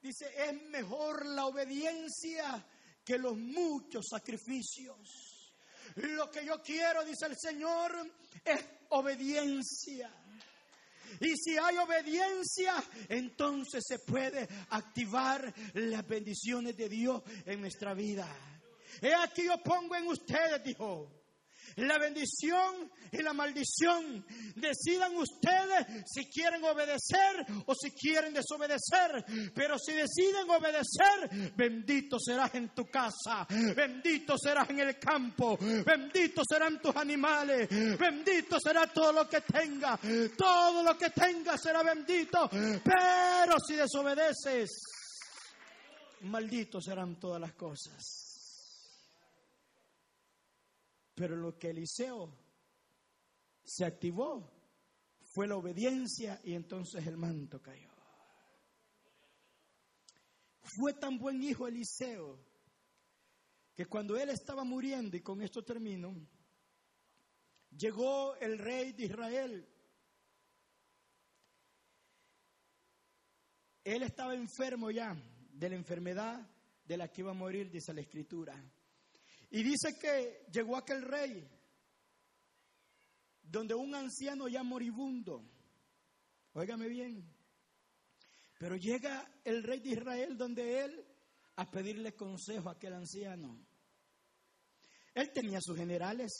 dice, 0.00 0.26
es 0.36 0.60
mejor 0.64 1.24
la 1.26 1.46
obediencia 1.46 2.66
que 3.04 3.16
los 3.16 3.36
muchos 3.36 4.08
sacrificios. 4.10 5.54
Lo 5.94 6.30
que 6.30 6.44
yo 6.44 6.60
quiero, 6.62 7.04
dice 7.04 7.26
el 7.26 7.38
Señor, 7.38 8.10
es 8.44 8.64
obediencia. 8.90 10.12
Y 11.20 11.36
si 11.36 11.56
hay 11.56 11.76
obediencia, 11.78 12.74
entonces 13.08 13.84
se 13.86 13.98
puede 13.98 14.48
activar 14.70 15.52
las 15.74 16.06
bendiciones 16.06 16.76
de 16.76 16.88
Dios 16.88 17.22
en 17.46 17.60
nuestra 17.60 17.94
vida. 17.94 18.26
He 19.00 19.14
aquí 19.14 19.44
yo 19.44 19.62
pongo 19.62 19.94
en 19.96 20.06
ustedes, 20.06 20.62
dijo, 20.64 21.17
la 21.78 21.98
bendición 21.98 22.90
y 23.12 23.22
la 23.22 23.32
maldición. 23.32 24.24
Decidan 24.54 25.16
ustedes 25.16 26.04
si 26.06 26.26
quieren 26.26 26.62
obedecer 26.64 27.46
o 27.66 27.74
si 27.74 27.90
quieren 27.92 28.34
desobedecer. 28.34 29.24
Pero 29.54 29.78
si 29.78 29.92
deciden 29.92 30.48
obedecer, 30.50 31.52
bendito 31.56 32.18
serás 32.18 32.54
en 32.54 32.70
tu 32.70 32.86
casa, 32.86 33.46
bendito 33.48 34.36
serás 34.38 34.68
en 34.70 34.80
el 34.80 34.98
campo, 34.98 35.58
bendito 35.58 36.42
serán 36.48 36.80
tus 36.80 36.94
animales, 36.96 37.68
bendito 37.98 38.58
será 38.60 38.86
todo 38.86 39.12
lo 39.12 39.28
que 39.28 39.40
tenga, 39.40 39.98
todo 40.36 40.82
lo 40.82 40.96
que 40.96 41.10
tenga 41.10 41.56
será 41.56 41.82
bendito. 41.82 42.48
Pero 42.50 43.56
si 43.66 43.74
desobedeces, 43.74 44.82
malditos 46.22 46.84
serán 46.84 47.18
todas 47.18 47.40
las 47.40 47.52
cosas. 47.52 48.27
Pero 51.18 51.34
lo 51.34 51.58
que 51.58 51.70
Eliseo 51.70 52.32
se 53.64 53.84
activó 53.84 54.48
fue 55.20 55.48
la 55.48 55.56
obediencia 55.56 56.40
y 56.44 56.54
entonces 56.54 57.04
el 57.08 57.16
manto 57.16 57.60
cayó. 57.60 57.90
Fue 60.62 60.94
tan 60.94 61.18
buen 61.18 61.42
hijo 61.42 61.66
Eliseo 61.66 62.38
que 63.74 63.86
cuando 63.86 64.16
él 64.16 64.28
estaba 64.30 64.62
muriendo, 64.62 65.16
y 65.16 65.20
con 65.20 65.42
esto 65.42 65.64
termino, 65.64 66.14
llegó 67.76 68.36
el 68.36 68.56
rey 68.58 68.92
de 68.92 69.04
Israel. 69.04 69.68
Él 73.82 74.02
estaba 74.04 74.34
enfermo 74.34 74.92
ya 74.92 75.16
de 75.52 75.68
la 75.68 75.74
enfermedad 75.74 76.48
de 76.84 76.96
la 76.96 77.08
que 77.08 77.22
iba 77.22 77.32
a 77.32 77.34
morir, 77.34 77.70
dice 77.70 77.92
la 77.92 78.02
escritura. 78.02 78.54
Y 79.50 79.62
dice 79.62 79.98
que 79.98 80.46
llegó 80.52 80.76
aquel 80.76 81.02
rey, 81.02 81.48
donde 83.42 83.74
un 83.74 83.94
anciano 83.94 84.46
ya 84.46 84.62
moribundo, 84.62 85.42
óigame 86.52 86.88
bien, 86.88 87.34
pero 88.58 88.76
llega 88.76 89.40
el 89.44 89.62
rey 89.62 89.80
de 89.80 89.90
Israel 89.90 90.36
donde 90.36 90.84
él 90.84 91.06
a 91.56 91.70
pedirle 91.70 92.14
consejo 92.14 92.68
a 92.68 92.72
aquel 92.72 92.92
anciano. 92.92 93.66
Él 95.14 95.32
tenía 95.32 95.60
sus 95.62 95.76
generales, 95.76 96.30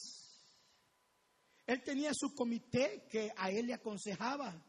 él 1.66 1.82
tenía 1.82 2.10
su 2.12 2.34
comité 2.34 3.06
que 3.10 3.32
a 3.36 3.50
él 3.50 3.66
le 3.66 3.74
aconsejaba, 3.74 4.62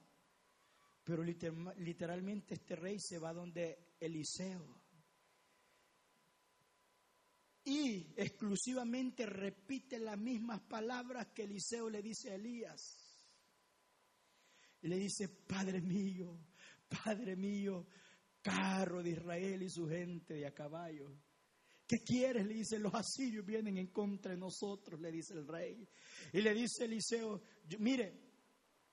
pero 1.03 1.23
literalmente 1.23 2.53
este 2.53 2.75
rey 2.77 2.97
se 2.99 3.19
va 3.19 3.33
donde 3.33 3.95
Eliseo 3.99 4.78
y 7.69 8.13
exclusivamente 8.17 9.27
repite 9.27 9.99
las 9.99 10.17
mismas 10.17 10.59
palabras 10.61 11.27
que 11.35 11.43
Eliseo 11.43 11.87
le 11.87 12.01
dice 12.01 12.31
a 12.31 12.35
Elías. 12.35 12.81
Y 14.81 14.87
le 14.87 14.97
dice, 14.97 15.27
Padre 15.27 15.79
mío, 15.79 16.35
Padre 17.03 17.35
mío, 17.35 17.85
carro 18.41 19.03
de 19.03 19.11
Israel 19.11 19.61
y 19.61 19.69
su 19.69 19.87
gente 19.87 20.33
de 20.33 20.47
a 20.47 20.53
caballo. 20.53 21.15
¿Qué 21.87 21.99
quieres? 21.99 22.45
Le 22.47 22.55
dice, 22.55 22.79
los 22.79 22.93
asirios 22.93 23.45
vienen 23.45 23.77
en 23.77 23.87
contra 23.87 24.31
de 24.31 24.37
nosotros, 24.37 24.99
le 24.99 25.11
dice 25.11 25.33
el 25.33 25.47
rey. 25.47 25.87
Y 26.33 26.41
le 26.41 26.53
dice 26.53 26.85
Eliseo, 26.85 27.41
mire, 27.77 28.13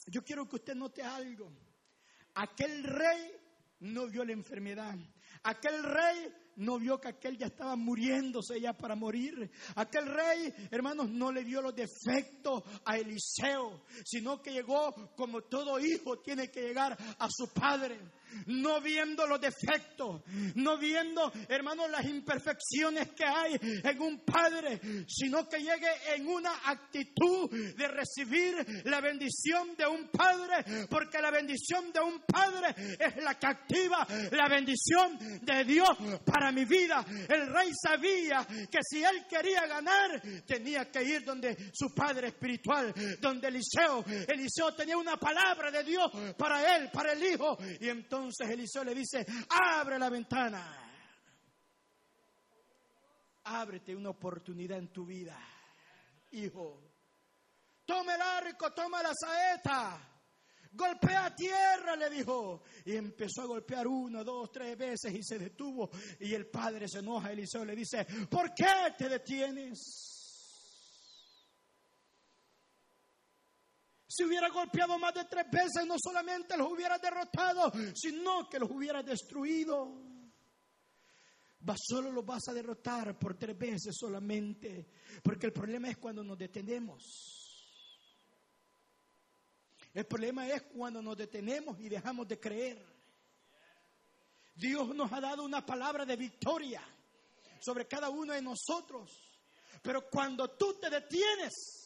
yo 0.06 0.22
quiero 0.22 0.46
que 0.46 0.56
usted 0.56 0.74
note 0.74 1.02
algo. 1.02 1.50
Aquel 2.34 2.84
rey 2.84 3.32
no 3.80 4.06
vio 4.08 4.24
la 4.24 4.32
enfermedad. 4.32 4.98
Aquel 5.44 5.82
rey 5.82 6.28
no 6.56 6.78
vio 6.78 7.00
que 7.00 7.08
aquel 7.08 7.36
ya 7.36 7.46
estaba 7.46 7.76
muriéndose 7.76 8.60
ya 8.60 8.72
para 8.72 8.94
morir. 8.94 9.50
Aquel 9.74 10.06
rey, 10.06 10.52
hermanos, 10.70 11.08
no 11.10 11.32
le 11.32 11.44
dio 11.44 11.62
los 11.62 11.74
defectos 11.74 12.62
a 12.84 12.96
Eliseo, 12.98 13.84
sino 14.04 14.40
que 14.40 14.52
llegó 14.52 14.94
como 15.16 15.42
todo 15.42 15.78
hijo 15.78 16.18
tiene 16.18 16.50
que 16.50 16.62
llegar 16.62 16.96
a 17.18 17.28
su 17.30 17.48
padre 17.48 17.98
no 18.46 18.80
viendo 18.80 19.26
los 19.26 19.40
defectos, 19.40 20.22
no 20.54 20.78
viendo, 20.78 21.32
hermanos, 21.48 21.90
las 21.90 22.04
imperfecciones 22.04 23.12
que 23.12 23.24
hay 23.24 23.58
en 23.62 24.00
un 24.00 24.20
padre, 24.20 24.80
sino 25.06 25.48
que 25.48 25.58
llegue 25.58 25.88
en 26.14 26.26
una 26.26 26.52
actitud 26.64 27.50
de 27.50 27.88
recibir 27.88 28.82
la 28.84 29.00
bendición 29.00 29.76
de 29.76 29.86
un 29.86 30.08
padre, 30.08 30.86
porque 30.88 31.20
la 31.20 31.30
bendición 31.30 31.92
de 31.92 32.00
un 32.00 32.20
padre 32.20 32.74
es 32.98 33.16
la 33.22 33.38
que 33.38 33.46
activa 33.46 34.06
la 34.32 34.48
bendición 34.48 35.18
de 35.42 35.64
Dios 35.64 35.88
para 36.24 36.52
mi 36.52 36.64
vida. 36.64 37.04
El 37.28 37.48
rey 37.48 37.70
sabía 37.82 38.46
que 38.70 38.78
si 38.82 39.02
él 39.02 39.26
quería 39.28 39.66
ganar, 39.66 40.20
tenía 40.46 40.90
que 40.90 41.02
ir 41.02 41.24
donde 41.24 41.70
su 41.72 41.94
padre 41.94 42.28
espiritual, 42.28 42.92
donde 43.20 43.48
Eliseo. 43.48 44.04
Eliseo 44.28 44.74
tenía 44.74 44.96
una 44.96 45.16
palabra 45.16 45.70
de 45.70 45.84
Dios 45.84 46.10
para 46.36 46.76
él, 46.76 46.90
para 46.92 47.12
el 47.12 47.22
hijo, 47.22 47.58
y 47.80 47.88
entonces 47.88 48.15
entonces 48.16 48.48
Eliseo 48.48 48.82
le 48.82 48.94
dice, 48.94 49.26
abre 49.50 49.98
la 49.98 50.08
ventana. 50.08 50.82
Ábrete 53.44 53.94
una 53.94 54.10
oportunidad 54.10 54.78
en 54.78 54.88
tu 54.88 55.04
vida, 55.04 55.38
hijo. 56.32 56.82
Toma 57.84 58.14
el 58.14 58.20
arco, 58.20 58.72
toma 58.72 59.02
la 59.02 59.12
saeta. 59.14 60.12
Golpea 60.72 61.34
tierra, 61.34 61.94
le 61.94 62.10
dijo. 62.10 62.62
Y 62.84 62.96
empezó 62.96 63.42
a 63.42 63.46
golpear 63.46 63.86
una, 63.86 64.24
dos, 64.24 64.50
tres 64.50 64.76
veces 64.76 65.14
y 65.14 65.22
se 65.22 65.38
detuvo. 65.38 65.90
Y 66.18 66.34
el 66.34 66.48
padre 66.48 66.88
se 66.88 66.98
enoja. 66.98 67.30
Eliseo 67.30 67.64
le 67.64 67.76
dice, 67.76 68.04
¿por 68.28 68.52
qué 68.52 68.66
te 68.98 69.08
detienes? 69.08 70.05
Si 74.16 74.24
hubiera 74.24 74.48
golpeado 74.48 74.98
más 74.98 75.12
de 75.12 75.26
tres 75.26 75.44
veces, 75.50 75.86
no 75.86 75.96
solamente 76.02 76.56
los 76.56 76.72
hubiera 76.72 76.96
derrotado, 76.98 77.70
sino 77.94 78.48
que 78.48 78.58
los 78.58 78.70
hubiera 78.70 79.02
destruido. 79.02 79.92
solo 81.76 82.10
los 82.10 82.24
vas 82.24 82.48
a 82.48 82.54
derrotar 82.54 83.18
por 83.18 83.36
tres 83.36 83.58
veces 83.58 83.94
solamente, 83.94 84.88
porque 85.22 85.44
el 85.44 85.52
problema 85.52 85.90
es 85.90 85.98
cuando 85.98 86.24
nos 86.24 86.38
detenemos. 86.38 87.02
El 89.92 90.06
problema 90.06 90.48
es 90.48 90.62
cuando 90.62 91.02
nos 91.02 91.16
detenemos 91.18 91.78
y 91.78 91.90
dejamos 91.90 92.26
de 92.26 92.40
creer. 92.40 92.86
Dios 94.54 94.94
nos 94.94 95.12
ha 95.12 95.20
dado 95.20 95.44
una 95.44 95.66
palabra 95.66 96.06
de 96.06 96.16
victoria 96.16 96.82
sobre 97.60 97.86
cada 97.86 98.08
uno 98.08 98.32
de 98.32 98.40
nosotros, 98.40 99.10
pero 99.82 100.08
cuando 100.08 100.56
tú 100.56 100.78
te 100.80 100.88
detienes, 100.88 101.85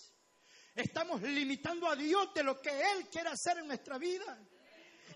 Estamos 0.75 1.21
limitando 1.23 1.89
a 1.89 1.97
Dios 1.97 2.33
de 2.35 2.43
lo 2.43 2.61
que 2.61 2.71
Él 2.71 3.09
quiere 3.11 3.31
hacer 3.31 3.59
en 3.59 3.67
nuestra 3.67 3.99
vida. 3.99 4.39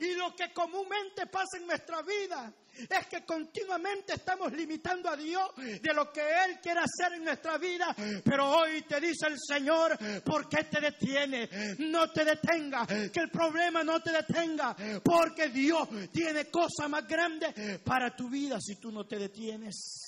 Y 0.01 0.15
lo 0.15 0.35
que 0.35 0.53
comúnmente 0.53 1.27
pasa 1.27 1.57
en 1.59 1.67
nuestra 1.67 2.03
vida 2.03 2.53
es 2.77 3.07
que 3.07 3.25
continuamente 3.25 4.15
estamos 4.15 4.53
limitando 4.53 5.09
a 5.09 5.17
Dios 5.17 5.51
de 5.57 5.95
lo 5.95 6.13
que 6.13 6.21
Él 6.21 6.59
quiere 6.61 6.81
hacer 6.81 7.13
en 7.15 7.25
nuestra 7.25 7.59
vida. 7.59 7.95
Pero 8.25 8.51
hoy 8.51 8.83
te 8.83 9.01
dice 9.01 9.29
el 9.29 9.39
Señor, 9.39 9.97
¿por 10.25 10.49
qué 10.49 10.65
te 10.65 10.81
detiene? 10.81 11.49
No 11.79 12.11
te 12.11 12.25
detenga, 12.25 12.87
que 12.87 13.21
el 13.21 13.31
problema 13.31 13.85
no 13.85 14.03
te 14.03 14.11
detenga, 14.11 14.77
porque 15.05 15.49
Dios 15.49 15.89
tiene 16.13 16.51
cosas 16.51 16.89
más 16.89 17.07
grandes 17.07 17.81
para 17.81 18.15
tu 18.17 18.29
vida 18.29 18.59
si 18.61 18.77
tú 18.77 18.91
no 18.91 19.07
te 19.07 19.19
detienes. 19.19 20.01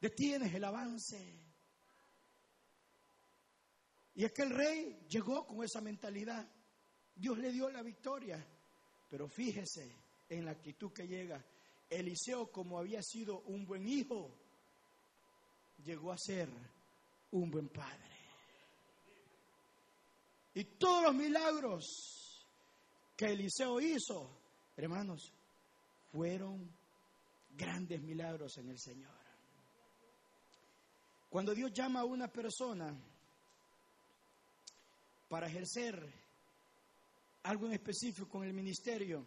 Detienes 0.00 0.54
el 0.54 0.64
avance. 0.64 1.45
Y 4.16 4.24
es 4.24 4.32
que 4.32 4.42
el 4.42 4.50
rey 4.50 4.98
llegó 5.08 5.46
con 5.46 5.62
esa 5.62 5.82
mentalidad. 5.82 6.48
Dios 7.14 7.36
le 7.38 7.52
dio 7.52 7.70
la 7.70 7.82
victoria. 7.82 8.44
Pero 9.10 9.28
fíjese 9.28 9.94
en 10.30 10.46
la 10.46 10.52
actitud 10.52 10.90
que 10.90 11.06
llega. 11.06 11.44
Eliseo, 11.88 12.50
como 12.50 12.78
había 12.78 13.02
sido 13.02 13.40
un 13.42 13.66
buen 13.66 13.86
hijo, 13.86 14.34
llegó 15.84 16.12
a 16.12 16.18
ser 16.18 16.48
un 17.32 17.50
buen 17.50 17.68
padre. 17.68 18.16
Y 20.54 20.64
todos 20.64 21.02
los 21.04 21.14
milagros 21.14 22.46
que 23.14 23.26
Eliseo 23.26 23.78
hizo, 23.82 24.30
hermanos, 24.78 25.30
fueron 26.10 26.74
grandes 27.50 28.00
milagros 28.00 28.56
en 28.56 28.70
el 28.70 28.78
Señor. 28.78 29.14
Cuando 31.28 31.54
Dios 31.54 31.70
llama 31.74 32.00
a 32.00 32.04
una 32.04 32.32
persona, 32.32 32.98
para 35.28 35.48
ejercer 35.48 36.12
algo 37.42 37.66
en 37.66 37.74
específico 37.74 38.28
con 38.28 38.44
el 38.44 38.52
ministerio, 38.52 39.24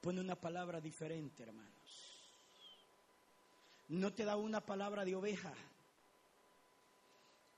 pone 0.00 0.20
una 0.20 0.34
palabra 0.34 0.80
diferente, 0.80 1.42
hermanos. 1.42 1.72
No 3.88 4.12
te 4.12 4.24
da 4.24 4.36
una 4.36 4.60
palabra 4.60 5.04
de 5.04 5.14
oveja, 5.14 5.52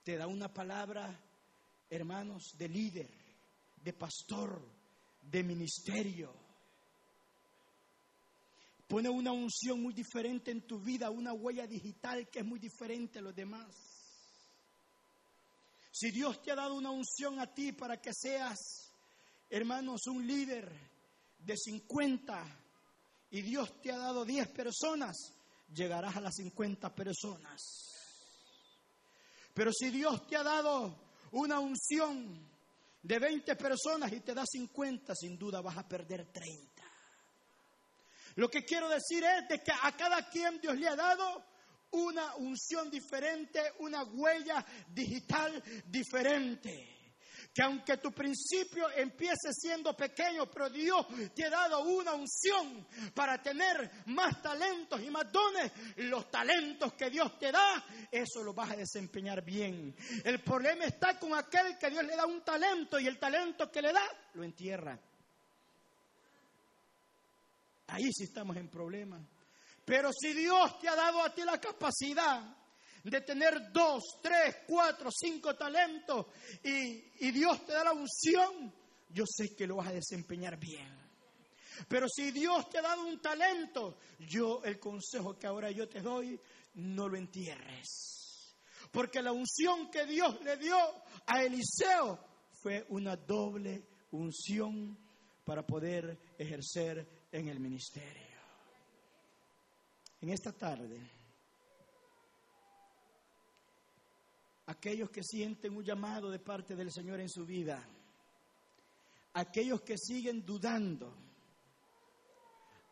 te 0.04 0.16
da 0.16 0.26
una 0.26 0.52
palabra, 0.52 1.18
hermanos, 1.88 2.54
de 2.56 2.68
líder, 2.68 3.10
de 3.82 3.92
pastor, 3.92 4.60
de 5.22 5.42
ministerio. 5.42 6.34
pone 8.88 9.08
una 9.08 9.30
unción 9.30 9.80
muy 9.80 9.94
diferente 9.94 10.50
en 10.50 10.62
tu 10.62 10.80
vida, 10.80 11.10
una 11.10 11.32
huella 11.32 11.64
digital 11.64 12.28
que 12.28 12.40
es 12.40 12.44
muy 12.44 12.58
diferente 12.58 13.20
a 13.20 13.22
los 13.22 13.34
demás. 13.36 13.99
Si 15.90 16.10
Dios 16.10 16.40
te 16.42 16.52
ha 16.52 16.54
dado 16.54 16.74
una 16.74 16.90
unción 16.90 17.40
a 17.40 17.52
ti 17.52 17.72
para 17.72 18.00
que 18.00 18.12
seas, 18.14 18.58
hermanos, 19.48 20.06
un 20.06 20.26
líder 20.26 20.70
de 21.38 21.56
50 21.56 22.44
y 23.30 23.42
Dios 23.42 23.80
te 23.82 23.92
ha 23.92 23.98
dado 23.98 24.24
10 24.24 24.48
personas, 24.48 25.16
llegarás 25.74 26.16
a 26.16 26.20
las 26.20 26.34
50 26.36 26.94
personas. 26.94 27.60
Pero 29.52 29.72
si 29.72 29.90
Dios 29.90 30.26
te 30.26 30.36
ha 30.36 30.42
dado 30.42 30.94
una 31.32 31.58
unción 31.58 32.48
de 33.02 33.18
20 33.18 33.56
personas 33.56 34.12
y 34.12 34.20
te 34.20 34.34
da 34.34 34.44
50, 34.46 35.14
sin 35.14 35.38
duda 35.38 35.60
vas 35.60 35.76
a 35.76 35.88
perder 35.88 36.26
30. 36.32 36.82
Lo 38.36 38.48
que 38.48 38.64
quiero 38.64 38.88
decir 38.88 39.24
es 39.24 39.60
que 39.60 39.72
a 39.72 39.96
cada 39.96 40.28
quien 40.28 40.60
Dios 40.60 40.76
le 40.76 40.88
ha 40.88 40.96
dado 40.96 41.44
una 41.92 42.36
unción 42.36 42.90
diferente, 42.90 43.60
una 43.78 44.04
huella 44.04 44.64
digital 44.88 45.62
diferente. 45.86 46.96
Que 47.52 47.62
aunque 47.62 47.96
tu 47.96 48.12
principio 48.12 48.88
empiece 48.90 49.52
siendo 49.52 49.96
pequeño, 49.96 50.48
pero 50.48 50.70
Dios 50.70 51.04
te 51.34 51.46
ha 51.46 51.50
dado 51.50 51.82
una 51.82 52.12
unción 52.14 52.86
para 53.12 53.42
tener 53.42 53.90
más 54.06 54.40
talentos 54.40 55.00
y 55.02 55.10
más 55.10 55.32
dones, 55.32 55.72
los 55.96 56.30
talentos 56.30 56.92
que 56.92 57.10
Dios 57.10 57.36
te 57.40 57.50
da, 57.50 57.84
eso 58.10 58.44
lo 58.44 58.54
vas 58.54 58.70
a 58.70 58.76
desempeñar 58.76 59.44
bien. 59.44 59.96
El 60.24 60.40
problema 60.40 60.84
está 60.84 61.18
con 61.18 61.34
aquel 61.34 61.76
que 61.76 61.90
Dios 61.90 62.04
le 62.04 62.14
da 62.14 62.24
un 62.24 62.42
talento 62.42 63.00
y 63.00 63.08
el 63.08 63.18
talento 63.18 63.68
que 63.68 63.82
le 63.82 63.92
da 63.92 64.04
lo 64.34 64.44
entierra. 64.44 64.96
Ahí 67.88 68.08
sí 68.12 68.24
estamos 68.24 68.56
en 68.56 68.68
problemas. 68.68 69.20
Pero 69.90 70.10
si 70.12 70.32
Dios 70.32 70.78
te 70.78 70.88
ha 70.88 70.94
dado 70.94 71.20
a 71.20 71.34
ti 71.34 71.42
la 71.42 71.60
capacidad 71.60 72.56
de 73.02 73.20
tener 73.22 73.72
dos, 73.72 74.20
tres, 74.22 74.58
cuatro, 74.64 75.10
cinco 75.10 75.56
talentos 75.56 76.26
y, 76.62 77.32
Dios 77.32 77.66
te 77.66 77.72
da 77.72 77.82
la 77.82 77.92
unción, 77.92 78.72
yo 79.08 79.24
sé 79.26 79.56
que 79.56 79.66
lo 79.66 79.74
vas 79.74 79.88
a 79.88 79.94
desempeñar 79.94 80.60
bien. 80.60 80.96
Pero 81.88 82.06
si 82.08 82.30
Dios 82.30 82.70
te 82.70 82.78
ha 82.78 82.82
dado 82.82 83.04
un 83.04 83.20
talento, 83.20 83.98
yo 84.20 84.62
el 84.62 84.78
consejo 84.78 85.36
que 85.36 85.48
ahora 85.48 85.72
yo 85.72 85.88
te 85.88 86.00
doy, 86.00 86.40
no 86.74 87.08
lo 87.08 87.16
entierres. 87.16 88.54
Porque 88.92 89.20
la 89.20 89.32
unción 89.32 89.90
que 89.90 90.06
Dios 90.06 90.40
le 90.44 90.56
dio 90.56 90.78
a 91.26 91.42
Eliseo 91.42 92.16
fue 92.62 92.86
una 92.90 93.16
doble 93.16 93.88
unción 94.12 94.96
para 95.44 95.66
poder 95.66 96.16
ejercer 96.38 97.26
en 97.32 97.48
el 97.48 97.58
ministerio. 97.58 98.29
En 100.20 100.28
esta 100.28 100.52
tarde, 100.52 101.00
aquellos 104.66 105.10
que 105.10 105.22
sienten 105.22 105.76
un 105.76 105.82
llamado 105.82 106.30
de 106.30 106.38
parte 106.38 106.76
del 106.76 106.92
Señor 106.92 107.20
en 107.20 107.28
su 107.30 107.46
vida, 107.46 107.82
aquellos 109.32 109.80
que 109.80 109.96
siguen 109.96 110.44
dudando, 110.44 111.16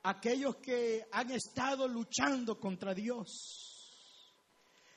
aquellos 0.04 0.56
que 0.56 1.06
han 1.12 1.30
estado 1.30 1.86
luchando 1.86 2.58
contra 2.58 2.94
Dios 2.94 3.78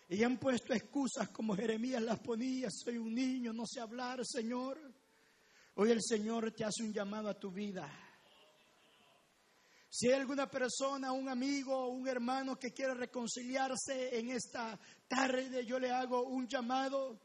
y 0.08 0.24
han 0.24 0.38
puesto 0.38 0.74
excusas 0.74 1.30
como 1.30 1.56
Jeremías 1.56 2.02
las 2.02 2.20
ponía, 2.20 2.70
soy 2.70 2.98
un 2.98 3.14
niño, 3.14 3.52
no 3.54 3.66
sé 3.66 3.80
hablar, 3.80 4.26
Señor. 4.26 4.80
Hoy 5.76 5.92
el 5.92 6.02
Señor 6.02 6.52
te 6.52 6.64
hace 6.64 6.84
un 6.84 6.94
llamado 6.94 7.30
a 7.30 7.40
tu 7.40 7.52
vida. 7.52 7.90
Si 9.94 10.08
hay 10.08 10.14
alguna 10.14 10.50
persona, 10.50 11.12
un 11.12 11.28
amigo, 11.28 11.90
un 11.90 12.08
hermano 12.08 12.58
que 12.58 12.72
quiere 12.72 12.94
reconciliarse 12.94 14.18
en 14.18 14.32
esta 14.32 14.80
tarde, 15.06 15.66
yo 15.66 15.78
le 15.80 15.92
hago 15.92 16.24
un 16.24 16.48
llamado 16.48 17.20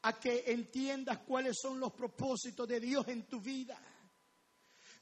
a 0.00 0.18
que 0.18 0.44
entiendas 0.46 1.18
cuáles 1.18 1.58
son 1.60 1.78
los 1.78 1.92
propósitos 1.92 2.66
de 2.66 2.80
Dios 2.80 3.06
en 3.08 3.28
tu 3.28 3.38
vida. 3.42 3.78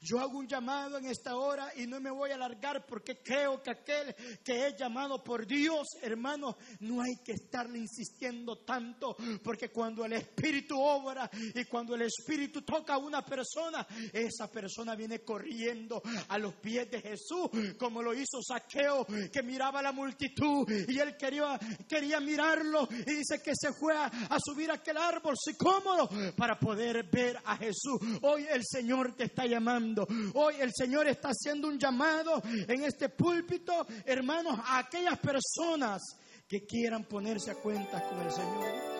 Yo 0.05 0.19
hago 0.19 0.37
un 0.37 0.47
llamado 0.47 0.99
en 0.99 1.05
esta 1.05 1.35
hora 1.35 1.71
y 1.75 1.87
no 1.87 1.99
me 1.99 2.11
voy 2.11 2.29
a 2.29 2.35
alargar 2.35 2.85
porque 2.85 3.23
creo 3.23 3.63
que 3.63 3.71
aquel 3.71 4.13
que 4.43 4.67
es 4.67 4.75
llamado 4.77 5.23
por 5.23 5.47
Dios, 5.47 5.87
hermano, 5.99 6.57
no 6.81 7.01
hay 7.01 7.15
que 7.23 7.31
estarle 7.31 7.79
insistiendo 7.79 8.59
tanto 8.59 9.17
porque 9.43 9.69
cuando 9.69 10.05
el 10.05 10.13
Espíritu 10.13 10.79
obra 10.79 11.27
y 11.33 11.65
cuando 11.65 11.95
el 11.95 12.03
Espíritu 12.03 12.61
toca 12.61 12.93
a 12.93 12.97
una 12.99 13.25
persona, 13.25 13.87
esa 14.13 14.47
persona 14.51 14.95
viene 14.95 15.21
corriendo 15.21 16.03
a 16.27 16.37
los 16.37 16.53
pies 16.55 16.91
de 16.91 17.01
Jesús, 17.01 17.49
como 17.79 18.03
lo 18.03 18.13
hizo 18.13 18.43
Saqueo, 18.43 19.07
que 19.33 19.41
miraba 19.41 19.79
a 19.79 19.83
la 19.83 19.91
multitud 19.91 20.69
y 20.69 20.99
él 20.99 21.17
quería, 21.17 21.57
quería 21.87 22.19
mirarlo 22.19 22.87
y 22.91 23.15
dice 23.15 23.41
que 23.43 23.53
se 23.55 23.73
fue 23.73 23.97
a, 23.97 24.11
subir 24.39 24.69
a 24.69 24.75
aquel 24.75 24.97
árbol 24.97 25.33
cómodo 25.57 26.07
para 26.37 26.59
poder 26.59 27.09
ver 27.09 27.39
a 27.43 27.57
Jesús. 27.57 27.99
Hoy 28.21 28.45
el 28.51 28.61
Señor 28.63 29.15
te 29.15 29.23
está 29.23 29.47
llamando 29.47 29.94
Hoy 30.33 30.55
el 30.59 30.71
Señor 30.73 31.07
está 31.07 31.29
haciendo 31.29 31.67
un 31.67 31.79
llamado 31.79 32.41
en 32.45 32.83
este 32.83 33.09
púlpito, 33.09 33.85
hermanos, 34.05 34.59
a 34.65 34.79
aquellas 34.79 35.17
personas 35.19 36.01
que 36.47 36.65
quieran 36.65 37.03
ponerse 37.03 37.51
a 37.51 37.55
cuentas 37.55 38.01
con 38.03 38.21
el 38.21 38.31
Señor. 38.31 38.95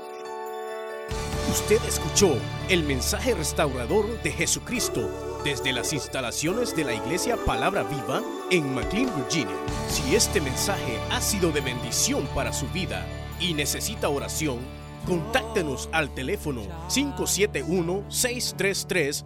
Usted 1.51 1.79
escuchó 1.87 2.35
el 2.69 2.83
mensaje 2.83 3.33
restaurador 3.33 4.21
de 4.23 4.31
Jesucristo 4.31 5.09
desde 5.43 5.71
las 5.71 5.93
instalaciones 5.93 6.75
de 6.75 6.83
la 6.83 6.93
iglesia 6.93 7.37
Palabra 7.37 7.83
Viva 7.83 8.21
en 8.49 8.73
McLean, 8.73 9.15
Virginia. 9.15 9.55
Si 9.87 10.15
este 10.15 10.41
mensaje 10.41 10.99
ha 11.11 11.21
sido 11.21 11.51
de 11.51 11.61
bendición 11.61 12.27
para 12.33 12.51
su 12.51 12.67
vida 12.69 13.05
y 13.39 13.53
necesita 13.53 14.09
oración, 14.09 14.59
contáctenos 15.05 15.87
al 15.91 16.13
teléfono 16.13 16.63
571 16.89 18.05
633 18.09 19.25